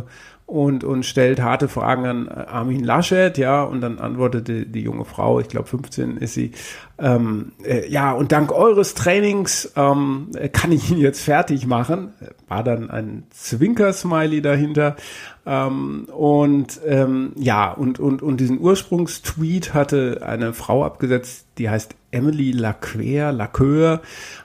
und, 0.49 0.83
und 0.83 1.05
stellt 1.05 1.43
harte 1.43 1.69
Fragen 1.69 2.07
an 2.07 2.29
Armin 2.29 2.83
Laschet, 2.83 3.37
ja, 3.37 3.63
und 3.63 3.83
dann 3.83 3.99
antwortete 3.99 4.65
die 4.65 4.81
junge 4.81 5.05
Frau, 5.05 5.41
ich 5.41 5.49
glaube 5.49 5.69
15 5.69 6.17
ist 6.17 6.33
sie, 6.33 6.53
ähm, 6.99 7.53
äh, 7.63 7.87
ja, 7.87 8.13
und 8.13 8.33
dank 8.33 8.51
eures 8.51 8.95
Trainings 8.95 9.71
ähm, 9.77 10.31
äh, 10.35 10.49
kann 10.49 10.73
ich 10.73 10.91
ihn 10.91 10.97
jetzt 10.97 11.21
fertig 11.21 11.67
machen. 11.67 12.15
War 12.49 12.65
dann 12.65 12.89
ein 12.89 13.25
Zwinker-Smiley 13.29 14.41
dahinter. 14.41 14.97
Ähm, 15.45 16.07
und 16.17 16.81
ähm, 16.87 17.33
ja, 17.37 17.71
und, 17.71 18.01
und, 18.01 18.23
und 18.23 18.41
diesen 18.41 18.59
Ursprungstweet 18.59 19.75
hatte 19.75 20.23
eine 20.25 20.55
Frau 20.55 20.83
abgesetzt, 20.83 21.45
die 21.59 21.69
heißt 21.69 21.95
Emily 22.11 22.53
Laqueur, 22.53 23.33
Laqueur, 23.33 24.01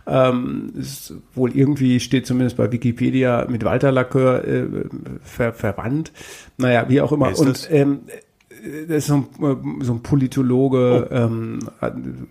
ähm, 0.06 0.74
ist 0.76 1.14
wohl 1.34 1.56
irgendwie 1.56 2.00
steht 2.00 2.26
zumindest 2.26 2.58
bei 2.58 2.72
Wikipedia 2.72 3.46
mit 3.50 3.64
Walter 3.64 3.92
Laqueur 3.92 4.46
äh, 4.46 4.66
ver, 5.24 5.54
verwandt. 5.54 6.12
Naja, 6.58 6.90
wie 6.90 7.02
auch 7.02 7.12
immer. 7.12 7.28
Wer 7.28 7.34
ist 7.34 7.40
und 7.40 7.50
das? 7.50 7.72
ähm, 7.72 8.00
das 8.88 8.98
ist 8.98 9.08
so 9.08 9.16
ein, 9.16 9.24
äh, 9.42 9.84
so 9.84 9.94
ein 9.94 10.04
Politologe, 10.04 11.08
ähm, 11.12 11.60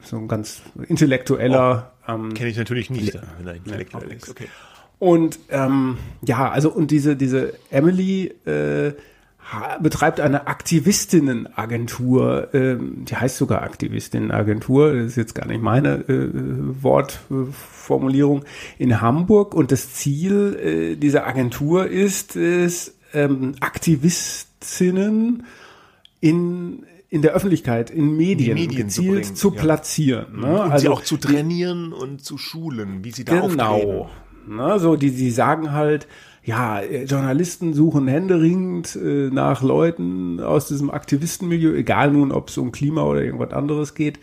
so 0.03 0.17
ein 0.17 0.29
ganz 0.29 0.63
intellektueller. 0.89 1.93
Ähm, 2.09 2.35
Kenne 2.35 2.51
ich 2.51 2.57
natürlich 2.57 2.91
nicht, 2.91 3.15
wenn 3.39 3.47
er 3.47 3.55
intellektuell 3.55 4.13
ist. 4.13 4.31
Okay. 4.31 4.49
und 4.99 5.39
ähm, 5.51 5.99
ja, 6.23 6.51
also 6.51 6.71
und 6.71 6.91
diese 6.91 7.17
diese 7.17 7.55
Emily 7.71 8.33
äh, 8.47 8.93
betreibt 9.83 10.21
eine 10.21 10.47
Aktivistinnenagentur, 10.47 12.55
ähm, 12.55 13.05
die 13.05 13.17
heißt 13.17 13.37
sogar 13.37 13.63
Aktivistinnenagentur, 13.63 14.95
das 14.95 15.09
ist 15.09 15.17
jetzt 15.17 15.35
gar 15.35 15.47
nicht 15.47 15.63
meine 15.63 16.09
äh, 16.09 16.31
Wortformulierung, 16.83 18.45
in 18.79 19.01
Hamburg 19.01 19.55
und 19.55 19.73
das 19.73 19.95
Ziel 19.95 20.57
äh, 20.57 20.97
dieser 20.97 21.27
Agentur 21.27 21.87
ist 21.87 22.37
es, 22.37 22.95
ähm, 23.13 23.55
Aktivistinnen 23.61 25.45
in 26.21 26.87
in 27.11 27.21
der 27.21 27.33
Öffentlichkeit, 27.33 27.91
in 27.91 28.17
Medien, 28.17 28.55
Medien 28.55 28.89
zu 28.89 29.03
gezielt 29.03 29.25
bringen, 29.25 29.37
zu 29.37 29.53
ja. 29.53 29.61
platzieren. 29.61 30.41
Ne? 30.41 30.63
Und 30.63 30.79
sie 30.79 30.89
auch 30.89 31.03
zu 31.03 31.19
trainieren 31.19 31.93
und 31.93 32.25
zu 32.25 32.39
schulen, 32.39 33.05
wie 33.05 33.11
sie 33.11 33.27
da 33.27 33.41
auftreten. 33.41 33.59
Genau. 33.59 34.11
Na, 34.49 34.79
so, 34.79 34.97
die, 34.97 35.11
die 35.11 35.31
sagen 35.31 35.73
halt, 35.73 36.09
ja, 36.45 36.81
äh, 36.81 37.05
Journalisten 37.05 37.73
suchen 37.75 38.09
händeringend 38.09 38.97
äh, 38.97 39.31
nach 39.31 39.63
Leuten 39.63 40.41
aus 40.41 40.69
diesem 40.69 40.91
Aktivistenmilieu, 40.91 41.75
egal 41.75 42.11
nun, 42.11 42.33
ob 42.33 42.49
es 42.49 42.59
um 42.59 42.73
Klima 42.73 43.03
oder 43.03 43.23
irgendwas 43.23 43.53
anderes 43.53 43.95
geht. 43.95 44.19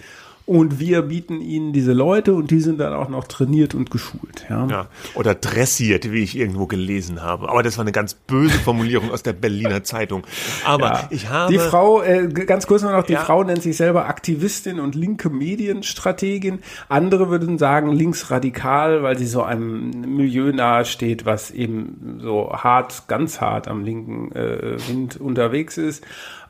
Und 0.50 0.80
wir 0.80 1.04
bieten 1.04 1.41
ihnen 1.41 1.74
diese 1.74 1.93
Leute 1.93 2.34
und 2.34 2.50
die 2.50 2.60
sind 2.60 2.80
dann 2.80 2.91
auch 2.91 3.08
noch 3.08 3.26
trainiert 3.26 3.76
und 3.76 3.91
geschult. 3.91 4.47
Ja. 4.50 4.66
Ja. 4.66 4.88
Oder 5.14 5.36
dressiert, 5.36 6.12
wie 6.12 6.24
ich 6.24 6.36
irgendwo 6.36 6.66
gelesen 6.66 7.22
habe. 7.22 7.50
Aber 7.50 7.62
das 7.62 7.78
war 7.78 7.84
eine 7.84 7.91
ganz 7.91 8.16
böse 8.16 8.58
Formulierung 8.58 9.12
aus 9.12 9.22
der 9.22 9.34
Berliner 9.34 9.84
Zeitung. 9.84 10.24
Aber 10.66 10.88
Ja. 10.88 11.08
ich 11.12 11.30
habe. 11.30 11.54
die 11.54 11.60
Frau, 11.60 12.02
äh, 12.02 12.30
ganz 12.30 12.66
kurz 12.66 12.82
noch, 12.82 13.04
die 13.04 13.14
Ja. 13.14 13.20
Frau 13.20 13.43
nennt 13.43 13.62
sich 13.62 13.78
selber 13.78 14.08
Aktivistin 14.08 14.80
und 14.80 14.95
linke 14.95 15.30
Medienstrategin. 15.30 16.60
Andere 16.88 17.30
würden 17.30 17.60
sagen 17.60 17.91
linksradikal, 17.91 19.04
weil 19.04 19.20
sie 19.20 19.28
so 19.28 19.43
einem 19.43 19.91
Milieu 20.16 20.52
nahe 20.52 20.86
steht, 20.86 21.28
was 21.28 21.52
eben 21.52 22.20
so 22.24 22.52
hart, 22.54 23.08
ganz 23.08 23.39
hart 23.39 23.68
am 23.68 23.84
linken 23.84 24.32
äh, 24.32 24.78
Wind 24.88 25.22
unterwegs 25.22 25.78
ist. 25.78 26.04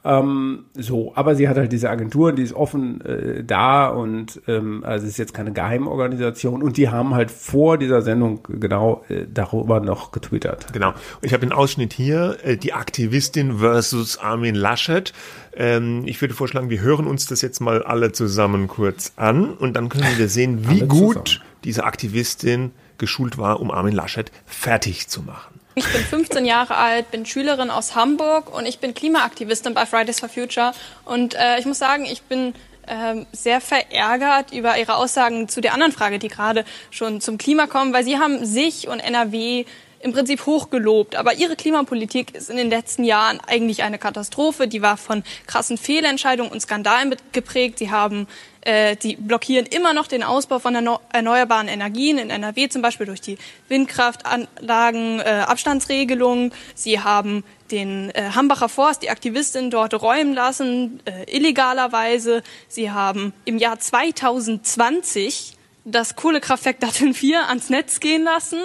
Ähm, 0.03 0.65
so, 0.75 1.11
aber 1.15 1.35
sie 1.35 1.49
hat 1.49 1.57
halt 1.57 1.71
diese 1.71 1.89
Agentur, 1.89 2.31
die 2.31 2.43
ist 2.43 2.53
offen 2.53 3.01
äh, 3.01 3.43
da 3.43 3.87
und 3.87 4.41
ähm, 4.47 4.83
also 4.85 5.05
es 5.05 5.13
ist 5.13 5.17
jetzt 5.17 5.33
keine 5.33 5.51
Geheimorganisation 5.51 6.63
und 6.63 6.77
die 6.77 6.89
haben 6.89 7.15
halt 7.15 7.31
vor 7.31 7.77
dieser 7.77 8.01
Sendung 8.01 8.39
genau 8.47 9.03
äh, 9.09 9.25
darüber 9.31 9.81
noch 9.81 10.11
getwittert. 10.11 10.71
Genau. 10.71 10.93
Ich 11.21 11.33
habe 11.33 11.41
den 11.41 11.51
Ausschnitt 11.51 11.91
hier, 11.91 12.37
äh, 12.43 12.55
die 12.55 12.73
Aktivistin 12.73 13.57
versus 13.57 14.17
Armin 14.17 14.55
Laschet. 14.55 15.13
Ähm, 15.53 16.03
ich 16.05 16.21
würde 16.21 16.33
vorschlagen, 16.33 16.69
wir 16.69 16.79
hören 16.79 17.05
uns 17.05 17.25
das 17.25 17.41
jetzt 17.41 17.59
mal 17.59 17.83
alle 17.83 18.13
zusammen 18.13 18.67
kurz 18.67 19.13
an 19.17 19.53
und 19.53 19.73
dann 19.73 19.89
können 19.89 20.17
wir 20.17 20.29
sehen, 20.29 20.69
wie 20.69 20.81
gut 20.81 21.41
diese 21.65 21.83
Aktivistin 21.83 22.71
geschult 22.97 23.37
war, 23.37 23.59
um 23.59 23.69
Armin 23.69 23.93
Laschet 23.93 24.31
fertig 24.45 25.09
zu 25.09 25.23
machen. 25.23 25.58
Ich 25.79 25.93
bin 25.93 26.03
15 26.03 26.43
Jahre 26.43 26.75
alt, 26.75 27.09
bin 27.09 27.25
Schülerin 27.25 27.69
aus 27.69 27.95
Hamburg 27.95 28.53
und 28.53 28.65
ich 28.65 28.79
bin 28.79 28.93
Klimaaktivistin 28.93 29.73
bei 29.73 29.85
Fridays 29.85 30.19
for 30.19 30.27
Future. 30.27 30.73
Und 31.05 31.35
äh, 31.35 31.57
ich 31.57 31.65
muss 31.65 31.79
sagen, 31.79 32.03
ich 32.03 32.23
bin 32.23 32.53
ähm, 32.85 33.25
sehr 33.31 33.61
verärgert 33.61 34.51
über 34.51 34.77
Ihre 34.77 34.97
Aussagen 34.97 35.47
zu 35.47 35.61
der 35.61 35.73
anderen 35.73 35.93
Frage, 35.93 36.19
die 36.19 36.27
gerade 36.27 36.65
schon 36.91 37.21
zum 37.21 37.37
Klima 37.37 37.65
kommen, 37.65 37.93
weil 37.93 38.03
Sie 38.03 38.19
haben 38.19 38.45
sich 38.45 38.89
und 38.89 38.99
NRW 38.99 39.63
im 39.99 40.13
Prinzip 40.13 40.45
hochgelobt. 40.45 41.15
Aber 41.15 41.33
Ihre 41.33 41.55
Klimapolitik 41.55 42.35
ist 42.35 42.49
in 42.49 42.57
den 42.57 42.69
letzten 42.69 43.03
Jahren 43.03 43.39
eigentlich 43.45 43.83
eine 43.83 43.97
Katastrophe. 43.97 44.67
Die 44.67 44.81
war 44.81 44.97
von 44.97 45.23
krassen 45.47 45.77
Fehlentscheidungen 45.77 46.51
und 46.51 46.61
Skandalen 46.61 47.15
geprägt. 47.31 47.79
Sie 47.79 47.91
haben 47.91 48.27
äh, 48.61 48.95
die 48.95 49.15
blockieren 49.15 49.65
immer 49.65 49.93
noch 49.93 50.07
den 50.07 50.23
Ausbau 50.23 50.59
von 50.59 50.75
erneu- 50.75 50.99
erneuerbaren 51.13 51.67
Energien 51.67 52.17
in 52.17 52.29
NRW 52.29 52.69
zum 52.69 52.81
Beispiel 52.81 53.05
durch 53.05 53.21
die 53.21 53.37
Windkraftanlagen, 53.67 55.19
äh, 55.19 55.43
Abstandsregelungen. 55.47 56.53
Sie 56.75 56.99
haben 56.99 57.43
den 57.71 58.09
äh, 58.11 58.31
Hambacher 58.35 58.69
Forst, 58.69 59.03
die 59.03 59.09
Aktivistin 59.09 59.69
dort 59.71 59.93
räumen 60.01 60.33
lassen, 60.33 60.99
äh, 61.05 61.35
illegalerweise. 61.35 62.43
Sie 62.67 62.91
haben 62.91 63.33
im 63.45 63.57
Jahr 63.57 63.79
2020 63.79 65.53
das 65.85 66.15
Kohlekraftwerk 66.15 66.79
Datteln 66.79 67.13
4 67.13 67.47
ans 67.47 67.69
Netz 67.69 67.99
gehen 67.99 68.23
lassen. 68.23 68.59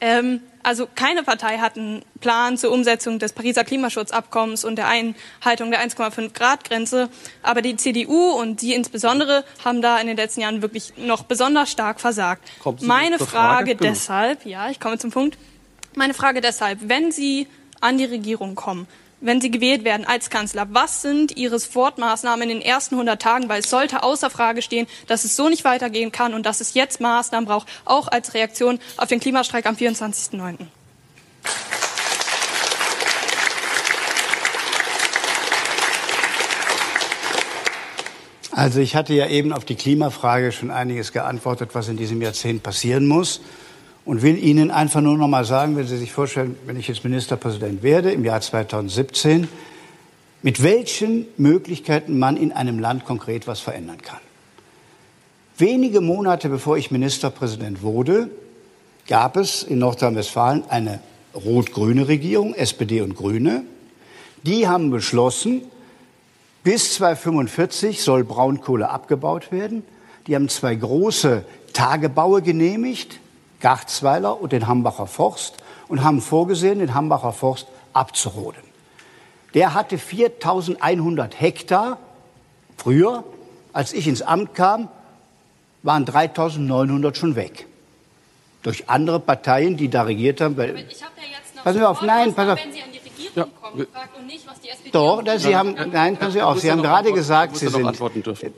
Ähm, 0.00 0.40
also 0.62 0.88
keine 0.94 1.22
Partei 1.22 1.58
hat 1.58 1.76
einen 1.76 2.02
Plan 2.20 2.56
zur 2.56 2.72
Umsetzung 2.72 3.18
des 3.18 3.32
Pariser 3.32 3.64
Klimaschutzabkommens 3.64 4.64
und 4.64 4.76
der 4.76 4.88
Einhaltung 4.88 5.70
der 5.70 5.86
1,5 5.86 6.32
Grad 6.32 6.64
Grenze. 6.64 7.08
Aber 7.42 7.62
die 7.62 7.76
CDU 7.76 8.32
und 8.32 8.60
Sie 8.60 8.74
insbesondere 8.74 9.44
haben 9.64 9.82
da 9.82 9.98
in 9.98 10.06
den 10.06 10.16
letzten 10.16 10.40
Jahren 10.40 10.62
wirklich 10.62 10.94
noch 10.96 11.24
besonders 11.24 11.70
stark 11.70 12.00
versagt. 12.00 12.42
Meine 12.80 13.18
Frage, 13.18 13.28
Frage? 13.28 13.74
Genau. 13.76 13.90
deshalb, 13.90 14.44
ja, 14.46 14.70
ich 14.70 14.80
komme 14.80 14.98
zum 14.98 15.10
Punkt. 15.10 15.38
Meine 15.94 16.14
Frage 16.14 16.40
deshalb, 16.40 16.80
wenn 16.82 17.12
Sie 17.12 17.46
an 17.80 17.98
die 17.98 18.04
Regierung 18.04 18.54
kommen, 18.54 18.86
wenn 19.20 19.40
Sie 19.40 19.50
gewählt 19.50 19.84
werden 19.84 20.06
als 20.06 20.30
Kanzler, 20.30 20.68
was 20.70 21.02
sind 21.02 21.36
Ihre 21.36 21.58
Sofortmaßnahmen 21.58 22.48
in 22.48 22.58
den 22.58 22.62
ersten 22.62 22.94
100 22.94 23.20
Tagen? 23.20 23.48
Weil 23.48 23.60
es 23.60 23.70
sollte 23.70 24.02
außer 24.02 24.30
Frage 24.30 24.62
stehen, 24.62 24.86
dass 25.06 25.24
es 25.24 25.36
so 25.36 25.48
nicht 25.48 25.64
weitergehen 25.64 26.12
kann 26.12 26.34
und 26.34 26.46
dass 26.46 26.60
es 26.60 26.74
jetzt 26.74 27.00
Maßnahmen 27.00 27.46
braucht, 27.46 27.68
auch 27.84 28.08
als 28.08 28.34
Reaktion 28.34 28.78
auf 28.96 29.08
den 29.08 29.20
Klimastreik 29.20 29.66
am 29.66 29.74
24.09. 29.74 30.66
Also 38.52 38.80
ich 38.80 38.96
hatte 38.96 39.14
ja 39.14 39.28
eben 39.28 39.52
auf 39.52 39.64
die 39.64 39.76
Klimafrage 39.76 40.50
schon 40.50 40.72
einiges 40.72 41.12
geantwortet, 41.12 41.70
was 41.74 41.88
in 41.88 41.96
diesem 41.96 42.20
Jahrzehnt 42.20 42.64
passieren 42.64 43.06
muss. 43.06 43.40
Und 44.08 44.22
will 44.22 44.42
Ihnen 44.42 44.70
einfach 44.70 45.02
nur 45.02 45.18
noch 45.18 45.28
mal 45.28 45.44
sagen, 45.44 45.76
wenn 45.76 45.86
Sie 45.86 45.98
sich 45.98 46.14
vorstellen, 46.14 46.56
wenn 46.64 46.78
ich 46.78 46.88
jetzt 46.88 47.04
Ministerpräsident 47.04 47.82
werde 47.82 48.10
im 48.10 48.24
Jahr 48.24 48.40
2017, 48.40 49.46
mit 50.40 50.62
welchen 50.62 51.26
Möglichkeiten 51.36 52.18
man 52.18 52.38
in 52.38 52.50
einem 52.50 52.78
Land 52.78 53.04
konkret 53.04 53.46
was 53.46 53.60
verändern 53.60 54.00
kann. 54.00 54.20
Wenige 55.58 56.00
Monate 56.00 56.48
bevor 56.48 56.78
ich 56.78 56.90
Ministerpräsident 56.90 57.82
wurde, 57.82 58.30
gab 59.08 59.36
es 59.36 59.62
in 59.62 59.78
Nordrhein-Westfalen 59.80 60.64
eine 60.70 61.00
rot-grüne 61.34 62.08
Regierung, 62.08 62.54
SPD 62.54 63.02
und 63.02 63.14
Grüne. 63.14 63.64
Die 64.42 64.66
haben 64.66 64.88
beschlossen, 64.88 65.60
bis 66.64 66.94
2045 66.94 68.00
soll 68.00 68.24
Braunkohle 68.24 68.88
abgebaut 68.88 69.52
werden. 69.52 69.82
Die 70.26 70.34
haben 70.34 70.48
zwei 70.48 70.76
große 70.76 71.44
Tagebaue 71.74 72.40
genehmigt, 72.40 73.20
Garzweiler 73.60 74.40
und 74.40 74.52
den 74.52 74.66
Hambacher 74.66 75.06
Forst, 75.06 75.54
und 75.88 76.04
haben 76.04 76.20
vorgesehen, 76.20 76.78
den 76.78 76.94
Hambacher 76.94 77.32
Forst 77.32 77.66
abzuroden. 77.92 78.62
Der 79.54 79.74
hatte 79.74 79.98
4100 79.98 81.40
Hektar. 81.40 81.98
Früher, 82.76 83.24
als 83.72 83.92
ich 83.92 84.06
ins 84.06 84.22
Amt 84.22 84.54
kam, 84.54 84.88
waren 85.82 86.04
3900 86.04 87.16
schon 87.16 87.34
weg. 87.34 87.66
Durch 88.62 88.88
andere 88.88 89.20
Parteien, 89.20 89.76
die 89.76 89.88
da 89.88 90.02
regiert 90.02 90.40
haben. 90.40 90.56
Weil 90.56 90.76
Ich 90.90 91.02
habe 91.02 91.12
ja 91.16 91.38
jetzt 91.38 91.56
noch 91.56 91.64
Passen 91.64 91.80
wir 91.80 91.88
auf, 91.88 92.02
nein, 92.02 92.34
pass 92.34 92.48
auf. 92.50 92.58
wenn 92.62 92.72
Sie 92.72 92.82
an 92.82 92.92
die 92.92 92.97
Regierung 93.18 93.28
Regierung 93.38 93.50
kommen 93.60 93.78
gefragt 93.78 94.10
und 94.18 94.26
nicht, 94.26 94.46
was 94.48 94.60
die 94.60 94.68
SPD 94.68 94.90
Doch, 94.90 95.22
da, 95.22 95.38
Sie 95.38 95.56
haben, 95.56 95.74
nein, 95.92 96.18
können 96.18 96.32
Sie 96.32 96.42
auch. 96.42 96.56
Sie 96.56 96.70
haben 96.70 96.82
gerade 96.82 97.12
gesagt, 97.12 97.56
Sie 97.56 97.68
sind, 97.68 97.84
antworten 97.84 98.22
dürfen. 98.22 98.52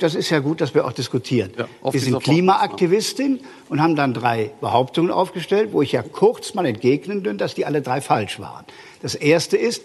das 0.00 0.14
ist 0.14 0.30
ja 0.30 0.38
gut, 0.38 0.60
dass 0.60 0.74
wir 0.74 0.86
auch 0.86 0.92
diskutieren. 0.92 1.52
Ja, 1.56 1.68
auf 1.82 1.92
Sie 1.92 2.00
sind. 2.00 2.22
Klimaaktivistin 2.22 3.40
und 3.68 3.82
haben 3.82 3.96
dann 3.96 4.14
drei 4.14 4.50
Behauptungen 4.60 5.10
aufgestellt, 5.10 5.70
wo 5.72 5.82
ich 5.82 5.92
ja 5.92 6.02
kurz 6.02 6.54
mal 6.54 6.66
entgegnen 6.66 7.24
will, 7.24 7.34
dass 7.34 7.54
die 7.54 7.66
alle 7.66 7.82
drei 7.82 8.00
falsch 8.00 8.40
waren. 8.40 8.64
Das 9.02 9.14
erste 9.14 9.56
ist, 9.56 9.82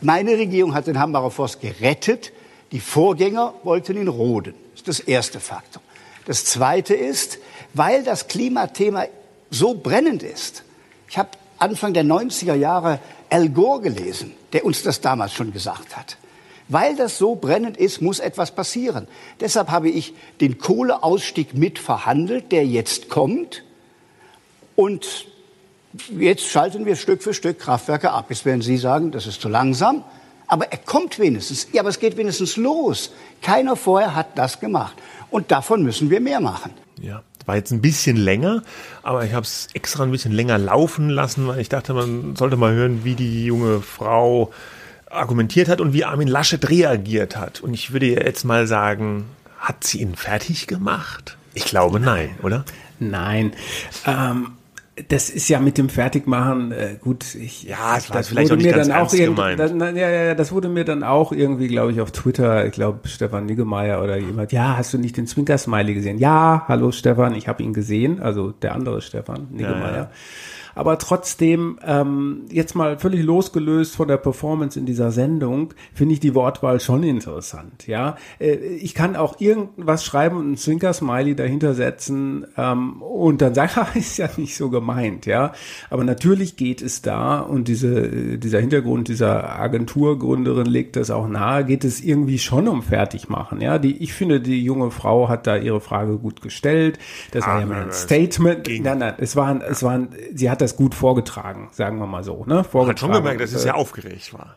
meine 0.00 0.32
Regierung 0.32 0.74
hat 0.74 0.86
den 0.86 0.98
Hambacher 0.98 1.30
Forst 1.30 1.60
gerettet, 1.60 2.32
die 2.72 2.80
Vorgänger 2.80 3.54
wollten 3.62 3.96
ihn 3.96 4.08
roden. 4.08 4.54
Das 4.72 4.80
ist 4.80 4.88
das 4.88 5.00
erste 5.00 5.40
Faktum. 5.40 5.82
Das 6.26 6.44
zweite 6.44 6.94
ist, 6.94 7.38
weil 7.74 8.02
das 8.02 8.28
Klimathema 8.28 9.06
so 9.50 9.74
brennend 9.74 10.22
ist. 10.22 10.64
Ich 11.08 11.18
habe 11.18 11.30
Anfang 11.58 11.94
der 11.94 12.04
90er 12.04 12.54
Jahre 12.54 12.98
Al 13.34 13.48
Gore 13.48 13.80
gelesen, 13.80 14.32
der 14.52 14.64
uns 14.64 14.84
das 14.84 15.00
damals 15.00 15.32
schon 15.32 15.52
gesagt 15.52 15.96
hat. 15.96 16.18
Weil 16.68 16.94
das 16.94 17.18
so 17.18 17.34
brennend 17.34 17.76
ist, 17.76 18.00
muss 18.00 18.20
etwas 18.20 18.52
passieren. 18.52 19.08
Deshalb 19.40 19.72
habe 19.72 19.88
ich 19.88 20.14
den 20.40 20.58
Kohleausstieg 20.58 21.52
mitverhandelt, 21.52 22.52
der 22.52 22.64
jetzt 22.64 23.08
kommt. 23.08 23.64
Und 24.76 25.26
jetzt 26.16 26.44
schalten 26.44 26.86
wir 26.86 26.94
Stück 26.94 27.24
für 27.24 27.34
Stück 27.34 27.58
Kraftwerke 27.58 28.12
ab. 28.12 28.26
Jetzt 28.28 28.44
werden 28.44 28.62
Sie 28.62 28.76
sagen, 28.76 29.10
das 29.10 29.26
ist 29.26 29.40
zu 29.40 29.48
langsam. 29.48 30.04
Aber 30.46 30.70
er 30.70 30.78
kommt 30.78 31.18
wenigstens. 31.18 31.66
Ja, 31.72 31.82
aber 31.82 31.88
es 31.88 31.98
geht 31.98 32.16
wenigstens 32.16 32.56
los. 32.56 33.10
Keiner 33.42 33.74
vorher 33.74 34.14
hat 34.14 34.38
das 34.38 34.60
gemacht. 34.60 34.94
Und 35.32 35.50
davon 35.50 35.82
müssen 35.82 36.08
wir 36.08 36.20
mehr 36.20 36.38
machen. 36.38 36.70
Ja, 37.02 37.24
war 37.46 37.56
jetzt 37.56 37.70
ein 37.72 37.80
bisschen 37.80 38.16
länger, 38.16 38.62
aber 39.02 39.24
ich 39.24 39.34
habe 39.34 39.44
es 39.44 39.68
extra 39.74 40.04
ein 40.04 40.10
bisschen 40.10 40.32
länger 40.32 40.58
laufen 40.58 41.10
lassen, 41.10 41.46
weil 41.46 41.60
ich 41.60 41.68
dachte, 41.68 41.94
man 41.94 42.36
sollte 42.36 42.56
mal 42.56 42.72
hören, 42.72 43.04
wie 43.04 43.14
die 43.14 43.44
junge 43.44 43.80
Frau 43.80 44.52
argumentiert 45.10 45.68
hat 45.68 45.80
und 45.80 45.92
wie 45.92 46.04
Armin 46.04 46.28
Laschet 46.28 46.68
reagiert 46.68 47.36
hat. 47.36 47.60
Und 47.60 47.74
ich 47.74 47.92
würde 47.92 48.06
jetzt 48.06 48.44
mal 48.44 48.66
sagen, 48.66 49.26
hat 49.58 49.84
sie 49.84 50.00
ihn 50.00 50.16
fertig 50.16 50.66
gemacht? 50.66 51.36
Ich 51.54 51.64
glaube 51.64 52.00
nein, 52.00 52.30
oder? 52.42 52.64
Nein. 52.98 53.52
Ähm, 54.06 54.52
das 55.08 55.28
ist 55.28 55.48
ja 55.48 55.58
mit 55.58 55.76
dem 55.76 55.88
Fertigmachen 55.88 56.70
äh, 56.70 56.96
gut. 57.00 57.34
Ich, 57.34 57.64
Ja, 57.64 57.98
das 58.12 58.28
vielleicht 58.28 58.50
wurde 58.50 58.62
mir 58.62 58.72
dann 58.74 58.92
auch 58.92 59.10
gemeint. 59.10 59.58
Das, 59.58 59.72
na, 59.72 59.90
ja, 59.90 60.08
ja, 60.08 60.22
ja, 60.26 60.34
das 60.34 60.52
wurde 60.52 60.68
mir 60.68 60.84
dann 60.84 61.02
auch 61.02 61.32
irgendwie, 61.32 61.66
glaube 61.66 61.90
ich, 61.90 62.00
auf 62.00 62.12
Twitter. 62.12 62.64
Ich 62.66 62.72
glaube 62.72 63.08
Stefan 63.08 63.46
Niggemeier 63.46 64.02
oder 64.02 64.16
jemand. 64.16 64.52
Ja, 64.52 64.76
hast 64.76 64.94
du 64.94 64.98
nicht 64.98 65.16
den 65.16 65.26
Zwinker 65.26 65.58
Smiley 65.58 65.94
gesehen? 65.94 66.18
Ja, 66.18 66.64
hallo 66.68 66.92
Stefan, 66.92 67.34
ich 67.34 67.48
habe 67.48 67.62
ihn 67.64 67.72
gesehen. 67.72 68.20
Also 68.20 68.52
der 68.52 68.74
andere 68.74 69.00
Stefan 69.00 69.48
Niggemeier. 69.50 69.96
ja. 69.96 70.10
Aber 70.74 70.98
trotzdem, 70.98 71.78
ähm, 71.86 72.42
jetzt 72.50 72.74
mal 72.74 72.98
völlig 72.98 73.22
losgelöst 73.22 73.96
von 73.96 74.08
der 74.08 74.16
Performance 74.16 74.78
in 74.78 74.86
dieser 74.86 75.10
Sendung, 75.12 75.72
finde 75.92 76.14
ich 76.14 76.20
die 76.20 76.34
Wortwahl 76.34 76.80
schon 76.80 77.02
interessant. 77.02 77.86
Ja, 77.86 78.16
äh, 78.40 78.54
ich 78.54 78.94
kann 78.94 79.16
auch 79.16 79.40
irgendwas 79.40 80.04
schreiben 80.04 80.36
und 80.36 80.52
ein 80.52 80.56
Zwinker-Smiley 80.56 81.34
dahinter 81.36 81.74
setzen 81.74 82.46
ähm, 82.56 83.02
und 83.02 83.40
dann 83.42 83.54
sagen, 83.54 83.72
ah, 83.76 83.86
ist 83.94 84.16
ja 84.18 84.28
nicht 84.36 84.56
so 84.56 84.70
gemeint. 84.70 85.26
Ja, 85.26 85.52
aber 85.90 86.04
natürlich 86.04 86.56
geht 86.56 86.82
es 86.82 87.02
da 87.02 87.40
und 87.40 87.68
diese, 87.68 88.00
äh, 88.06 88.38
dieser 88.38 88.60
Hintergrund 88.60 89.08
dieser 89.08 89.58
Agenturgründerin 89.58 90.66
legt 90.66 90.96
das 90.96 91.10
auch 91.10 91.28
nahe, 91.28 91.64
geht 91.64 91.84
es 91.84 92.00
irgendwie 92.02 92.38
schon 92.38 92.68
um 92.68 92.82
Fertigmachen. 92.82 93.60
Ja, 93.60 93.78
die, 93.78 93.96
ich 94.02 94.12
finde, 94.12 94.40
die 94.40 94.62
junge 94.64 94.90
Frau 94.90 95.28
hat 95.28 95.46
da 95.46 95.56
ihre 95.56 95.80
Frage 95.80 96.16
gut 96.18 96.42
gestellt. 96.42 96.98
Das 97.32 97.46
war 97.46 97.54
Ah, 97.54 97.60
ja 97.60 97.66
mal 97.66 97.82
ein. 97.84 97.92
Statement. 97.92 98.64
Ging. 98.64 98.82
Nein, 98.82 98.98
nein, 98.98 99.14
es 99.18 99.36
war, 99.36 99.46
ein, 99.48 99.60
es 99.60 99.82
war, 99.82 99.92
ein, 99.92 100.08
sie 100.34 100.50
hat 100.50 100.60
das 100.64 100.76
gut 100.76 100.94
vorgetragen, 100.94 101.68
sagen 101.72 101.98
wir 101.98 102.06
mal 102.06 102.24
so. 102.24 102.44
Ne? 102.46 102.54
Man 102.56 102.64
Vorgetragen. 102.64 102.88
hat 102.88 102.98
schon 102.98 103.12
gemerkt, 103.12 103.40
dass 103.40 103.52
es 103.52 103.64
Äh, 103.64 103.68
ja 103.68 103.74
aufgeregt 103.74 104.32
war. 104.34 104.56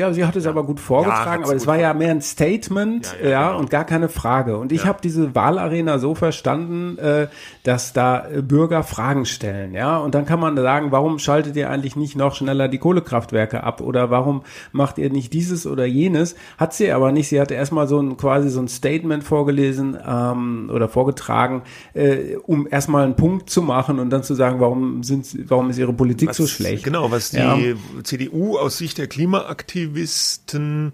Ja, 0.00 0.12
sie 0.12 0.24
hat 0.24 0.34
es 0.36 0.46
aber 0.46 0.64
gut 0.64 0.80
vorgetragen, 0.80 1.42
hat's 1.42 1.48
aber 1.50 1.56
es 1.56 1.66
war 1.66 1.78
ja 1.78 1.94
mehr 1.94 2.10
ein 2.10 2.20
Statement, 2.22 3.14
Ja, 3.22 3.24
ja, 3.24 3.30
ja, 3.30 3.46
genau. 3.48 3.60
und 3.60 3.70
gar 3.70 3.84
keine 3.84 4.08
Frage. 4.08 4.56
Und 4.58 4.72
ich 4.72 4.82
Ja. 4.82 4.88
habe 4.88 4.98
diese 5.02 5.34
Wahlarena 5.34 5.98
so 5.98 6.14
verstanden, 6.14 6.98
äh, 6.98 7.28
dass 7.62 7.92
da 7.92 8.26
äh, 8.28 8.42
Bürger 8.42 8.82
Fragen 8.82 9.26
stellen, 9.26 9.74
ja. 9.74 9.98
Und 9.98 10.14
dann 10.14 10.24
kann 10.26 10.40
man 10.40 10.56
sagen, 10.56 10.90
warum 10.90 11.18
schaltet 11.18 11.54
ihr 11.56 11.70
eigentlich 11.70 11.96
nicht 11.96 12.16
noch 12.16 12.34
schneller 12.34 12.68
die 12.68 12.78
Kohlekraftwerke 12.78 13.62
ab 13.62 13.80
oder 13.80 14.10
warum 14.10 14.42
macht 14.72 14.98
ihr 14.98 15.10
nicht 15.10 15.32
dieses 15.32 15.66
oder 15.66 15.84
jenes? 15.84 16.34
Hat 16.58 16.72
sie 16.74 16.90
aber 16.90 17.12
nicht. 17.12 17.28
Sie 17.28 17.40
hatte 17.40 17.54
erstmal 17.54 17.86
so 17.86 18.00
ein 18.00 18.16
quasi 18.16 18.48
so 18.48 18.60
ein 18.60 18.68
Statement 18.68 19.22
vorgelesen 19.22 19.96
ähm, 20.06 20.70
oder 20.72 20.88
vorgetragen, 20.88 21.62
äh, 21.94 22.36
um 22.46 22.66
erstmal 22.70 23.04
einen 23.04 23.16
Punkt 23.16 23.50
zu 23.50 23.62
machen 23.62 23.98
und 23.98 24.10
dann 24.10 24.22
zu 24.22 24.34
sagen, 24.34 24.60
warum 24.60 25.02
sind, 25.02 25.26
warum 25.50 25.68
ist 25.70 25.78
ihre 25.78 25.92
Politik 25.92 26.30
Was, 26.30 26.36
so 26.38 26.46
schlecht? 26.46 26.84
Genau, 26.84 27.10
was 27.10 27.30
die 27.30 27.36
Ja. 27.38 27.58
CDU 28.02 28.56
aus 28.56 28.78
Sicht 28.78 28.98
der 28.98 29.06
Klimaaktivisten 29.90 30.92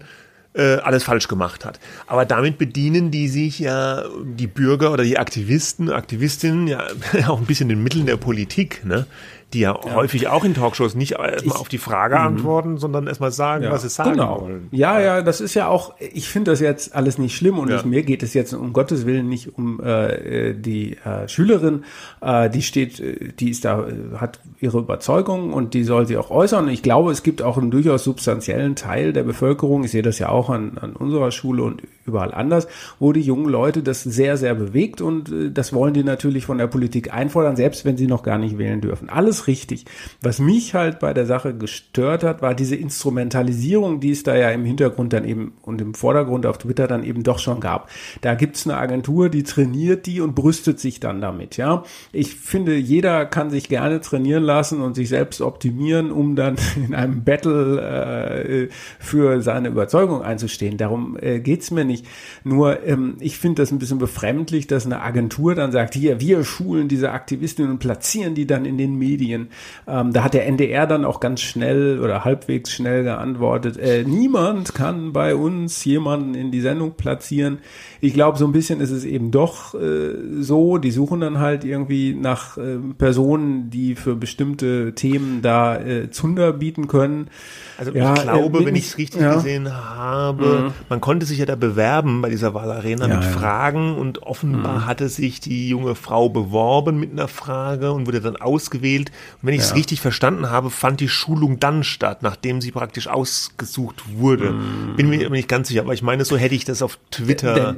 äh, 0.53 0.77
alles 0.77 1.03
falsch 1.03 1.27
gemacht 1.27 1.65
hat. 1.65 1.79
Aber 2.07 2.25
damit 2.25 2.57
bedienen 2.57 3.11
die 3.11 3.27
sich 3.27 3.59
ja, 3.59 4.03
die 4.23 4.47
Bürger 4.47 4.91
oder 4.91 5.03
die 5.03 5.19
Aktivisten, 5.19 5.91
Aktivistinnen, 5.91 6.67
ja 6.67 6.87
auch 7.27 7.39
ein 7.39 7.45
bisschen 7.45 7.69
den 7.69 7.83
Mitteln 7.83 8.05
der 8.05 8.17
Politik, 8.17 8.83
ne? 8.83 9.05
Die 9.53 9.61
ja, 9.61 9.79
häufig 9.95 10.27
auch 10.27 10.43
in 10.43 10.53
Talkshows 10.53 10.93
nicht 10.93 11.13
erstmal 11.13 11.55
auf 11.55 11.69
die 11.69 11.77
Frage 11.77 12.19
antworten, 12.19 12.77
sondern 12.77 13.07
erstmal 13.07 13.31
sagen, 13.31 13.65
was 13.69 13.83
sie 13.83 13.89
sagen 13.89 14.11
genau. 14.11 14.41
wollen. 14.41 14.67
Ja, 14.71 14.99
ja, 14.99 15.21
das 15.21 15.39
ist 15.39 15.53
ja 15.53 15.69
auch, 15.69 15.93
ich 15.99 16.27
finde 16.27 16.51
das 16.51 16.59
jetzt 16.59 16.93
alles 16.93 17.17
nicht 17.17 17.35
schlimm 17.35 17.57
und 17.57 17.69
Ja. 17.69 17.77
ich, 17.77 17.85
mir 17.85 18.03
geht 18.03 18.23
es 18.23 18.33
jetzt 18.33 18.53
um 18.53 18.73
Gottes 18.73 19.05
Willen 19.05 19.29
nicht 19.29 19.57
um 19.57 19.79
äh, 19.81 20.53
die 20.53 20.97
äh, 20.97 21.29
Schülerin, 21.29 21.85
äh, 22.19 22.49
die 22.49 22.61
steht, 22.61 22.99
äh, 22.99 23.31
die 23.39 23.49
ist 23.51 23.63
da, 23.63 23.87
äh, 23.87 24.17
hat 24.17 24.41
ihre 24.59 24.79
Überzeugung 24.79 25.53
und 25.53 25.73
die 25.73 25.85
soll 25.85 26.07
sie 26.07 26.17
auch 26.17 26.29
äußern. 26.29 26.67
Ich 26.67 26.83
glaube, 26.83 27.11
es 27.11 27.23
gibt 27.23 27.41
auch 27.41 27.57
einen 27.57 27.71
durchaus 27.71 28.03
substanziellen 28.03 28.75
Teil 28.75 29.13
der 29.13 29.23
Bevölkerung, 29.23 29.85
ich 29.85 29.91
sehe 29.91 30.01
das 30.01 30.19
ja 30.19 30.27
auch 30.27 30.49
an, 30.49 30.77
an 30.77 30.93
unserer 30.93 31.31
Schule 31.31 31.63
und 31.63 31.83
überall 32.05 32.33
anders, 32.33 32.67
wo 32.99 33.13
die 33.13 33.21
jungen 33.21 33.49
Leute 33.49 33.81
das 33.81 34.03
sehr, 34.03 34.35
sehr 34.35 34.55
bewegt 34.55 34.99
und 34.99 35.31
äh, 35.31 35.51
das 35.51 35.71
wollen 35.71 35.93
die 35.93 36.03
natürlich 36.03 36.45
von 36.45 36.57
der 36.57 36.67
Politik 36.67 37.13
einfordern, 37.13 37.55
selbst 37.55 37.85
wenn 37.85 37.95
sie 37.95 38.07
noch 38.07 38.23
gar 38.23 38.37
nicht 38.37 38.57
wählen 38.57 38.81
dürfen. 38.81 39.07
Alles 39.09 39.36
richtig. 39.45 39.85
Was 40.21 40.39
mich 40.39 40.73
halt 40.73 40.97
bei 40.99 41.13
der 41.13 41.27
Sache 41.27 41.53
gestört 41.53 42.23
hat, 42.23 42.41
war 42.41 42.55
diese 42.55 42.75
Instrumentalisierung, 42.75 43.99
die 43.99 44.09
es 44.11 44.23
da 44.23 44.35
ja 44.35 44.49
im 44.49 44.65
Hintergrund 44.65 45.13
dann 45.13 45.25
eben 45.25 45.53
und 45.61 45.79
im 45.81 45.93
Vordergrund 45.93 46.47
auf 46.47 46.57
Twitter 46.57 46.87
dann 46.87 47.03
eben 47.03 47.21
doch 47.21 47.37
schon 47.37 47.59
gab. 47.59 47.89
Da 48.21 48.33
gibt's 48.33 48.65
eine 48.65 48.77
Agentur, 48.77 49.29
die 49.29 49.43
trainiert 49.43 50.07
die 50.07 50.21
und 50.21 50.33
brüstet 50.33 50.79
sich 50.79 50.99
dann 50.99 51.21
damit, 51.21 51.57
ja. 51.57 51.83
Ich 52.11 52.35
finde, 52.35 52.75
jeder 52.75 53.25
kann 53.25 53.51
sich 53.51 53.69
gerne 53.69 54.01
trainieren 54.01 54.43
lassen 54.43 54.81
und 54.81 54.95
sich 54.95 55.09
selbst 55.09 55.41
optimieren, 55.41 56.11
um 56.11 56.35
dann 56.35 56.55
in 56.75 56.95
einem 56.95 57.23
Battle 57.23 57.81
äh, 57.81 58.69
für 58.99 59.41
seine 59.41 59.67
Überzeugung 59.67 60.21
einzustehen. 60.21 60.77
Darum 60.77 61.17
äh, 61.21 61.39
geht's 61.39 61.69
mir 61.69 61.85
nicht. 61.85 62.05
Nur, 62.43 62.85
ähm, 62.85 63.17
ich 63.19 63.37
finde 63.37 63.61
das 63.61 63.71
ein 63.71 63.79
bisschen 63.79 63.99
befremdlich, 63.99 64.67
dass 64.67 64.85
eine 64.85 65.01
Agentur 65.01 65.53
dann 65.53 65.71
sagt, 65.71 65.93
hier, 65.93 66.21
wir 66.21 66.43
schulen 66.43 66.87
diese 66.87 67.11
Aktivistinnen 67.11 67.71
und 67.71 67.79
platzieren 67.79 68.35
die 68.35 68.47
dann 68.47 68.65
in 68.65 68.77
den 68.77 68.95
Medien. 68.95 69.26
Ähm, 69.35 70.13
da 70.13 70.23
hat 70.23 70.33
der 70.33 70.47
NDR 70.47 70.87
dann 70.87 71.05
auch 71.05 71.19
ganz 71.19 71.41
schnell 71.41 71.99
oder 71.99 72.25
halbwegs 72.25 72.71
schnell 72.71 73.03
geantwortet, 73.03 73.77
äh, 73.77 74.03
niemand 74.03 74.73
kann 74.73 75.13
bei 75.13 75.35
uns 75.35 75.83
jemanden 75.85 76.35
in 76.35 76.51
die 76.51 76.61
Sendung 76.61 76.93
platzieren. 76.95 77.59
Ich 78.01 78.13
glaube, 78.13 78.37
so 78.37 78.45
ein 78.45 78.51
bisschen 78.51 78.79
ist 78.79 78.91
es 78.91 79.03
eben 79.03 79.31
doch 79.31 79.73
äh, 79.73 80.15
so, 80.39 80.77
die 80.77 80.91
suchen 80.91 81.19
dann 81.21 81.39
halt 81.39 81.63
irgendwie 81.63 82.13
nach 82.13 82.57
äh, 82.57 82.77
Personen, 82.97 83.69
die 83.69 83.95
für 83.95 84.15
bestimmte 84.15 84.93
Themen 84.93 85.41
da 85.41 85.77
äh, 85.77 86.09
Zunder 86.11 86.53
bieten 86.53 86.87
können. 86.87 87.29
Also 87.77 87.91
Ja, 87.91 88.13
ich 88.15 88.21
glaube, 88.23 88.59
äh, 88.59 88.65
wenn 88.65 88.75
ich 88.75 88.87
es 88.87 88.97
richtig 88.97 89.21
ja. 89.21 89.35
gesehen 89.35 89.73
habe, 89.73 90.73
man 90.89 91.01
konnte 91.01 91.25
sich 91.25 91.39
ja 91.39 91.45
da 91.45 91.55
bewerben 91.55 92.21
bei 92.21 92.29
dieser 92.29 92.53
Wahlarena 92.53 93.07
Ja, 93.07 93.15
mit. 93.17 93.25
Fragen 93.25 93.95
und 93.95 94.23
offenbar 94.23 94.85
hatte 94.85 95.09
sich 95.09 95.39
die 95.39 95.69
junge 95.69 95.95
Frau 95.95 96.29
beworben 96.29 96.99
mit 96.99 97.11
einer 97.11 97.27
Frage 97.27 97.91
und 97.91 98.07
wurde 98.07 98.21
dann 98.21 98.35
ausgewählt. 98.35 99.11
Und 99.41 99.47
wenn 99.47 99.53
ich 99.53 99.61
es 99.61 99.75
richtig 99.75 100.01
verstanden 100.01 100.49
habe, 100.49 100.69
fand 100.69 100.99
die 100.99 101.09
Schulung 101.09 101.59
dann 101.59 101.83
statt, 101.83 102.23
nachdem 102.23 102.61
sie 102.61 102.71
praktisch 102.71 103.07
ausgesucht 103.07 104.03
wurde. 104.17 104.55
Bin 104.95 105.09
mir 105.09 105.29
nicht 105.29 105.47
ganz 105.47 105.67
sicher, 105.67 105.81
aber 105.81 105.93
ich 105.93 106.01
meine, 106.01 106.25
so 106.25 106.37
hätte 106.37 106.55
ich 106.55 106.65
das 106.65 106.81
auf 106.81 106.97
Twitter 107.11 107.53
Der 107.53 107.75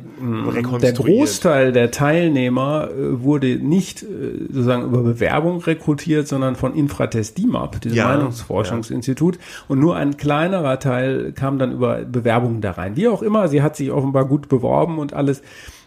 rekonstruiert. 0.56 1.18
Großteil 1.18 1.72
der 1.72 1.92
Teilnehmer 1.92 2.90
äh, 2.90 3.22
wurde 3.22 3.58
nicht 3.58 4.04
äh, 4.04 4.08
sozusagen 4.50 4.84
über 4.84 5.02
Bewerbung 5.02 5.62
rekrutiert, 5.62 6.28
sondern 6.28 6.56
von 6.56 6.76
Infratest 6.76 7.38
DIMAP, 7.38 7.82
diesem 7.82 7.98
Ja, 7.98 8.08
Meinungsforschungsinstitut. 8.08 9.40
Und 9.68 9.80
nur 9.80 9.96
ein 9.96 10.18
kleinerer 10.18 10.80
Teil 10.80 11.32
kam 11.34 11.60
dann 11.60 11.72
über 11.74 11.98
Bewerbungen 12.06 12.62
da 12.62 12.72
rein. 12.72 12.96
Wie 12.96 13.08
auch 13.08 13.22
immer, 13.22 13.48
sie 13.48 13.62
hat 13.62 13.76
sich 13.76 13.92
offenbar 13.92 14.26
gut 14.26 14.50
beworben 14.50 15.00
und 15.00 15.14
alles. 15.14 15.42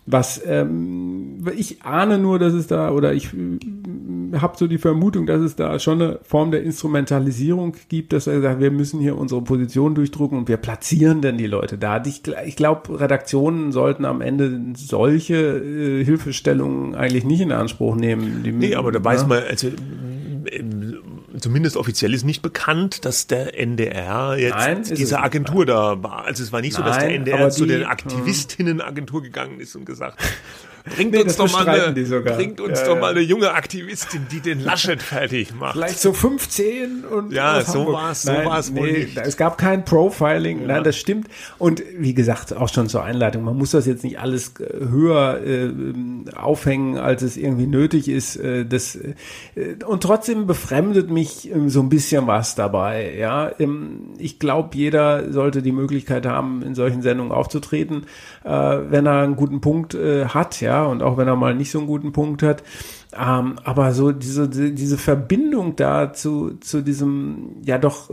Was 0.05 0.43
ähm, 0.45 1.45
ich 1.57 1.83
ahne 1.83 2.19
nur, 2.19 2.41
dass 2.41 2.55
es 2.55 2.67
da 2.67 2.91
oder 2.91 3.15
ich 3.15 3.33
äh, 3.33 4.37
habe 4.37 4.57
so 4.57 4.67
die 4.67 4.79
Vermutung, 4.79 5.27
dass 5.27 5.41
es 5.41 5.55
da 5.55 5.79
schon 5.79 6.03
eine 6.03 6.19
Form 6.25 6.51
der 6.51 6.65
Instrumentalisierung 6.65 7.77
gibt, 7.89 8.13
dass 8.13 8.27
er 8.27 8.41
sagt, 8.41 8.61
wir 8.61 8.73
müssen 8.73 8.99
hier 8.99 9.17
unsere 9.17 9.43
Position 9.43 9.95
durchdrücken 9.95 10.39
und 10.39 10.49
wir 10.49 10.57
platzieren 10.57 11.21
denn 11.21 11.39
die 11.39 11.47
Leute 11.47 11.79
da. 11.79 12.03
Ich, 12.05 12.23
ich 12.47 12.57
glaube, 12.57 12.99
Redaktionen 12.99 13.71
sollten 13.71 14.05
am 14.05 14.21
Ende 14.21 14.61
solche 14.75 15.37
äh, 15.37 16.05
Hilfestellungen 16.05 16.97
eigentlich 16.97 17.25
nicht 17.25 17.41
in 17.41 17.53
Anspruch 17.53 17.95
nehmen. 17.95 18.43
Die, 18.43 18.51
Nee, 18.51 18.75
aber 18.75 18.91
da 18.91 19.05
weiß 19.05 19.23
ja. 19.23 19.27
man, 19.29 19.43
also 19.49 19.69
äh, 19.69 20.65
zumindest 21.39 21.77
offiziell 21.77 22.13
ist 22.15 22.25
nicht 22.25 22.43
bekannt, 22.43 23.05
dass 23.05 23.27
der 23.27 23.59
NDR 23.59 24.37
jetzt 24.39 24.55
Nein, 24.55 24.83
diese 24.85 25.21
Agentur 25.21 25.67
da 25.67 26.03
war. 26.03 26.25
Also 26.25 26.43
es 26.43 26.53
war 26.53 26.61
nicht 26.61 26.75
so, 26.75 26.83
dass 26.83 26.99
der 26.99 27.07
Nein, 27.09 27.17
NDR 27.23 27.39
aber 27.41 27.51
zu 27.51 27.65
die- 27.67 27.79
der 27.79 27.89
Aktivistinnen-Agentur 27.91 29.23
gegangen 29.23 29.61
ist 29.61 29.75
und 29.77 29.85
gesagt 29.85 30.19
hat, 30.21 30.29
bringt 30.85 31.13
Nee, 31.13 31.23
uns, 31.23 31.37
doch 31.37 31.51
mal, 31.53 31.69
eine, 31.69 31.93
bringt 31.93 32.61
uns 32.61 32.81
Ja, 32.81 32.87
doch 32.87 33.01
mal 33.01 33.11
eine 33.13 33.21
junge 33.21 33.53
Aktivistin, 33.53 34.27
die 34.31 34.41
den 34.41 34.61
Laschet 34.61 35.03
fertig 35.03 35.55
macht. 35.55 35.73
Vielleicht 35.75 36.01
so 36.01 36.13
15 36.13 37.05
und 37.05 37.33
Ja, 37.33 37.61
so 37.63 37.81
Hamburg. 37.81 37.95
war's, 37.95 38.23
so 38.23 38.33
war's 38.33 38.75
wohl 38.75 38.91
nee, 38.91 38.99
nicht. 39.05 39.17
Es 39.19 39.37
gab 39.37 39.59
kein 39.59 39.85
Profiling, 39.85 40.67
nein, 40.67 40.85
das 40.85 40.97
stimmt. 40.97 41.29
Und 41.59 41.83
wie 41.99 42.15
gesagt, 42.15 42.55
auch 42.57 42.69
schon 42.69 42.89
zur 42.89 43.05
Einleitung, 43.05 43.45
man 43.45 43.57
muss 43.57 43.71
das 43.73 43.87
jetzt 43.87 44.05
nicht 44.05 44.19
alles 44.19 44.55
äh, 44.61 44.65
höher 44.89 45.41
äh, 45.45 45.71
aufhängen, 46.37 46.97
als 46.99 47.23
es 47.23 47.37
irgendwie 47.37 47.67
nötig 47.67 48.09
ist. 48.09 48.37
Äh, 48.37 48.65
das, 48.67 48.97
äh, 48.97 49.15
und 49.87 50.03
trotzdem 50.03 50.47
befremdet 50.47 51.11
mich 51.11 51.51
ähm, 51.51 51.69
so 51.69 51.81
ein 51.81 51.89
bisschen 51.89 52.27
was 52.27 52.55
dabei. 52.55 53.15
Ja, 53.17 53.51
Ähm, 53.59 54.15
ich 54.19 54.39
glaube, 54.39 54.77
jeder 54.77 55.33
sollte 55.33 55.63
die 55.63 55.73
Möglichkeit 55.73 56.27
haben, 56.27 56.63
in 56.63 56.75
solchen 56.75 57.03
Sendungen 57.03 57.33
aufzutreten, 57.33 58.07
äh, 58.45 58.51
wenn 58.91 59.07
er 59.07 59.23
einen 59.23 59.37
guten 59.37 59.61
Punkt 59.61 59.95
äh, 59.95 60.27
hat, 60.27 60.61
ja, 60.61 60.85
und 60.85 61.03
auch 61.03 61.17
wenn 61.17 61.29
er 61.29 61.37
mal 61.37 61.55
nicht 61.55 61.71
so 61.71 61.79
einen 61.79 61.87
guten 61.87 62.13
Punkt 62.13 62.43
hat. 62.43 62.63
Ähm, 63.19 63.57
aber 63.65 63.93
so 63.93 64.13
diese, 64.13 64.49
die- 64.49 64.75
diese 64.75 64.99
Verbindung 64.99 65.77
da 65.77 66.13
zu, 66.13 66.57
zu 66.61 66.83
diesem 66.83 67.57
ja 67.65 67.79
doch 67.79 68.11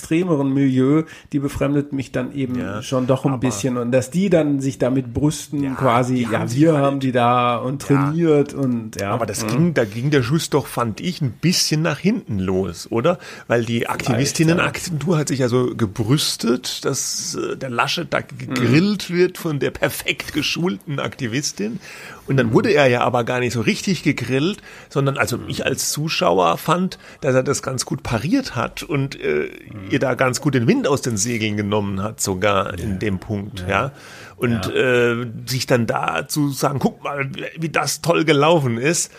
linksextremeren 0.00 0.54
Milieu, 0.54 1.02
die 1.32 1.40
befremdet 1.40 1.92
mich 1.92 2.12
dann 2.12 2.32
eben 2.32 2.56
Ja, 2.56 2.80
schon 2.80 3.08
doch 3.08 3.24
ein 3.26 3.40
bisschen. 3.40 3.76
Und 3.76 3.90
dass 3.90 4.10
die 4.10 4.30
dann 4.30 4.60
sich 4.60 4.78
damit 4.78 5.12
brüsten, 5.12 5.64
Ja, 5.64 5.74
quasi, 5.74 6.28
ja, 6.30 6.48
wir 6.52 6.74
halt- 6.74 6.84
haben 6.84 7.00
die 7.00 7.10
da 7.10 7.56
und 7.56 7.82
trainiert 7.82 8.54
und 8.54 9.00
ja. 9.00 9.10
Aber 9.10 9.26
das 9.26 9.44
ging, 9.48 9.74
da 9.74 9.84
ging 9.84 10.10
der 10.10 10.22
Schuss 10.22 10.48
doch, 10.48 10.68
fand 10.68 11.00
ich, 11.00 11.20
ein 11.22 11.32
bisschen 11.32 11.82
nach 11.82 11.98
hinten 11.98 12.38
los, 12.38 12.86
oder? 12.90 13.18
Weil 13.48 13.64
die 13.64 13.88
Aktivistinnen-Agentur 13.88 15.18
hat 15.18 15.26
sich 15.26 15.40
ja 15.40 15.48
so 15.48 15.74
gebrüstet, 15.74 16.84
dass 16.84 17.34
äh, 17.34 17.56
der 17.56 17.70
Laschet 17.70 18.06
da 18.10 18.20
gegrillt 18.20 19.10
wird 19.10 19.38
von 19.38 19.58
der 19.58 19.72
perfekt 19.72 20.32
geschulten 20.34 21.00
Aktivistin. 21.00 21.80
Und 22.28 22.36
dann 22.36 22.52
wurde 22.52 22.70
er 22.70 22.86
ja 22.86 23.00
aber 23.00 23.24
gar 23.24 23.40
nicht 23.40 23.52
so 23.54 23.60
richtig 23.60 24.04
gegrillt, 24.04 24.58
sondern 24.88 25.18
also 25.18 25.40
ich 25.48 25.66
als 25.66 25.90
Zuschauer 25.90 26.58
fand, 26.58 27.00
dass 27.22 27.34
er 27.34 27.42
das 27.42 27.60
ganz 27.60 27.84
gut 27.84 28.04
pariert 28.04 28.54
hat 28.54 28.84
und 28.84 29.18
äh, 29.20 29.50
ihr 29.88 29.98
da 29.98 30.14
ganz 30.14 30.40
gut 30.40 30.54
den 30.54 30.66
Wind 30.66 30.86
aus 30.86 31.02
den 31.02 31.16
Segeln 31.16 31.56
genommen 31.56 32.02
hat, 32.02 32.20
sogar 32.20 32.78
in 32.78 32.98
dem 32.98 33.18
Punkt, 33.18 33.64
ja. 33.68 33.92
Und 34.36 34.72
äh, 34.74 35.26
sich 35.46 35.66
dann 35.66 35.86
da 35.86 36.26
zu 36.26 36.50
sagen, 36.50 36.78
guck 36.78 37.02
mal, 37.02 37.30
wie 37.58 37.68
das 37.68 38.00
toll 38.00 38.24
gelaufen 38.24 38.78
ist, 38.78 39.12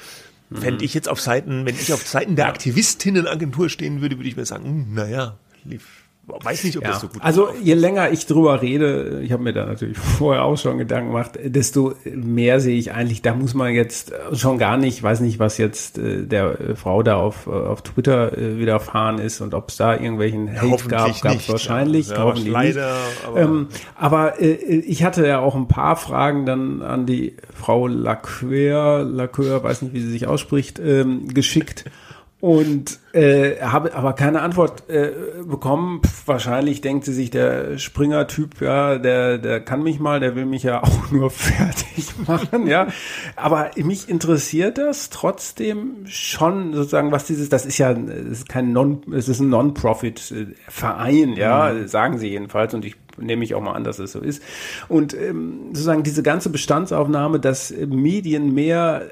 fände 0.54 0.84
ich 0.84 0.94
jetzt 0.94 1.08
auf 1.08 1.22
Seiten, 1.22 1.66
wenn 1.66 1.76
ich 1.76 1.94
auf 1.94 2.06
Seiten 2.08 2.36
der 2.36 2.48
Aktivistinnen-Agentur 2.48 3.70
stehen 3.70 4.02
würde, 4.02 4.18
würde 4.18 4.28
ich 4.28 4.36
mir 4.36 4.46
sagen, 4.46 4.66
hm, 4.66 4.94
naja, 4.94 5.38
lief, 5.64 6.01
weiß 6.28 6.64
nicht, 6.64 6.78
ob 6.78 6.84
Ja. 6.84 6.92
das 6.92 7.02
so 7.02 7.08
gut 7.08 7.22
also 7.22 7.50
je 7.62 7.74
länger 7.74 8.12
ich 8.12 8.26
drüber 8.26 8.62
rede, 8.62 9.22
ich 9.24 9.32
habe 9.34 9.44
mir 9.44 9.54
da 9.54 9.66
natürlich 9.66 9.98
vorher 10.18 10.44
auch 10.46 10.56
schon 10.58 10.78
Gedanken 10.78 11.10
gemacht, 11.12 11.32
desto 11.44 11.94
mehr 12.06 12.60
sehe 12.60 12.78
ich 12.78 12.94
eigentlich, 12.94 13.22
da 13.22 13.34
muss 13.34 13.54
man 13.54 13.74
jetzt 13.74 14.14
schon 14.34 14.58
gar 14.58 14.78
nicht, 14.78 15.02
weiß 15.04 15.20
nicht, 15.22 15.40
was 15.40 15.58
jetzt 15.58 15.98
äh, 15.98 16.24
der 16.26 16.62
äh, 16.62 16.76
Frau 16.76 17.04
da 17.04 17.18
auf, 17.18 17.48
äh, 17.48 17.50
auf 17.50 17.82
Twitter 17.82 18.38
äh, 18.38 18.58
widerfahren 18.60 19.18
ist 19.20 19.42
und 19.42 19.54
ob 19.54 19.70
es 19.70 19.78
da 19.78 19.94
irgendwelchen 19.94 20.50
Hate 20.62 20.88
gab, 20.88 21.20
gab 21.22 21.36
es 21.36 21.50
wahrscheinlich, 21.50 22.10
Ja, 22.10 22.20
hoffentlich 22.24 22.54
leider, 22.54 22.94
nicht. 22.94 23.28
aber- 23.28 23.40
ähm, 23.42 23.68
aber 23.96 24.42
äh, 24.42 24.52
ich 24.54 25.04
hatte 25.04 25.28
ja 25.28 25.40
auch 25.40 25.56
ein 25.56 25.68
paar 25.68 25.96
Fragen 25.98 26.46
dann 26.46 26.82
an 26.82 27.06
die 27.06 27.36
Frau 27.54 27.88
Lacquer, 27.88 29.04
Lacquer, 29.04 29.64
weiß 29.64 29.82
nicht, 29.82 29.94
wie 29.94 30.02
sie 30.02 30.12
sich 30.12 30.28
ausspricht, 30.28 30.80
ähm, 30.80 31.28
geschickt. 31.34 31.86
Und 32.42 33.00
äh, 33.14 33.62
habe 33.62 33.94
aber 33.94 34.14
keine 34.14 34.42
Antwort 34.42 34.90
äh, 34.90 35.12
bekommen. 35.46 36.02
Pff, 36.04 36.28
wahrscheinlich 36.28 36.82
denkt 36.82 37.06
sie 37.06 37.14
sich, 37.14 37.30
der 37.30 37.78
Springer-Typ, 37.78 38.62
ja, 38.62 38.98
der, 38.98 39.38
der 39.38 39.60
kann 39.62 39.84
mich 39.84 40.00
mal, 40.00 40.20
der 40.20 40.36
will 40.36 40.48
mich 40.48 40.64
ja 40.64 40.82
auch 40.84 41.12
nur 41.12 41.30
fertig 41.30 42.12
machen, 42.26 42.66
ja. 42.66 42.88
Aber 43.36 43.70
mich 43.78 44.10
interessiert 44.10 44.80
das 44.80 45.12
trotzdem 45.12 46.08
schon 46.08 46.74
sozusagen, 46.74 47.12
was 47.12 47.26
dieses, 47.26 47.50
das 47.50 47.68
ist 47.68 47.78
ja, 47.78 47.92
es 47.92 48.40
ist 48.40 48.50
kein 48.50 48.74
Non, 48.74 49.04
es 49.14 49.30
ist 49.30 49.40
ein 49.40 49.50
Non-Profit-Verein, 49.50 51.34
ja, 51.34 51.88
sagen 51.88 52.18
sie 52.18 52.30
jedenfalls. 52.30 52.74
Und 52.74 52.86
ich 52.86 52.96
nehme 53.18 53.44
ich 53.44 53.54
auch 53.54 53.62
mal 53.62 53.74
an, 53.74 53.84
dass 53.84 54.00
es 54.00 54.14
so 54.14 54.20
ist. 54.20 54.42
Und 54.88 55.14
ähm, 55.14 55.68
sozusagen 55.74 56.02
diese 56.02 56.24
ganze 56.24 56.50
Bestandsaufnahme, 56.50 57.40
dass 57.40 57.70
äh, 57.70 57.86
Medien 57.86 58.56
mehr 58.56 59.12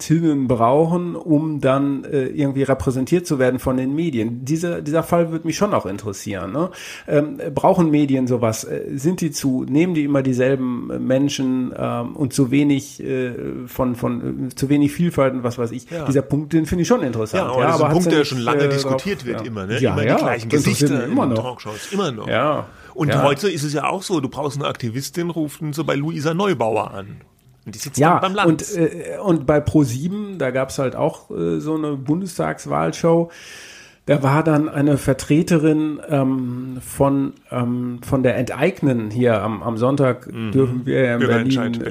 Aktivistinnen 0.00 0.48
brauchen, 0.48 1.14
um 1.14 1.60
dann 1.60 2.04
äh, 2.04 2.26
irgendwie 2.26 2.62
repräsentiert 2.62 3.26
zu 3.26 3.38
werden 3.38 3.58
von 3.58 3.76
den 3.76 3.94
Medien. 3.94 4.44
Dieser, 4.44 4.80
dieser 4.80 5.02
Fall 5.02 5.30
würde 5.30 5.46
mich 5.46 5.56
schon 5.56 5.74
auch 5.74 5.86
interessieren. 5.86 6.52
Ne? 6.52 6.70
Ähm, 7.06 7.38
brauchen 7.54 7.90
Medien 7.90 8.26
sowas? 8.26 8.64
Äh, 8.64 8.96
sind 8.96 9.20
die 9.20 9.30
zu, 9.30 9.64
nehmen 9.68 9.94
die 9.94 10.04
immer 10.04 10.22
dieselben 10.22 11.06
Menschen 11.06 11.72
ähm, 11.76 12.16
und 12.16 12.32
zu 12.32 12.50
wenig 12.50 13.02
äh, 13.02 13.32
von, 13.66 13.94
von 13.94 14.48
äh, 14.48 14.54
zu 14.54 14.68
wenig 14.68 14.92
Vielfalt 14.92 15.34
und 15.34 15.42
was 15.42 15.58
weiß 15.58 15.70
ich. 15.72 15.90
Ja. 15.90 16.06
Dieser 16.06 16.22
Punkt, 16.22 16.52
den 16.52 16.66
finde 16.66 16.82
ich 16.82 16.88
schon 16.88 17.02
interessant. 17.02 17.44
Ja, 17.44 17.52
aber 17.52 17.62
das 17.62 17.76
ist 17.76 17.82
ein 17.82 17.92
Punkt, 17.92 18.06
ja 18.06 18.18
der 18.18 18.24
schon 18.24 18.38
lange 18.38 18.64
äh, 18.64 18.68
diskutiert 18.68 19.26
wird 19.26 19.40
ja. 19.40 19.46
immer, 19.46 19.66
ne? 19.66 19.80
Ja, 19.80 19.92
immer 19.92 20.04
ja, 20.04 20.16
die 20.16 20.22
gleichen 20.22 20.48
das 20.48 20.64
Gesichter 20.64 21.04
immer 21.04 21.26
noch. 21.26 21.42
Talkshows, 21.42 21.92
immer 21.92 22.10
noch. 22.10 22.26
Ja. 22.26 22.66
Und 22.94 23.08
ja. 23.08 23.22
heute 23.22 23.50
ist 23.50 23.62
es 23.62 23.72
ja 23.72 23.84
auch 23.84 24.02
so, 24.02 24.20
du 24.20 24.28
brauchst 24.28 24.58
eine 24.58 24.66
Aktivistin, 24.66 25.30
rufen 25.30 25.72
so 25.72 25.84
bei 25.84 25.94
Luisa 25.94 26.34
Neubauer 26.34 26.90
an. 26.90 27.20
Und 27.66 27.74
die 27.74 27.78
sitzt 27.78 27.98
Ja, 27.98 28.18
beim 28.18 28.34
Land. 28.34 28.48
und, 28.48 28.76
äh, 28.76 29.18
und 29.22 29.46
bei 29.46 29.58
Pro7, 29.58 30.38
da 30.38 30.50
gab's 30.50 30.78
halt 30.78 30.96
auch 30.96 31.30
äh, 31.30 31.60
so 31.60 31.74
eine 31.76 31.92
Bundestagswahlshow. 31.96 33.30
Da 34.06 34.22
war 34.24 34.42
dann 34.42 34.68
eine 34.68 34.96
Vertreterin 34.96 36.00
ähm, 36.08 36.78
von, 36.80 37.34
ähm, 37.52 38.00
von 38.02 38.22
der 38.24 38.36
Enteignen 38.38 39.10
hier 39.10 39.40
am, 39.42 39.62
am 39.62 39.76
Sonntag 39.76 40.24
dürfen 40.52 40.84
wir 40.84 41.04
ja 41.04 41.14
in 41.14 41.20
Berlin, 41.20 41.72
Berlin, 41.78 41.82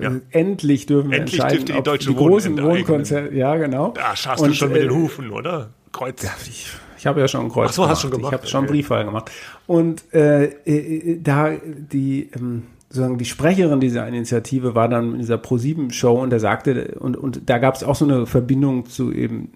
äh, 0.00 0.02
ja. 0.02 0.12
endlich 0.30 0.86
dürfen 0.86 1.10
wir 1.10 1.18
Endlich 1.18 1.40
entscheiden, 1.40 1.66
die 1.66 1.72
ob 1.74 1.98
die 1.98 2.06
Wohnen 2.08 2.16
großen 2.16 2.50
enteignen. 2.52 2.78
Wohnkonzerne, 2.78 3.32
ja 3.34 3.56
genau. 3.56 3.92
da 3.94 4.16
schaffst 4.16 4.42
du 4.42 4.48
Und, 4.48 4.56
schon 4.56 4.72
mit 4.72 4.82
den 4.82 4.90
äh, 4.90 4.94
Hufen, 4.94 5.30
oder? 5.30 5.68
Kreuz. 5.92 6.22
ich, 6.48 6.68
ich 6.98 7.06
habe 7.06 7.20
ja 7.20 7.28
schon 7.28 7.42
ein 7.46 7.48
Kreuz 7.50 7.70
Ach 7.70 7.74
so, 7.74 7.88
hast 7.88 8.02
gemacht. 8.02 8.04
du 8.04 8.08
schon 8.08 8.10
gemacht, 8.20 8.32
Ich 8.32 8.38
habe 8.38 8.46
schon 8.46 8.64
okay. 8.64 8.72
Briefwahl 8.72 9.04
gemacht. 9.04 9.30
Und 9.66 10.14
äh, 10.14 10.44
äh, 10.44 11.20
da 11.20 11.50
die 11.64 12.30
ähm, 12.34 12.62
sozusagen 12.88 13.18
die 13.18 13.24
Sprecherin 13.24 13.80
dieser 13.80 14.06
Initiative 14.06 14.74
war 14.74 14.88
dann 14.88 15.12
in 15.14 15.18
dieser 15.18 15.36
Pro7-Show 15.36 16.22
und 16.22 16.32
er 16.32 16.40
sagte, 16.40 16.96
und, 17.00 17.16
und 17.16 17.48
da 17.48 17.58
gab 17.58 17.74
es 17.74 17.82
auch 17.82 17.96
so 17.96 18.04
eine 18.04 18.26
Verbindung 18.26 18.86
zu 18.86 19.12
eben 19.12 19.50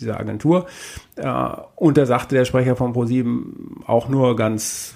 dieser 0.00 0.20
Agentur. 0.20 0.66
Äh, 1.16 1.48
und 1.76 1.96
da 1.96 2.06
sagte 2.06 2.34
der 2.34 2.44
Sprecher 2.44 2.76
von 2.76 2.92
Pro7 2.92 3.84
auch 3.86 4.08
nur 4.08 4.36
ganz 4.36 4.94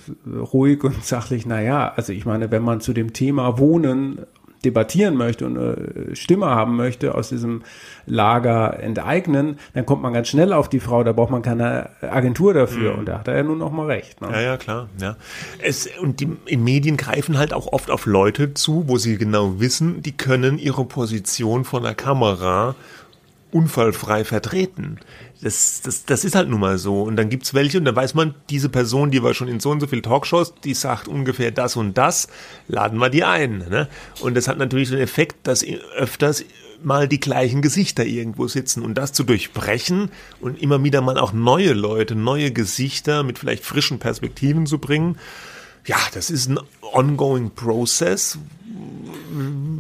ruhig 0.53 0.85
und 0.85 1.05
sachlich, 1.05 1.47
naja, 1.47 1.93
also 1.97 2.13
ich 2.13 2.27
meine, 2.27 2.51
wenn 2.51 2.63
man 2.63 2.81
zu 2.81 2.93
dem 2.93 3.13
Thema 3.13 3.59
Wohnen 3.59 4.27
debattieren 4.65 5.17
möchte 5.17 5.47
und 5.47 5.57
eine 5.57 6.17
Stimme 6.17 6.47
haben 6.47 6.77
möchte 6.77 7.15
aus 7.15 7.29
diesem 7.29 7.63
Lager 8.07 8.81
enteignen, 8.81 9.59
dann 9.75 9.87
kommt 9.87 10.03
man 10.03 10.13
ganz 10.13 10.29
schnell 10.29 10.53
auf 10.53 10.69
die 10.69 10.81
Frau, 10.81 11.05
da 11.05 11.13
braucht 11.13 11.31
man 11.31 11.43
keine 11.43 11.91
Agentur 12.01 12.55
dafür. 12.55 12.97
Und 12.99 13.07
da 13.07 13.21
hat 13.21 13.29
er 13.29 13.37
ja 13.37 13.43
nun 13.43 13.63
auch 13.63 13.71
mal 13.71 13.87
recht. 13.87 14.21
Ne? 14.21 14.29
Ja, 14.33 14.41
ja, 14.41 14.57
klar. 14.57 14.89
Ja. 15.01 15.17
Es, 15.63 15.89
und 16.01 16.21
die 16.21 16.29
in 16.47 16.65
Medien 16.65 16.97
greifen 16.97 17.39
halt 17.39 17.53
auch 17.53 17.73
oft 17.73 17.91
auf 17.91 18.07
Leute 18.07 18.55
zu, 18.55 18.85
wo 18.89 18.99
sie 18.99 19.17
genau 19.17 19.61
wissen, 19.61 20.03
die 20.03 20.17
können 20.17 20.59
ihre 20.59 20.85
Position 20.85 21.65
vor 21.65 21.81
der 21.81 21.95
Kamera 21.95 22.75
unfallfrei 23.51 24.25
vertreten. 24.25 24.99
Das, 25.41 25.83
das, 25.83 26.05
das 26.05 26.25
ist 26.25 26.35
halt 26.35 26.49
nun 26.49 26.61
mal 26.61 26.79
so. 26.79 27.03
Und 27.03 27.17
dann 27.17 27.29
gibt's 27.29 27.55
welche, 27.55 27.79
und 27.79 27.85
dann 27.85 27.95
weiß 27.95 28.15
man, 28.15 28.35
diese 28.51 28.69
Person, 28.69 29.11
die 29.11 29.23
war 29.23 29.35
schon 29.35 29.49
in 29.49 29.61
so 29.61 29.71
und 29.71 29.81
so 29.81 29.87
viel 29.87 30.03
Talkshows, 30.03 30.55
die 30.65 30.75
sagt 30.75 31.07
ungefähr 31.07 31.51
das 31.53 31.77
und 31.77 31.97
das, 31.97 32.29
laden 32.67 32.99
wir 32.99 33.09
die 33.09 33.25
ein. 33.25 33.59
Ne? 33.59 33.89
Und 34.21 34.37
das 34.37 34.49
hat 34.49 34.59
natürlich 34.59 34.91
den 34.91 34.99
Effekt, 34.99 35.47
dass 35.47 35.65
öfters 35.97 36.45
mal 36.83 37.09
die 37.09 37.21
gleichen 37.21 37.63
Gesichter 37.63 38.05
irgendwo 38.05 38.47
sitzen 38.49 38.83
und 38.83 38.95
das 38.95 39.13
zu 39.13 39.25
durchbrechen 39.25 40.11
und 40.41 40.61
immer 40.63 40.83
wieder 40.83 41.01
mal 41.01 41.19
auch 41.19 41.33
neue 41.33 41.73
Leute, 41.73 42.15
neue 42.15 42.53
Gesichter 42.53 43.23
mit 43.23 43.39
vielleicht 43.39 43.65
frischen 43.65 43.99
Perspektiven 43.99 44.67
zu 44.67 44.79
bringen. 44.79 45.19
Ja, 45.87 45.97
das 46.15 46.31
ist 46.31 46.49
ein 46.49 46.59
ongoing 46.93 47.51
process. 47.51 48.39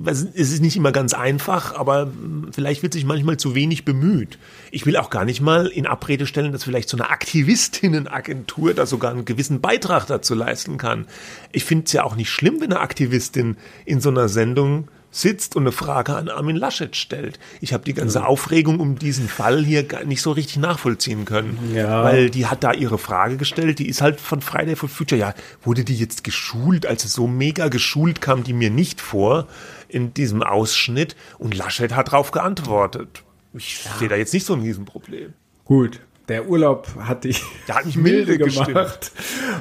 Es 0.04 0.22
ist 0.22 0.62
nicht 0.62 0.76
immer 0.76 0.92
ganz 0.92 1.14
einfach, 1.14 1.74
aber 1.74 2.10
vielleicht 2.52 2.82
wird 2.82 2.92
sich 2.92 3.04
manchmal 3.04 3.36
zu 3.36 3.54
wenig 3.54 3.84
bemüht. 3.84 4.38
Ich 4.70 4.86
will 4.86 4.96
auch 4.96 5.10
gar 5.10 5.24
nicht 5.24 5.40
mal 5.40 5.66
in 5.66 5.86
Abrede 5.86 6.26
stellen, 6.26 6.52
dass 6.52 6.64
vielleicht 6.64 6.88
so 6.88 6.96
eine 6.96 7.10
Aktivistinnenagentur 7.10 8.74
da 8.74 8.86
sogar 8.86 9.10
einen 9.10 9.24
gewissen 9.24 9.60
Beitrag 9.60 10.06
dazu 10.06 10.34
leisten 10.34 10.78
kann. 10.78 11.06
Ich 11.52 11.64
finde 11.64 11.86
es 11.86 11.92
ja 11.92 12.04
auch 12.04 12.16
nicht 12.16 12.30
schlimm, 12.30 12.60
wenn 12.60 12.72
eine 12.72 12.80
Aktivistin 12.80 13.56
in 13.84 14.00
so 14.00 14.08
einer 14.08 14.28
Sendung 14.28 14.88
sitzt 15.20 15.56
und 15.56 15.64
eine 15.64 15.72
Frage 15.72 16.14
an 16.14 16.28
Armin 16.28 16.56
Laschet 16.56 16.94
stellt. 16.96 17.38
Ich 17.60 17.72
habe 17.72 17.84
die 17.84 17.94
ganze 17.94 18.26
Aufregung 18.26 18.80
um 18.80 18.98
diesen 18.98 19.28
Fall 19.28 19.64
hier 19.64 19.82
gar 19.82 20.04
nicht 20.04 20.22
so 20.22 20.32
richtig 20.32 20.58
nachvollziehen 20.58 21.24
können. 21.24 21.72
Ja. 21.74 22.04
Weil 22.04 22.30
die 22.30 22.46
hat 22.46 22.64
da 22.64 22.72
ihre 22.72 22.98
Frage 22.98 23.36
gestellt, 23.36 23.78
die 23.78 23.88
ist 23.88 24.00
halt 24.00 24.20
von 24.20 24.40
Friday 24.40 24.76
for 24.76 24.88
Future. 24.88 25.20
Ja, 25.20 25.34
wurde 25.62 25.84
die 25.84 25.96
jetzt 25.96 26.24
geschult? 26.24 26.86
Also 26.86 27.08
so 27.08 27.26
mega 27.26 27.68
geschult 27.68 28.20
kam 28.20 28.44
die 28.44 28.52
mir 28.52 28.70
nicht 28.70 29.00
vor 29.00 29.46
in 29.88 30.14
diesem 30.14 30.42
Ausschnitt. 30.42 31.16
Und 31.38 31.56
Laschet 31.56 31.94
hat 31.94 32.08
darauf 32.08 32.30
geantwortet. 32.30 33.22
Ich 33.54 33.80
sehe 33.98 34.08
da 34.08 34.16
jetzt 34.16 34.34
nicht 34.34 34.46
so 34.46 34.54
ein 34.54 34.60
Riesenproblem. 34.60 35.32
Gut, 35.64 36.00
der 36.28 36.48
Urlaub 36.48 36.88
hat 37.00 37.24
dich 37.24 37.42
Der 37.66 37.76
hat 37.76 37.86
mich 37.86 37.96
milde 37.96 38.38
gemacht. 38.38 39.12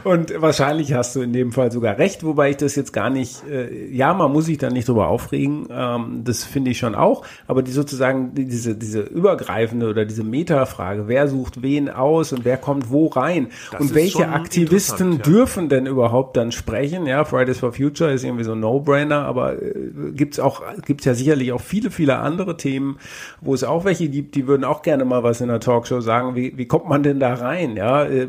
Und 0.03 0.33
wahrscheinlich 0.41 0.93
hast 0.93 1.15
du 1.15 1.21
in 1.21 1.33
dem 1.33 1.51
Fall 1.51 1.71
sogar 1.71 1.97
recht, 1.97 2.23
wobei 2.23 2.51
ich 2.51 2.57
das 2.57 2.75
jetzt 2.75 2.93
gar 2.93 3.09
nicht, 3.09 3.47
äh, 3.49 3.87
ja, 3.87 4.13
man 4.13 4.31
muss 4.31 4.45
sich 4.45 4.57
da 4.57 4.69
nicht 4.69 4.87
drüber 4.87 5.07
aufregen, 5.07 5.67
ähm, 5.71 6.21
das 6.23 6.43
finde 6.43 6.71
ich 6.71 6.77
schon 6.77 6.95
auch, 6.95 7.25
aber 7.47 7.63
die 7.63 7.71
sozusagen 7.71 8.31
diese, 8.33 8.75
diese 8.75 9.01
übergreifende 9.01 9.89
oder 9.89 10.05
diese 10.05 10.23
Metafrage, 10.23 11.07
wer 11.07 11.27
sucht 11.27 11.61
wen 11.61 11.89
aus 11.89 12.33
und 12.33 12.45
wer 12.45 12.57
kommt 12.57 12.89
wo 12.89 13.07
rein 13.07 13.47
Das 13.71 13.81
und 13.81 13.95
welche 13.95 14.29
Aktivisten 14.29 15.13
ja. 15.13 15.17
dürfen 15.19 15.69
denn 15.69 15.85
überhaupt 15.85 16.37
dann 16.37 16.51
sprechen? 16.51 17.05
Ja, 17.05 17.25
Fridays 17.25 17.59
for 17.59 17.73
Future 17.73 18.11
ist 18.11 18.23
irgendwie 18.23 18.43
so 18.43 18.53
ein 18.53 18.59
No-Brainer, 18.59 19.25
aber 19.25 19.61
äh, 19.61 19.73
gibt's 20.13 20.39
auch, 20.39 20.63
gibt's 20.85 21.05
ja 21.05 21.13
sicherlich 21.13 21.51
auch 21.51 21.61
viele, 21.61 21.91
viele 21.91 22.17
andere 22.17 22.57
Themen, 22.57 22.97
wo 23.41 23.53
es 23.53 23.63
auch 23.63 23.85
welche 23.85 24.09
gibt, 24.09 24.35
die 24.35 24.47
würden 24.47 24.63
auch 24.63 24.81
gerne 24.81 25.05
mal 25.05 25.23
was 25.23 25.41
in 25.41 25.47
der 25.47 25.59
Talkshow 25.59 26.01
sagen, 26.01 26.35
wie, 26.35 26.56
wie 26.57 26.65
kommt 26.65 26.87
man 26.87 27.03
denn 27.03 27.19
da 27.19 27.35
rein? 27.35 27.77
Ja, 27.77 28.03
äh, 28.03 28.27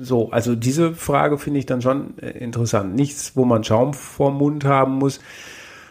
so, 0.00 0.30
also 0.30 0.56
diese 0.56 0.94
Frage 0.94 1.38
finde 1.38 1.58
ich 1.60 1.66
dann 1.66 1.82
schon 1.82 2.18
äh, 2.18 2.30
interessant. 2.30 2.94
Nichts, 2.94 3.32
wo 3.36 3.44
man 3.44 3.64
Schaum 3.64 3.94
vorm 3.94 4.38
Mund 4.38 4.64
haben 4.64 4.94
muss. 4.94 5.20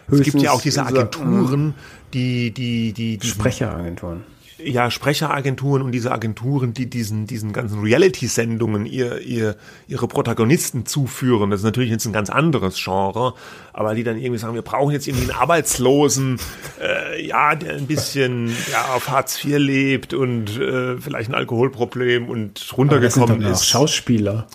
Es 0.10 0.22
gibt 0.22 0.42
ja 0.42 0.52
auch 0.52 0.62
diese 0.62 0.82
Höchstens, 0.82 1.00
Agenturen, 1.00 1.74
die, 2.14 2.52
die, 2.52 2.94
die, 2.94 3.18
die 3.18 3.28
Sprecheragenturen. 3.28 4.24
Ja, 4.58 4.90
Sprecheragenturen 4.90 5.82
und 5.82 5.92
diese 5.92 6.12
Agenturen, 6.12 6.74
die 6.74 6.90
diesen, 6.90 7.28
diesen 7.28 7.52
ganzen 7.52 7.82
Reality-Sendungen 7.82 8.86
ihr, 8.86 9.20
ihr, 9.22 9.58
ihre 9.88 10.08
Protagonisten 10.08 10.86
zuführen. 10.86 11.50
Das 11.50 11.60
ist 11.60 11.66
natürlich 11.66 11.90
jetzt 11.90 12.06
ein 12.06 12.14
ganz 12.14 12.30
anderes 12.30 12.82
Genre, 12.82 13.34
aber 13.74 13.96
die 13.96 14.04
dann 14.04 14.18
irgendwie 14.18 14.40
sagen, 14.40 14.56
wir 14.56 14.62
brauchen 14.62 14.92
jetzt 14.92 15.08
irgendwie 15.08 15.30
einen 15.30 15.40
Arbeitslosen, 15.40 16.40
äh, 16.82 17.26
ja, 17.26 17.56
der 17.56 17.76
ein 17.76 17.88
bisschen 17.88 18.50
ja, 18.72 18.94
auf 18.96 19.10
Hartz 19.10 19.44
IV 19.44 19.58
lebt 19.58 20.14
und 20.14 20.58
äh, 20.58 20.98
vielleicht 20.98 21.30
ein 21.30 21.36
Alkoholproblem 21.36 22.30
und 22.30 22.60
Das 22.60 22.68
sind 22.68 22.78
runtergekommen 22.78 23.42
dann 23.42 23.52
auch 23.52 23.56
ist. 23.56 23.68
Schauspieler. 23.68 24.48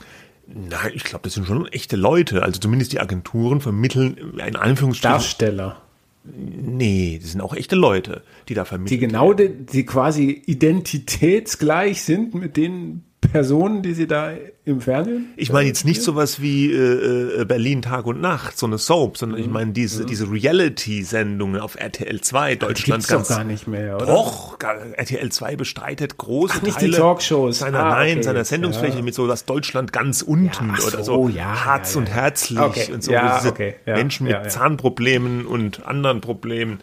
Nein, 0.46 0.92
ich 0.94 1.04
glaube, 1.04 1.24
das 1.24 1.34
sind 1.34 1.46
schon 1.46 1.66
echte 1.68 1.96
Leute. 1.96 2.42
Also 2.42 2.58
zumindest 2.58 2.92
die 2.92 3.00
Agenturen 3.00 3.60
vermitteln 3.60 4.16
in 4.44 4.56
Anführungsstrichen. 4.56 5.12
Darsteller. 5.12 5.76
Nee, 6.24 7.18
das 7.20 7.32
sind 7.32 7.40
auch 7.40 7.54
echte 7.54 7.76
Leute, 7.76 8.22
die 8.48 8.54
da 8.54 8.64
vermitteln. 8.64 9.00
Die 9.00 9.06
genau, 9.06 9.32
die, 9.32 9.48
die 9.48 9.86
quasi 9.86 10.42
identitätsgleich 10.46 12.02
sind 12.02 12.34
mit 12.34 12.56
den 12.56 13.04
Personen, 13.20 13.82
die 13.82 13.92
sie 13.94 14.06
da 14.06 14.32
im 14.64 14.80
Fernsehen? 14.80 15.32
Ich 15.36 15.52
meine 15.52 15.68
jetzt 15.68 15.84
nicht 15.84 16.02
sowas 16.02 16.40
wie 16.40 16.72
äh, 16.72 17.42
äh, 17.42 17.44
Berlin 17.44 17.82
Tag 17.82 18.06
und 18.06 18.20
Nacht, 18.20 18.58
so 18.58 18.66
eine 18.66 18.78
Soap, 18.78 19.18
sondern 19.18 19.38
Mhm. 19.38 19.44
ich 19.44 19.50
meine 19.50 19.72
diese, 19.72 20.04
diese 20.06 20.30
Reality-Sendungen 20.30 21.60
auf 21.60 21.76
RTL 21.78 22.20
2, 22.20 22.56
Deutschland 22.56 23.06
ganz. 23.06 23.28
doch 23.28 23.36
gar 23.36 23.44
nicht 23.44 23.68
mehr, 23.68 23.96
oder? 23.96 24.06
Doch, 24.06 24.58
RTL 24.96 25.30
2 25.30 25.56
bestreitet 25.56 26.16
große 26.18 26.54
Ach, 26.58 26.62
nicht 26.62 26.76
die 26.80 26.86
Teile 26.86 26.96
Talkshows. 26.96 27.58
seiner, 27.58 27.84
Ah, 27.84 27.90
nein, 27.90 28.14
okay, 28.14 28.22
seiner 28.22 28.44
Sendungsfläche 28.44 28.98
ja. 28.98 29.02
mit 29.04 29.14
so 29.14 29.26
das 29.26 29.44
Deutschland 29.44 29.92
ganz 29.92 30.22
unten 30.22 30.68
Ja, 30.78 30.84
oder 30.86 31.04
so, 31.04 31.26
so, 31.26 31.28
ja, 31.28 31.64
Harz 31.64 31.94
ja, 31.94 32.00
und 32.00 32.08
ja. 32.08 32.14
herzlich 32.14 32.58
Okay, 32.58 32.92
und 32.92 33.04
so 33.04 33.12
ja, 33.12 33.42
okay, 33.46 33.74
ja, 33.86 33.96
Menschen 33.96 34.24
mit 34.24 34.32
ja, 34.32 34.42
ja. 34.42 34.48
Zahnproblemen 34.48 35.46
und 35.46 35.86
anderen 35.86 36.20
Problemen, 36.20 36.80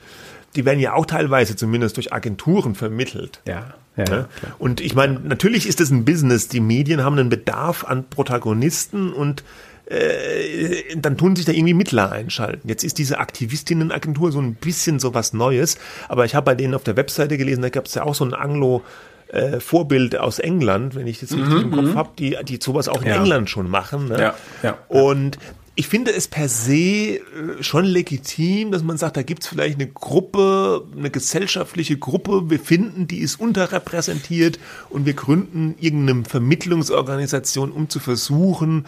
die 0.56 0.66
werden 0.66 0.80
ja 0.80 0.94
auch 0.94 1.06
teilweise 1.06 1.56
zumindest 1.56 1.98
durch 1.98 2.14
Agenturen 2.14 2.74
vermittelt. 2.76 3.42
Ja, 3.48 3.74
ja, 3.98 4.04
Ne? 4.10 4.26
Und 4.60 4.80
ich 4.82 4.96
meine, 4.96 5.20
natürlich 5.20 5.68
ist 5.68 5.82
es 5.82 5.90
ein 5.92 6.06
Business. 6.06 6.48
Die 6.48 6.60
Medien 6.62 7.04
haben 7.04 7.18
einen 7.20 7.30
Bedarf 7.30 7.84
an 7.84 8.06
Protagonisten 8.10 9.12
und 9.12 9.44
äh, 9.90 10.96
dann 10.98 11.18
tun 11.18 11.36
sich 11.36 11.46
da 11.46 11.52
irgendwie 11.52 11.74
Mittler 11.74 12.12
einschalten. 12.12 12.68
Jetzt 12.68 12.84
ist 12.84 12.98
diese 12.98 13.20
Aktivistienagentur 13.20 14.32
so 14.32 14.40
ein 14.40 14.54
bisschen 14.56 15.00
so 15.00 15.14
was 15.14 15.34
Neues, 15.34 15.78
aber 16.10 16.26
ich 16.26 16.36
habe 16.36 16.46
bei 16.46 16.56
denen 16.56 16.74
auf 16.74 16.84
der 16.84 16.98
Webseite 16.98 17.38
gelesen, 17.38 17.62
da 17.62 17.70
gab 17.70 17.86
es 17.86 17.96
ja 17.96 18.04
auch 18.04 18.16
so 18.16 18.26
ein 18.26 18.34
Anglo- 18.34 18.84
äh, 19.30 19.60
Vorbild 19.60 20.16
aus 20.18 20.40
England, 20.40 20.96
wenn 20.96 21.06
ich 21.06 21.20
das 21.20 21.34
richtig 21.34 21.62
im 21.64 21.72
Kopf 21.72 21.96
habe, 21.96 22.10
die, 22.18 22.38
die 22.48 22.60
sowas 22.62 22.88
auch 22.88 23.02
in 23.02 23.04
Mhm, 23.04 23.08
Ja. 23.10 23.16
England 23.18 23.50
schon 23.50 23.70
machen. 23.70 24.08
Ne? 24.08 24.22
Ja, 24.22 24.36
ja. 24.64 24.78
Und 24.88 25.38
ich 25.80 25.88
finde 25.88 26.12
es 26.12 26.28
per 26.28 26.50
se 26.50 26.74
äh, 26.74 27.22
schon 27.62 27.86
legitim, 27.86 28.72
dass 28.72 28.84
man 28.84 28.98
sagt, 28.98 29.16
da 29.16 29.22
gibt 29.22 29.44
es 29.44 29.48
vielleicht 29.48 29.76
eine 29.76 29.88
Gruppe, 29.88 30.84
eine 30.98 31.12
gesellschaftliche 31.12 31.98
Gruppe, 31.98 32.50
wir 32.50 32.60
finden, 32.60 33.08
die 33.08 33.20
ist 33.20 33.40
unterrepräsentiert 33.40 34.60
und 34.90 35.06
wir 35.06 35.14
gründen 35.14 35.76
irgendeine 35.80 36.26
Vermittlungsorganisation, 36.26 37.72
um 37.72 37.90
zu 37.90 38.00
versuchen, 38.00 38.88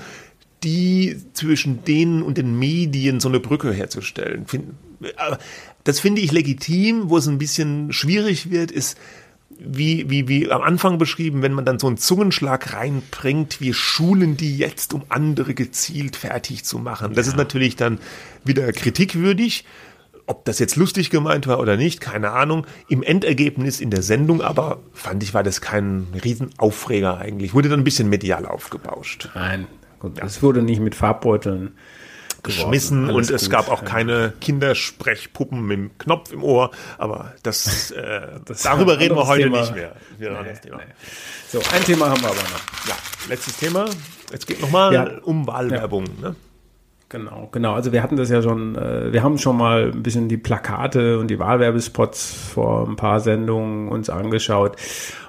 die 0.64 1.16
zwischen 1.34 1.84
denen 1.86 2.24
und 2.24 2.40
den 2.40 2.58
Medien 2.58 3.20
so 3.20 3.30
eine 3.30 3.40
Brücke 3.40 3.72
herzustellen. 3.72 4.48
Das 5.84 6.00
finde 6.00 6.22
ich 6.22 6.32
legitim, 6.32 7.12
wo 7.12 7.18
es 7.18 7.28
ein 7.28 7.38
bisschen 7.38 7.94
schwierig 7.94 8.50
wird, 8.50 8.72
ist, 8.72 8.98
wie, 9.60 10.10
wie, 10.10 10.28
wie 10.28 10.52
am 10.52 10.62
Anfang 10.62 10.98
beschrieben, 10.98 11.42
wenn 11.42 11.54
man 11.54 11.66
dann 11.66 11.80
so 11.80 11.88
einen 11.88 11.98
Zungenschlag 11.98 12.74
reinbringt, 12.74 13.62
wir 13.62 13.74
schulen 13.74 14.38
die 14.38 14.58
jetzt, 14.58 14.94
um 14.94 15.04
andere 15.10 15.54
gezielt 15.54 16.16
fertig 16.16 16.64
zu 16.64 16.80
machen. 16.80 17.14
Das 17.14 17.28
ist 17.28 17.38
natürlich 17.38 17.76
dann 17.76 18.00
wieder 18.44 18.72
kritikwürdig. 18.72 19.66
Ob 20.26 20.46
das 20.46 20.60
jetzt 20.60 20.76
lustig 20.76 21.10
gemeint 21.10 21.48
war 21.48 21.60
oder 21.60 21.76
nicht, 21.76 22.02
keine 22.02 22.32
Ahnung. 22.32 22.68
Im 22.88 23.02
Endergebnis 23.02 23.82
in 23.82 23.90
der 23.90 24.04
Sendung 24.04 24.42
aber 24.42 24.80
fand 24.94 25.24
ich, 25.24 25.34
war 25.34 25.42
das 25.42 25.60
kein 25.60 26.08
Riesenaufreger 26.24 27.18
eigentlich. 27.18 27.54
Wurde 27.56 27.70
dann 27.70 27.80
ein 27.80 27.84
bisschen 27.84 28.10
medial 28.10 28.46
aufgebauscht. 28.46 29.30
Nein, 29.34 29.66
gut, 30.00 30.20
es 30.24 30.44
wurde 30.44 30.62
nicht 30.62 30.82
mit 30.82 30.94
Farbbeuteln 30.94 31.72
geschmissen. 32.44 33.06
Alles 33.10 33.30
und 33.30 33.36
es 33.36 33.44
gut, 33.44 33.52
gab 33.52 33.70
auch 33.70 33.82
ja. 33.82 33.88
keine 33.88 34.34
Kindersprechpuppen 34.42 35.62
mit 35.66 35.78
dem 35.78 35.98
Knopf 35.98 36.32
im 36.32 36.44
Ohr, 36.44 36.72
aber 36.98 37.34
das, 37.44 37.92
äh, 37.92 38.22
Das 38.46 38.64
darüber 38.64 39.00
reden 39.00 39.16
wir 39.16 39.28
heute 39.28 39.44
Thema. 39.44 39.62
nicht 39.62 39.76
mehr. 39.76 39.96
Ja, 40.20 40.38
anderes 40.38 40.62
Thema. 40.62 40.80
So, 41.50 41.60
ein 41.74 41.84
Thema 41.84 42.10
haben 42.10 42.22
wir 42.22 42.30
aber 42.30 42.36
noch. 42.42 42.88
Ja, 42.88 42.96
letztes 43.28 43.58
Thema. 43.58 43.86
Jetzt 44.32 44.46
geht 44.48 44.62
nochmal 44.62 44.94
Ja. 44.94 45.08
um 45.24 45.48
Wahlwerbung. 45.48 46.06
Ne? 46.22 46.36
Genau, 47.10 47.50
genau. 47.52 47.74
Also 47.74 47.92
wir 47.92 48.04
hatten 48.04 48.18
das 48.18 48.30
ja 48.30 48.42
schon, 48.44 48.76
äh, 48.76 49.12
wir 49.12 49.24
haben 49.24 49.40
schon 49.40 49.58
mal 49.58 49.92
ein 49.92 50.04
bisschen 50.04 50.30
die 50.30 50.38
Plakate 50.38 51.18
und 51.18 51.28
die 51.28 51.40
Wahlwerbespots 51.40 52.32
vor 52.54 52.88
ein 52.88 52.96
paar 52.98 53.20
Sendungen 53.20 53.90
uns 53.90 54.12
angeschaut. 54.12 54.76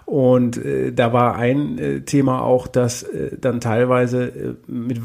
Und 0.05 0.59
äh, 0.59 0.93
da 0.93 1.15
war 1.15 1.37
ein 1.37 1.79
äh, 1.79 2.01
Thema 2.03 2.43
auch, 2.43 2.67
dass 2.67 3.03
äh, 3.05 3.31
dann 3.41 3.61
teilweise 3.63 4.25
äh, 4.27 4.55
mit 4.67 5.01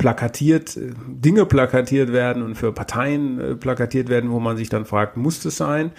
plakatiert, 0.00 0.78
äh, 0.78 0.92
Dinge 1.06 1.44
plakatiert 1.44 2.10
werden 2.10 2.42
und 2.42 2.54
für 2.54 2.72
Parteien 2.72 3.38
äh, 3.38 3.54
plakatiert 3.54 4.08
werden, 4.08 4.30
wo 4.30 4.40
man 4.40 4.56
sich 4.56 4.70
dann 4.70 4.86
fragt, 4.86 5.18
muss 5.18 5.40
das 5.40 5.58
sein? 5.58 5.92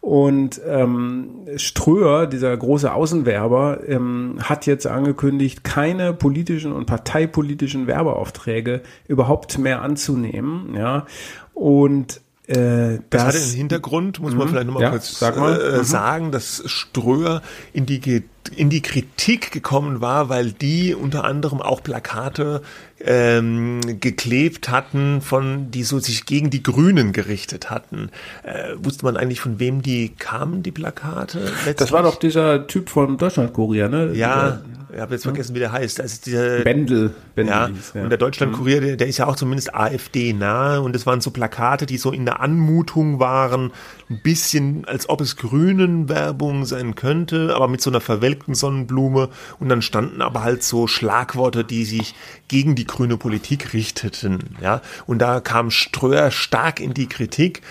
Und 0.00 0.60
ähm, 0.66 1.46
Ströer, 1.54 2.26
dieser 2.26 2.56
große 2.56 2.92
Außenwerber, 2.92 3.78
ähm, 3.86 4.38
hat 4.42 4.66
jetzt 4.66 4.88
angekündigt, 4.88 5.62
keine 5.62 6.12
politischen 6.12 6.72
und 6.72 6.86
parteipolitischen 6.86 7.86
Werbeaufträge 7.86 8.82
überhaupt 9.06 9.56
mehr 9.56 9.82
anzunehmen. 9.82 10.74
Ja, 10.76 11.06
und 11.54 12.20
äh, 12.46 12.54
Das, 12.54 13.00
das, 13.10 13.22
hatte 13.24 13.38
einen 13.38 13.54
Hintergrund, 13.54 14.20
muss 14.20 14.34
man 14.34 14.48
vielleicht 14.48 14.66
nochmal 14.66 14.82
Ja, 14.82 14.90
kurz 14.90 15.18
sag 15.18 15.36
mal. 15.38 15.60
Äh, 15.60 15.78
Mhm. 15.78 15.84
sagen, 15.84 16.32
dass 16.32 16.62
Ströer 16.66 17.42
in 17.72 17.86
die, 17.86 18.22
in 18.54 18.68
die 18.68 18.82
Kritik 18.82 19.50
gekommen 19.50 20.00
war, 20.00 20.28
weil 20.28 20.52
die 20.52 20.94
unter 20.94 21.24
anderem 21.24 21.62
auch 21.62 21.82
Plakate 21.82 22.60
ähm, 23.00 23.80
geklebt 24.00 24.70
hatten, 24.70 25.20
von 25.20 25.70
die 25.70 25.84
so 25.84 25.98
sich 25.98 26.26
gegen 26.26 26.50
die 26.50 26.62
Grünen 26.62 27.12
gerichtet 27.12 27.70
hatten. 27.70 28.10
Äh, 28.42 28.74
wusste 28.76 29.04
man 29.06 29.16
eigentlich, 29.16 29.40
von 29.40 29.58
wem 29.58 29.80
die 29.82 30.10
kamen, 30.10 30.62
die 30.62 30.70
Plakate? 30.70 31.50
das 31.76 31.92
war 31.92 32.02
doch 32.02 32.16
dieser 32.16 32.66
Typ 32.66 32.90
vom 32.90 33.16
Deutschlandkurier, 33.18 33.88
ne? 33.88 34.12
Ja, 34.14 34.60
ich 34.94 35.00
habe 35.00 35.14
jetzt 35.14 35.24
vergessen, 35.24 35.54
wie 35.54 35.58
der 35.58 35.72
heißt. 35.72 35.98
Ist 35.98 36.26
dieser 36.26 36.60
Bendel. 36.60 37.14
Bendel 37.34 37.54
Ja, 37.54 37.66
hieß, 37.68 37.92
und 37.94 38.10
der 38.10 38.18
Deutschlandkurier, 38.18 38.80
der, 38.80 38.96
der 38.96 39.06
ist 39.08 39.18
ja 39.18 39.26
auch 39.26 39.36
zumindest 39.36 39.74
AfD 39.74 40.32
nahe 40.32 40.80
und 40.80 40.94
es 40.94 41.04
waren 41.04 41.20
so 41.20 41.30
Plakate, 41.30 41.86
die 41.86 41.96
so 41.96 42.12
in 42.12 42.24
der 42.24 42.40
Anmutung 42.40 43.18
waren, 43.18 43.72
ein 44.08 44.20
bisschen, 44.22 44.84
als 44.84 45.08
ob 45.08 45.20
es 45.20 45.36
Grünen-Werbung 45.36 46.64
sein 46.64 46.94
könnte, 46.94 47.54
aber 47.56 47.68
mit 47.68 47.80
so 47.80 47.90
einer 47.90 48.00
verwelkten 48.00 48.54
Sonnenblume. 48.54 49.30
Und 49.58 49.68
dann 49.68 49.82
standen 49.82 50.22
aber 50.22 50.42
halt 50.42 50.62
so 50.62 50.86
Schlagworte, 50.86 51.64
die 51.64 51.84
sich 51.84 52.14
gegen 52.48 52.74
die 52.74 52.86
grüne 52.86 53.16
Politik 53.16 53.72
richteten, 53.72 54.56
ja, 54.62 54.80
und 55.06 55.18
da 55.18 55.40
kam 55.40 55.70
Ströer 55.70 56.30
stark 56.30 56.78
in 56.78 56.94
die 56.94 57.08
Kritik 57.08 57.62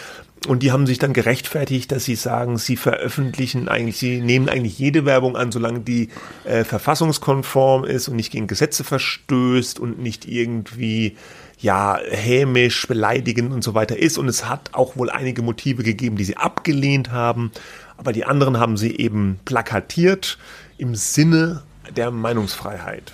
und 0.47 0.63
die 0.63 0.71
haben 0.71 0.87
sich 0.87 0.99
dann 0.99 1.13
gerechtfertigt, 1.13 1.91
dass 1.91 2.05
sie 2.05 2.15
sagen, 2.15 2.57
sie 2.57 2.75
veröffentlichen 2.75 3.67
eigentlich, 3.67 3.97
sie 3.97 4.21
nehmen 4.21 4.49
eigentlich 4.49 4.77
jede 4.77 5.05
Werbung 5.05 5.35
an, 5.35 5.51
solange 5.51 5.81
die 5.81 6.09
äh, 6.43 6.63
verfassungskonform 6.63 7.85
ist 7.85 8.07
und 8.07 8.15
nicht 8.15 8.31
gegen 8.31 8.47
Gesetze 8.47 8.83
verstößt 8.83 9.79
und 9.79 9.99
nicht 9.99 10.25
irgendwie 10.27 11.17
ja 11.59 11.97
hämisch, 12.09 12.87
beleidigend 12.87 13.53
und 13.53 13.63
so 13.63 13.73
weiter 13.73 13.97
ist. 13.97 14.17
Und 14.17 14.27
es 14.27 14.47
hat 14.47 14.71
auch 14.73 14.97
wohl 14.97 15.09
einige 15.09 15.41
Motive 15.41 15.83
gegeben, 15.83 16.17
die 16.17 16.25
sie 16.25 16.37
abgelehnt 16.37 17.11
haben, 17.11 17.51
aber 17.97 18.11
die 18.11 18.25
anderen 18.25 18.59
haben 18.59 18.75
sie 18.77 18.97
eben 18.97 19.39
plakatiert 19.45 20.37
im 20.77 20.95
Sinne 20.95 21.63
der 21.95 22.11
Meinungsfreiheit. 22.11 23.13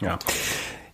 Ja. 0.00 0.18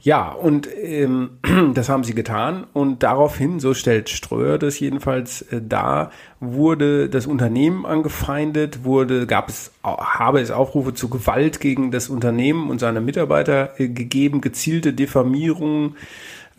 Ja, 0.04 0.28
und 0.28 0.68
ähm, 0.76 1.38
das 1.74 1.88
haben 1.88 2.04
sie 2.04 2.14
getan 2.14 2.66
und 2.74 3.02
daraufhin, 3.02 3.58
so 3.58 3.72
stellt 3.72 4.10
Ströer 4.10 4.58
das 4.58 4.78
jedenfalls 4.78 5.40
äh, 5.42 5.62
dar, 5.66 6.10
wurde 6.40 7.08
das 7.08 7.26
Unternehmen 7.26 7.86
angefeindet, 7.86 8.84
wurde, 8.84 9.26
gab 9.26 9.48
es, 9.48 9.72
habe 9.82 10.42
es 10.42 10.50
Aufrufe 10.50 10.92
zu 10.92 11.08
Gewalt 11.08 11.58
gegen 11.58 11.90
das 11.90 12.10
Unternehmen 12.10 12.68
und 12.68 12.80
seine 12.80 13.00
Mitarbeiter 13.00 13.80
äh, 13.80 13.88
gegeben, 13.88 14.42
gezielte 14.42 14.92
Diffamierungen 14.92 15.96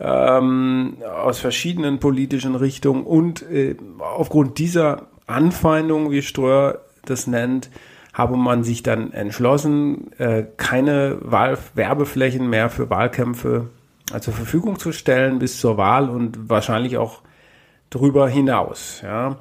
ähm, 0.00 0.96
aus 1.22 1.38
verschiedenen 1.38 2.00
politischen 2.00 2.56
Richtungen 2.56 3.04
und 3.04 3.42
äh, 3.42 3.76
aufgrund 4.00 4.58
dieser 4.58 5.06
Anfeindung, 5.28 6.10
wie 6.10 6.22
Ströer 6.22 6.80
das 7.04 7.28
nennt, 7.28 7.70
habe 8.16 8.38
man 8.38 8.64
sich 8.64 8.82
dann 8.82 9.12
entschlossen, 9.12 10.10
äh, 10.16 10.44
keine 10.56 11.18
Wahl 11.20 11.58
Werbeflächen 11.74 12.48
mehr 12.48 12.70
für 12.70 12.88
Wahlkämpfe 12.88 13.68
äh, 14.10 14.20
zur 14.20 14.32
Verfügung 14.32 14.78
zu 14.78 14.92
stellen 14.92 15.38
bis 15.38 15.60
zur 15.60 15.76
Wahl 15.76 16.08
und 16.08 16.48
wahrscheinlich 16.48 16.96
auch 16.96 17.20
darüber 17.90 18.26
hinaus. 18.26 19.02
Ja. 19.04 19.36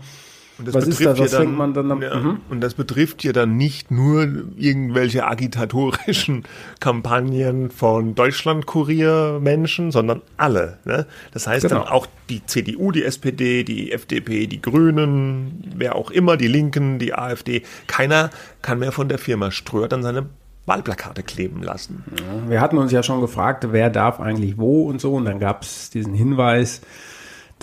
Und 0.58 0.68
das 0.68 0.74
was 0.74 0.88
ist 0.88 1.04
das? 1.04 1.20
Was 1.20 1.32
dann, 1.32 1.56
man 1.56 1.74
dann 1.74 1.92
am, 1.92 2.02
ja, 2.02 2.16
mhm. 2.16 2.40
Und 2.50 2.62
das 2.62 2.76
betrifft 2.76 3.24
ja 3.24 3.34
dann 3.34 3.58
nicht 3.58 3.92
nur 3.92 4.28
irgendwelche 4.56 5.26
agitatorischen 5.26 6.44
Kampagnen 6.80 7.72
von 7.72 8.16
Deutschlandkurier-Menschen, 8.16 9.92
sondern 9.92 10.22
alle. 10.38 10.80
Ne? 10.86 11.06
Das 11.34 11.48
heißt 11.48 11.68
genau. 11.68 11.82
dann 11.82 11.88
auch 11.90 12.08
die 12.30 12.46
CDU, 12.46 12.92
die 12.92 13.04
SPD, 13.04 13.64
die 13.64 13.92
FDP, 13.92 14.48
die 14.48 14.62
Grünen, 14.62 15.74
wer 15.76 15.96
auch 15.96 16.10
immer, 16.10 16.38
die 16.38 16.48
Linken, 16.48 17.00
die 17.00 17.14
AfD. 17.14 17.64
Keiner 17.88 18.30
kann 18.62 18.80
mehr 18.80 18.92
von 18.92 19.10
der 19.10 19.18
Firma 19.18 19.52
Ströer 19.52 19.88
dann 19.88 20.04
seine 20.04 20.28
Wahlplakate 20.66 21.22
kleben 21.24 21.62
lassen. 21.62 22.04
Ja, 22.18 22.50
wir 22.50 22.62
hatten 22.62 22.78
uns 22.78 22.92
ja 22.92 23.04
schon 23.04 23.22
gefragt, 23.22 23.68
wer 23.72 23.90
darf 23.90 24.20
eigentlich 24.20 24.58
wo 24.58 24.88
und 24.88 25.00
so. 25.00 25.14
Und 25.14 25.26
dann 25.26 25.40
gab 25.40 25.62
es 25.62 25.90
diesen 25.92 26.14
Hinweis, 26.14 26.82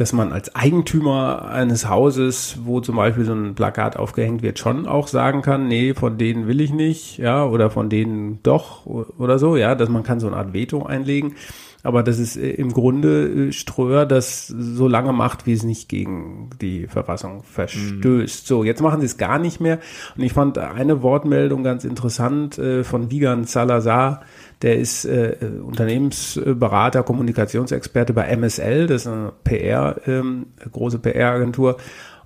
dass 0.02 0.12
man 0.12 0.32
als 0.32 0.52
Eigentümer 0.56 1.48
eines 1.48 1.88
Hauses, 1.88 2.58
wo 2.64 2.80
zum 2.80 2.96
Beispiel 2.96 3.24
so 3.24 3.34
ein 3.34 3.54
Plakat 3.54 3.96
aufgehängt 3.96 4.42
wird, 4.42 4.58
schon 4.58 4.88
auch 4.88 5.06
sagen 5.06 5.42
kann, 5.42 5.68
nee, 5.68 5.94
von 5.94 6.18
denen 6.18 6.48
will 6.48 6.60
ich 6.60 6.72
nicht, 6.72 7.18
ja, 7.18 7.44
oder 7.44 7.70
von 7.70 7.88
denen 7.88 8.40
doch 8.42 8.84
oder 8.84 9.38
so, 9.38 9.56
ja, 9.56 9.76
dass 9.76 9.88
man 9.88 10.02
kann 10.02 10.18
so 10.18 10.26
eine 10.26 10.36
Art 10.38 10.52
Veto 10.54 10.84
einlegen. 10.84 11.36
Aber 11.82 12.02
das 12.02 12.18
ist 12.18 12.36
äh, 12.36 12.50
im 12.50 12.72
Grunde 12.72 13.48
äh, 13.48 13.52
Ströer, 13.52 14.06
das 14.06 14.46
so 14.46 14.88
lange 14.88 15.12
macht, 15.12 15.46
wie 15.46 15.52
es 15.52 15.62
nicht 15.62 15.88
gegen 15.88 16.50
die 16.60 16.86
Verfassung 16.86 17.42
verstößt. 17.42 18.44
Mhm. 18.44 18.46
So, 18.46 18.64
jetzt 18.64 18.80
machen 18.80 19.00
sie 19.00 19.06
es 19.06 19.18
gar 19.18 19.38
nicht 19.38 19.60
mehr. 19.60 19.80
Und 20.16 20.22
ich 20.22 20.32
fand 20.32 20.58
eine 20.58 21.02
Wortmeldung 21.02 21.64
ganz 21.64 21.84
interessant 21.84 22.58
äh, 22.58 22.84
von 22.84 23.10
Vigan 23.10 23.44
Salazar, 23.44 24.22
der 24.62 24.78
ist 24.78 25.04
äh, 25.04 25.36
Unternehmensberater, 25.64 27.02
Kommunikationsexperte 27.02 28.12
bei 28.12 28.36
MSL, 28.36 28.86
das 28.86 29.02
ist 29.02 29.06
eine 29.08 29.32
PR, 29.42 29.96
ähm, 30.06 30.46
große 30.70 31.00
PR-Agentur. 31.00 31.78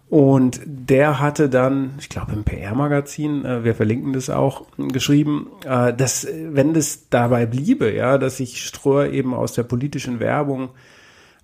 Und 0.09 0.61
der 0.65 1.19
hatte 1.19 1.49
dann, 1.49 1.95
ich 1.99 2.09
glaube 2.09 2.33
im 2.33 2.45
PR-Magazin, 2.45 3.45
äh, 3.45 3.65
wir 3.65 3.75
verlinken 3.75 4.13
das 4.13 4.31
auch, 4.31 4.65
geschrieben, 4.77 5.49
äh, 5.65 5.93
dass 5.93 6.27
wenn 6.31 6.75
das 6.75 7.09
dabei 7.11 7.47
bliebe, 7.47 7.93
ja, 7.93 8.17
dass 8.17 8.37
sich 8.37 8.65
Ströer 8.65 9.11
eben 9.11 9.35
aus 9.35 9.55
der 9.55 9.65
politischen 9.65 10.21
Werbung, 10.21 10.71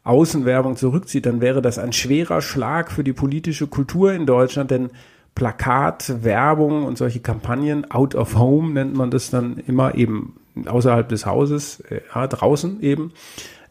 Außenwerbung 0.04 0.76
zurückzieht, 0.76 1.26
dann 1.26 1.40
wäre 1.40 1.62
das 1.62 1.78
ein 1.78 1.92
schwerer 1.92 2.40
Schlag 2.40 2.90
für 2.90 3.04
die 3.04 3.12
politische 3.12 3.68
Kultur 3.68 4.12
in 4.12 4.26
Deutschland, 4.26 4.70
denn 4.70 4.90
Plakat, 5.34 6.24
Werbung 6.24 6.84
und 6.84 6.98
solche 6.98 7.20
Kampagnen, 7.20 7.90
out 7.90 8.14
of 8.14 8.36
home 8.36 8.72
nennt 8.72 8.94
man 8.94 9.10
das 9.10 9.30
dann 9.30 9.58
immer 9.66 9.94
eben 9.94 10.36
außerhalb 10.66 11.08
des 11.08 11.26
Hauses, 11.26 11.80
äh, 11.80 12.00
ja, 12.14 12.26
draußen 12.26 12.80
eben, 12.82 13.12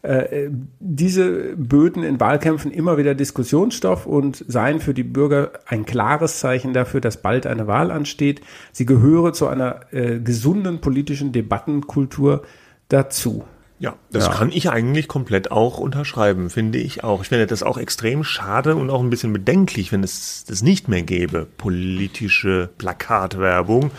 äh, 0.02 0.50
diese 0.80 1.54
Böden 1.56 2.02
in 2.02 2.18
Wahlkämpfen 2.18 2.72
immer 2.72 2.98
wieder 2.98 3.14
Diskussionsstoff 3.14 4.04
und 4.04 4.44
seien 4.48 4.80
für 4.80 4.94
die 4.94 5.04
Bürger 5.04 5.52
ein 5.66 5.86
klares 5.86 6.40
Zeichen 6.40 6.72
dafür, 6.72 7.00
dass 7.00 7.22
bald 7.22 7.46
eine 7.46 7.68
Wahl 7.68 7.92
ansteht. 7.92 8.40
Sie 8.72 8.84
gehöre 8.84 9.32
zu 9.32 9.46
einer 9.46 9.92
äh, 9.92 10.18
gesunden 10.18 10.80
politischen 10.80 11.30
Debattenkultur 11.30 12.42
dazu. 12.88 13.44
Ja, 13.78 13.94
das 14.10 14.26
ja. 14.26 14.32
kann 14.32 14.50
ich 14.52 14.70
eigentlich 14.70 15.08
komplett 15.08 15.50
auch 15.50 15.78
unterschreiben, 15.78 16.50
finde 16.50 16.78
ich 16.78 17.02
auch. 17.02 17.22
Ich 17.22 17.28
finde 17.28 17.46
das 17.46 17.64
auch 17.64 17.78
extrem 17.78 18.22
schade 18.22 18.76
und 18.76 18.90
auch 18.90 19.00
ein 19.00 19.10
bisschen 19.10 19.32
bedenklich, 19.32 19.90
wenn 19.90 20.04
es 20.04 20.44
das 20.44 20.62
nicht 20.62 20.88
mehr 20.88 21.02
gäbe, 21.02 21.46
politische 21.58 22.70
Plakatwerbung 22.78 23.90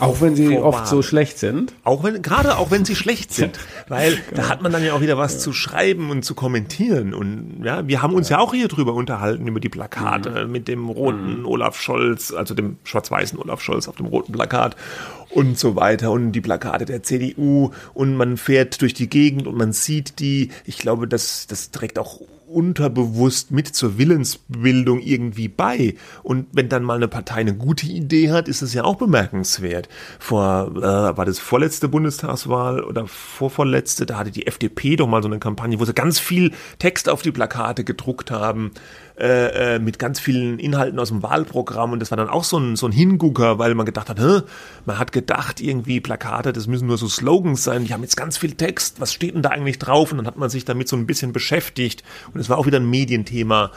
auch 0.00 0.20
wenn 0.20 0.36
sie 0.36 0.58
oft 0.58 0.86
so 0.86 1.02
schlecht 1.02 1.38
sind. 1.38 1.74
Auch 1.84 2.02
wenn, 2.02 2.22
gerade 2.22 2.58
auch 2.58 2.70
wenn 2.70 2.84
sie 2.84 2.96
schlecht 2.96 3.32
sind. 3.32 3.58
Weil 3.88 4.18
da 4.34 4.48
hat 4.48 4.62
man 4.62 4.72
dann 4.72 4.84
ja 4.84 4.94
auch 4.94 5.00
wieder 5.00 5.18
was 5.18 5.34
ja. 5.34 5.38
zu 5.40 5.52
schreiben 5.52 6.10
und 6.10 6.24
zu 6.24 6.34
kommentieren. 6.34 7.14
Und 7.14 7.62
ja, 7.64 7.86
wir 7.86 8.02
haben 8.02 8.14
uns 8.14 8.28
ja, 8.28 8.38
ja 8.38 8.42
auch 8.42 8.54
hier 8.54 8.68
drüber 8.68 8.94
unterhalten, 8.94 9.46
über 9.46 9.60
die 9.60 9.68
Plakate 9.68 10.46
mhm. 10.46 10.52
mit 10.52 10.68
dem 10.68 10.88
roten 10.88 11.40
mhm. 11.40 11.46
Olaf 11.46 11.80
Scholz, 11.80 12.32
also 12.32 12.54
dem 12.54 12.76
schwarz-weißen 12.84 13.38
Olaf 13.38 13.60
Scholz 13.60 13.88
auf 13.88 13.96
dem 13.96 14.06
roten 14.06 14.32
Plakat 14.32 14.76
und 15.30 15.58
so 15.58 15.76
weiter 15.76 16.10
und 16.10 16.32
die 16.32 16.40
Plakate 16.40 16.84
der 16.84 17.02
CDU 17.02 17.70
und 17.94 18.16
man 18.16 18.36
fährt 18.36 18.80
durch 18.82 18.94
die 18.94 19.08
Gegend 19.08 19.46
und 19.46 19.56
man 19.56 19.72
sieht 19.72 20.18
die. 20.18 20.50
Ich 20.64 20.78
glaube, 20.78 21.06
das, 21.06 21.46
das 21.46 21.70
trägt 21.70 21.98
auch 21.98 22.20
unterbewusst 22.50 23.52
mit 23.52 23.68
zur 23.68 23.96
Willensbildung 23.96 25.00
irgendwie 25.00 25.48
bei. 25.48 25.94
Und 26.22 26.46
wenn 26.52 26.68
dann 26.68 26.82
mal 26.82 26.96
eine 26.96 27.06
Partei 27.06 27.36
eine 27.36 27.54
gute 27.54 27.86
Idee 27.86 28.32
hat, 28.32 28.48
ist 28.48 28.60
es 28.62 28.74
ja 28.74 28.84
auch 28.84 28.96
bemerkenswert. 28.96 29.88
Vor, 30.18 30.72
äh, 30.76 30.82
war 30.82 31.24
das 31.24 31.38
vorletzte 31.38 31.88
Bundestagswahl 31.88 32.82
oder 32.82 33.06
vorvorletzte, 33.06 34.04
da 34.04 34.18
hatte 34.18 34.32
die 34.32 34.46
FDP 34.46 34.96
doch 34.96 35.06
mal 35.06 35.22
so 35.22 35.28
eine 35.28 35.38
Kampagne, 35.38 35.78
wo 35.78 35.84
sie 35.84 35.94
ganz 35.94 36.18
viel 36.18 36.52
Text 36.78 37.08
auf 37.08 37.22
die 37.22 37.32
Plakate 37.32 37.84
gedruckt 37.84 38.30
haben 38.30 38.72
äh, 39.20 39.74
äh, 39.74 39.78
mit 39.78 39.98
ganz 39.98 40.18
vielen 40.18 40.58
Inhalten 40.58 40.98
aus 40.98 41.08
dem 41.08 41.22
Wahlprogramm 41.22 41.92
und 41.92 42.00
das 42.00 42.10
war 42.10 42.16
dann 42.16 42.30
auch 42.30 42.44
so 42.44 42.58
ein, 42.58 42.76
so 42.76 42.86
ein 42.86 42.92
Hingucker, 42.92 43.58
weil 43.58 43.74
man 43.74 43.84
gedacht 43.84 44.08
hat, 44.08 44.18
Hä? 44.18 44.40
man 44.86 44.98
hat 44.98 45.12
gedacht, 45.12 45.60
irgendwie 45.60 46.00
Plakate, 46.00 46.54
das 46.54 46.66
müssen 46.66 46.86
nur 46.86 46.96
so 46.96 47.06
Slogans 47.06 47.62
sein, 47.62 47.84
die 47.84 47.92
haben 47.92 48.02
jetzt 48.02 48.16
ganz 48.16 48.38
viel 48.38 48.52
Text, 48.52 48.98
was 49.00 49.12
steht 49.12 49.34
denn 49.34 49.42
da 49.42 49.50
eigentlich 49.50 49.78
drauf? 49.78 50.10
Und 50.10 50.18
dann 50.18 50.26
hat 50.26 50.38
man 50.38 50.48
sich 50.48 50.64
damit 50.64 50.88
so 50.88 50.96
ein 50.96 51.06
bisschen 51.06 51.32
beschäftigt 51.34 52.02
und 52.32 52.40
es 52.40 52.48
war 52.48 52.56
auch 52.56 52.64
wieder 52.64 52.80
ein 52.80 52.88
Medienthema. 52.88 53.72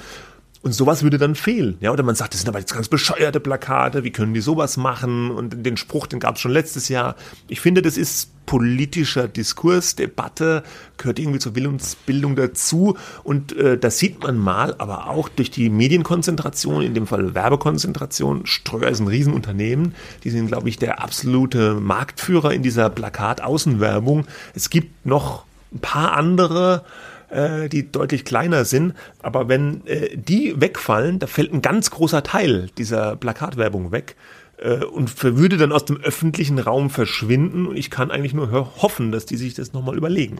Und 0.63 0.71
sowas 0.71 1.03
würde 1.03 1.17
dann 1.17 1.35
fehlen. 1.35 1.75
Ja, 1.81 1.91
oder 1.91 2.03
man 2.03 2.15
sagt, 2.15 2.33
das 2.33 2.39
sind 2.39 2.47
aber 2.47 2.59
jetzt 2.59 2.73
ganz 2.73 2.87
bescheuerte 2.87 3.41
Plakate, 3.41 4.05
wie 4.05 4.11
können 4.11 4.33
die 4.33 4.39
sowas 4.39 4.77
machen? 4.77 5.29
Und 5.29 5.65
den 5.65 5.75
Spruch, 5.75 6.07
den 6.07 6.21
gab 6.21 6.35
es 6.35 6.41
schon 6.41 6.51
letztes 6.51 6.87
Jahr. 6.87 7.17
Ich 7.49 7.59
finde, 7.59 7.81
das 7.81 7.97
ist 7.97 8.29
politischer 8.45 9.27
Diskurs, 9.27 9.95
Debatte, 9.95 10.63
gehört 10.95 11.19
irgendwie 11.19 11.39
zur 11.39 11.55
Willensbildung 11.55 12.37
dazu. 12.37 12.95
Und 13.25 13.51
äh, 13.57 13.77
das 13.77 13.99
sieht 13.99 14.23
man 14.23 14.37
mal, 14.37 14.73
aber 14.77 15.09
auch 15.09 15.27
durch 15.27 15.51
die 15.51 15.69
Medienkonzentration, 15.69 16.81
in 16.81 16.93
dem 16.93 17.07
Fall 17.07 17.35
Werbekonzentration. 17.35 18.45
Ströer 18.45 18.87
ist 18.87 19.01
ein 19.01 19.07
Riesenunternehmen. 19.09 19.95
Die 20.23 20.29
sind, 20.29 20.47
glaube 20.47 20.69
ich, 20.69 20.77
der 20.77 21.03
absolute 21.03 21.73
Marktführer 21.73 22.53
in 22.53 22.63
dieser 22.63 22.89
Plakat-Außenwerbung. 22.89 24.27
Es 24.55 24.69
gibt 24.69 25.05
noch 25.05 25.43
ein 25.73 25.79
paar 25.79 26.13
andere 26.13 26.85
äh, 27.33 27.69
die 27.69 27.91
deutlich 27.91 28.25
kleiner 28.25 28.65
sind. 28.65 28.93
Aber 29.21 29.47
wenn 29.49 29.85
äh, 29.87 30.15
die 30.15 30.59
wegfallen, 30.59 31.19
da 31.19 31.27
fällt 31.27 31.53
ein 31.53 31.61
ganz 31.61 31.91
großer 31.91 32.23
Teil 32.23 32.69
dieser 32.77 33.15
Plakatwerbung 33.15 33.91
weg 33.91 34.15
äh, 34.57 34.83
und 34.83 35.23
würde 35.23 35.57
dann 35.57 35.71
aus 35.71 35.85
dem 35.85 35.99
öffentlichen 36.01 36.59
Raum 36.59 36.89
verschwinden. 36.89 37.67
Und 37.67 37.77
ich 37.77 37.89
kann 37.89 38.11
eigentlich 38.11 38.33
nur 38.33 38.51
hoffen, 38.51 39.11
dass 39.11 39.25
die 39.25 39.37
sich 39.37 39.53
das 39.53 39.73
nochmal 39.73 39.97
überlegen. 39.97 40.37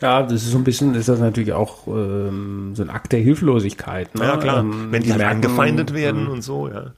Ja, 0.00 0.22
das 0.22 0.42
ist 0.42 0.50
so 0.50 0.58
ein 0.58 0.64
bisschen, 0.64 0.94
ist 0.94 1.08
das 1.08 1.20
natürlich 1.20 1.52
auch 1.52 1.86
ähm, 1.86 2.72
so 2.74 2.82
ein 2.82 2.90
Akt 2.90 3.12
der 3.12 3.20
Hilflosigkeit. 3.20 4.14
Ne? 4.14 4.24
Ja, 4.24 4.36
klar. 4.36 4.60
Ähm, 4.60 4.88
Wenn 4.90 5.02
die, 5.02 5.10
halt 5.10 5.20
merken, 5.20 5.36
angefeindet 5.36 5.94
werden 5.94 6.24
mh. 6.24 6.30
und 6.30 6.42
so, 6.42 6.68
ja. 6.68 6.92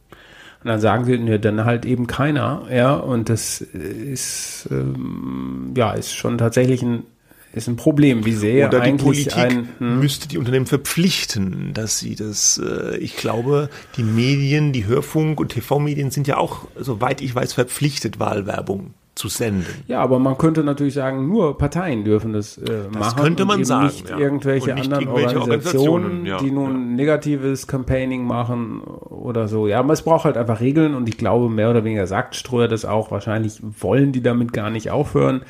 Und 0.60 0.66
dann 0.66 0.80
sagen 0.80 1.04
sie, 1.04 1.16
ne, 1.18 1.38
dann 1.38 1.64
halt 1.64 1.84
eben 1.84 2.08
keiner, 2.08 2.62
ja, 2.68 2.96
und 2.96 3.28
das 3.28 3.60
ist, 3.60 4.68
ähm, 4.72 5.72
ja, 5.76 5.92
ist 5.92 6.16
schon 6.16 6.36
tatsächlich 6.36 6.82
ein 6.82 7.04
ist 7.52 7.68
ein 7.68 7.76
Problem, 7.76 8.24
wie 8.24 8.32
sehr 8.32 8.68
Oder 8.68 8.80
die 8.80 8.92
Politik 8.92 9.36
ein, 9.36 9.68
hm? 9.78 10.00
müsste 10.00 10.28
die 10.28 10.38
Unternehmen 10.38 10.66
verpflichten, 10.66 11.72
dass 11.74 11.98
sie 11.98 12.14
das, 12.14 12.60
äh, 12.62 12.96
ich 12.98 13.16
glaube, 13.16 13.70
die 13.96 14.02
Medien, 14.02 14.72
die 14.72 14.86
Hörfunk- 14.86 15.40
und 15.40 15.50
TV-Medien 15.50 16.10
sind 16.10 16.26
ja 16.26 16.36
auch, 16.36 16.66
soweit 16.76 17.20
ich 17.20 17.34
weiß, 17.34 17.54
verpflichtet, 17.54 18.20
Wahlwerbung 18.20 18.94
zu 19.18 19.28
senden. 19.28 19.66
Ja, 19.88 20.00
aber 20.00 20.20
man 20.20 20.38
könnte 20.38 20.62
natürlich 20.62 20.94
sagen, 20.94 21.26
nur 21.26 21.58
Parteien 21.58 22.04
dürfen 22.04 22.32
das, 22.32 22.56
äh, 22.56 22.64
das 22.64 22.84
machen. 22.84 22.98
Das 23.00 23.16
könnte 23.16 23.44
man 23.44 23.64
sagen. 23.64 23.86
Nicht 23.86 24.08
ja. 24.08 24.18
irgendwelche 24.18 24.74
nicht 24.74 24.84
anderen 24.84 25.08
irgendwelche 25.08 25.40
Organisationen, 25.40 26.04
Organisationen 26.04 26.26
ja, 26.26 26.38
die 26.38 26.50
nun 26.52 26.90
ja. 26.90 26.96
negatives 26.96 27.66
Campaigning 27.66 28.24
machen 28.24 28.80
oder 28.80 29.48
so. 29.48 29.66
Ja, 29.66 29.80
aber 29.80 29.92
es 29.92 30.02
braucht 30.02 30.24
halt 30.24 30.36
einfach 30.36 30.60
Regeln 30.60 30.94
und 30.94 31.08
ich 31.08 31.18
glaube, 31.18 31.50
mehr 31.50 31.70
oder 31.70 31.82
weniger 31.82 32.06
sagt 32.06 32.36
Ströer 32.36 32.68
das 32.68 32.84
auch. 32.84 33.10
Wahrscheinlich 33.10 33.60
wollen 33.80 34.12
die 34.12 34.22
damit 34.22 34.52
gar 34.52 34.70
nicht 34.70 34.90
aufhören. 34.92 35.42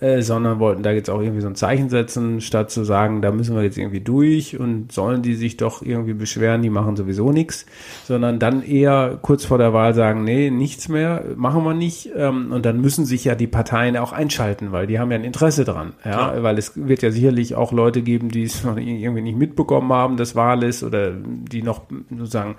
Äh, 0.00 0.22
sondern 0.22 0.60
wollten 0.60 0.82
da 0.82 0.92
jetzt 0.92 1.10
auch 1.10 1.20
irgendwie 1.20 1.40
so 1.40 1.48
ein 1.48 1.56
Zeichen 1.56 1.88
setzen, 1.88 2.40
statt 2.40 2.70
zu 2.70 2.84
sagen, 2.84 3.20
da 3.20 3.32
müssen 3.32 3.56
wir 3.56 3.62
jetzt 3.62 3.78
irgendwie 3.78 4.00
durch 4.00 4.58
und 4.58 4.92
sollen 4.92 5.22
die 5.22 5.34
sich 5.34 5.56
doch 5.56 5.82
irgendwie 5.82 6.14
beschweren, 6.14 6.62
die 6.62 6.70
machen 6.70 6.96
sowieso 6.96 7.32
nichts, 7.32 7.66
sondern 8.04 8.38
dann 8.38 8.62
eher 8.62 9.18
kurz 9.20 9.44
vor 9.44 9.58
der 9.58 9.72
Wahl 9.72 9.94
sagen, 9.94 10.22
nee, 10.22 10.50
nichts 10.50 10.88
mehr, 10.88 11.24
machen 11.36 11.64
wir 11.64 11.74
nicht. 11.74 12.10
Ähm, 12.14 12.52
und 12.52 12.64
dann 12.64 12.80
müssen 12.80 13.06
sich 13.06 13.24
ja 13.24 13.34
die 13.34 13.48
Parteien 13.48 13.96
auch 13.96 14.12
einschalten, 14.12 14.70
weil 14.70 14.86
die 14.86 15.00
haben 15.00 15.10
ja 15.10 15.18
ein 15.18 15.24
Interesse 15.24 15.64
dran. 15.64 15.94
Ja, 16.04 16.12
Klar. 16.12 16.42
weil 16.42 16.58
es 16.58 16.72
wird 16.76 17.02
ja 17.02 17.10
sicherlich 17.10 17.56
auch 17.56 17.72
Leute 17.72 18.02
geben, 18.02 18.28
die 18.28 18.44
es 18.44 18.62
noch 18.62 18.76
irgendwie 18.76 19.22
nicht 19.22 19.36
mitbekommen 19.36 19.92
haben, 19.92 20.16
dass 20.16 20.36
Wahl 20.36 20.62
ist 20.62 20.82
oder 20.84 21.10
die 21.12 21.62
noch 21.62 21.82
sozusagen 22.10 22.56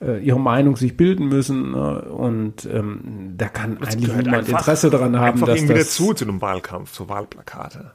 äh, 0.00 0.18
ihre 0.22 0.40
Meinung 0.40 0.76
sich 0.76 0.96
bilden 0.96 1.28
müssen 1.28 1.72
ne? 1.72 2.02
und 2.02 2.66
ähm, 2.66 3.34
da 3.36 3.48
kann 3.48 3.78
das 3.80 3.94
eigentlich 3.94 4.08
niemand 4.08 4.28
einfach, 4.28 4.58
Interesse 4.58 4.90
daran 4.90 5.18
haben, 5.18 5.40
dass 5.40 5.56
irgendwie 5.56 5.74
das 5.74 5.96
dazu 5.96 6.14
zu 6.14 6.24
einem 6.24 6.40
Wahlkampf, 6.40 6.94
so 6.94 7.08
Wahlplakate, 7.08 7.92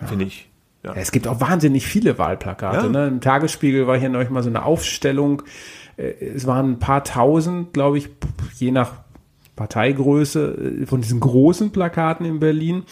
ja. 0.00 0.06
finde 0.06 0.24
ich. 0.24 0.48
Ja. 0.82 0.94
Ja, 0.94 0.94
es 0.94 1.10
gibt 1.10 1.26
auch 1.26 1.40
wahnsinnig 1.40 1.84
viele 1.84 2.16
Wahlplakate. 2.16 2.90
Ne? 2.90 3.08
Im 3.08 3.20
Tagesspiegel 3.20 3.88
war 3.88 3.98
hier 3.98 4.08
neulich 4.08 4.30
mal 4.30 4.44
so 4.44 4.48
eine 4.48 4.64
Aufstellung. 4.64 5.42
Äh, 5.96 6.12
es 6.34 6.46
waren 6.46 6.72
ein 6.72 6.78
paar 6.78 7.02
tausend, 7.02 7.72
glaube 7.72 7.98
ich, 7.98 8.08
je 8.54 8.70
nach 8.70 8.92
Parteigröße 9.56 10.82
äh, 10.82 10.86
von 10.86 11.00
diesen 11.00 11.18
großen 11.18 11.72
Plakaten 11.72 12.24
in 12.24 12.38
Berlin. 12.38 12.84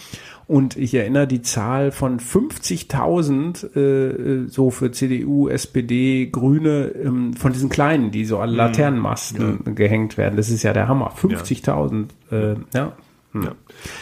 Und 0.47 0.77
ich 0.77 0.95
erinnere 0.95 1.27
die 1.27 1.43
Zahl 1.43 1.91
von 1.91 2.21
50.000 2.21 3.77
äh, 3.77 4.49
so 4.49 4.71
für 4.71 4.93
CDU, 4.93 5.49
SPD, 5.49 6.27
Grüne 6.27 6.93
ähm, 7.03 7.35
von 7.35 7.53
diesen 7.53 7.71
kleinen, 7.71 8.11
die 8.11 8.25
so 8.25 8.39
an 8.39 8.51
mhm. 8.51 8.57
Laternenmasten 8.57 9.61
ja. 9.65 9.73
gehängt 9.73 10.19
werden. 10.19 10.37
Das 10.37 10.51
ist 10.51 10.63
ja 10.63 10.73
der 10.73 10.89
Hammer. 10.89 11.13
50.000, 11.17 12.07
ja. 12.31 12.37
Äh, 12.37 12.57
ja. 12.75 12.93
Ja. 13.35 13.53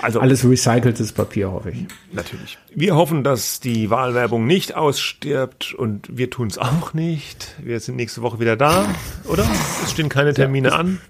Also 0.03 0.20
alles 0.20 0.45
recyceltes 0.45 1.12
Papier, 1.12 1.51
hoffe 1.51 1.70
ich. 1.70 1.86
Natürlich. 2.12 2.59
Wir 2.74 2.97
hoffen, 2.97 3.24
dass 3.24 3.61
die 3.61 3.88
Wahlwerbung 3.88 4.47
nicht 4.47 4.74
ausstirbt 4.74 5.72
und 5.72 6.07
wir 6.14 6.28
tun 6.28 6.49
es 6.49 6.59
auch 6.59 6.93
nicht. 6.93 7.55
Wir 7.62 7.80
sind 7.80 7.97
nächste 7.97 8.20
Woche 8.20 8.40
wieder 8.40 8.57
da, 8.57 8.84
oder? 9.24 9.47
Es 9.82 9.93
stehen 9.93 10.11
keine 10.11 10.34
Termine 10.34 10.68
ja, 10.68 10.74
an. 10.76 11.01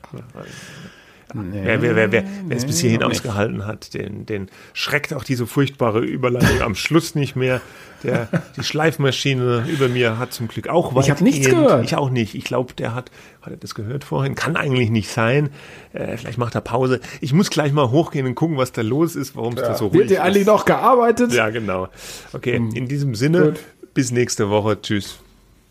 Nee, 1.35 1.63
wer, 1.65 1.83
wer, 1.83 1.97
wer, 1.97 2.13
wer 2.13 2.23
nee, 2.23 2.55
es 2.55 2.67
bis 2.67 2.81
hierhin 2.81 3.03
ausgehalten 3.03 3.67
hat, 3.67 3.95
den, 3.95 4.27
den 4.27 4.49
schreckt 4.75 5.15
auch 5.15 5.25
diese 5.25 5.47
furchtbare 5.47 6.01
Überleitung 6.01 6.61
am 6.63 6.75
Schluss 6.75 7.15
nicht 7.15 7.37
mehr. 7.37 7.61
Der, 8.03 8.29
die 8.57 8.65
Schleifmaschine 8.65 9.65
über 9.69 9.89
mir 9.89 10.19
hat 10.19 10.33
zum 10.33 10.49
Glück 10.49 10.69
auch 10.69 10.95
was. 10.95 11.07
Ich 11.07 11.11
habe 11.11 11.23
nichts 11.23 11.49
gehört. 11.49 11.85
Ich 11.85 11.95
auch 11.97 12.11
nicht. 12.11 12.35
Ich 12.35 12.45
glaube, 12.45 12.75
der 12.75 12.95
hat, 12.95 13.11
hat 13.41 13.53
er 13.53 13.57
das 13.57 13.75
gehört 13.75 14.05
vorhin? 14.05 14.35
Kann 14.35 14.57
eigentlich 14.57 14.91
nicht 14.91 15.09
sein. 15.09 15.51
Äh, 15.93 16.17
vielleicht 16.17 16.39
macht 16.39 16.55
er 16.55 16.61
Pause. 16.61 17.01
Ich 17.21 17.33
muss 17.33 17.49
gleich 17.51 17.73
mal 17.73 17.91
hochgehen 17.91 18.27
und 18.27 18.35
gucken, 18.35 18.57
was 18.57 18.73
da 18.73 18.83
los 18.83 19.15
ist, 19.15 19.37
warum 19.37 19.55
es 19.55 19.61
ja. 19.61 19.69
da 19.69 19.75
so 19.77 19.87
ruhig 19.87 20.01
Wird 20.01 20.11
dir 20.11 20.25
eigentlich 20.25 20.47
noch 20.47 20.65
gearbeitet? 20.65 21.33
Ja, 21.33 21.51
genau. 21.51 21.89
Okay, 22.33 22.57
hm. 22.57 22.71
in 22.75 22.89
diesem 22.89 23.15
Sinne, 23.15 23.53
Gut. 23.53 23.61
bis 23.95 24.11
nächste 24.11 24.51
Woche. 24.51 24.81
Tschüss. 24.81 25.19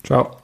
Ciao. 0.03 0.40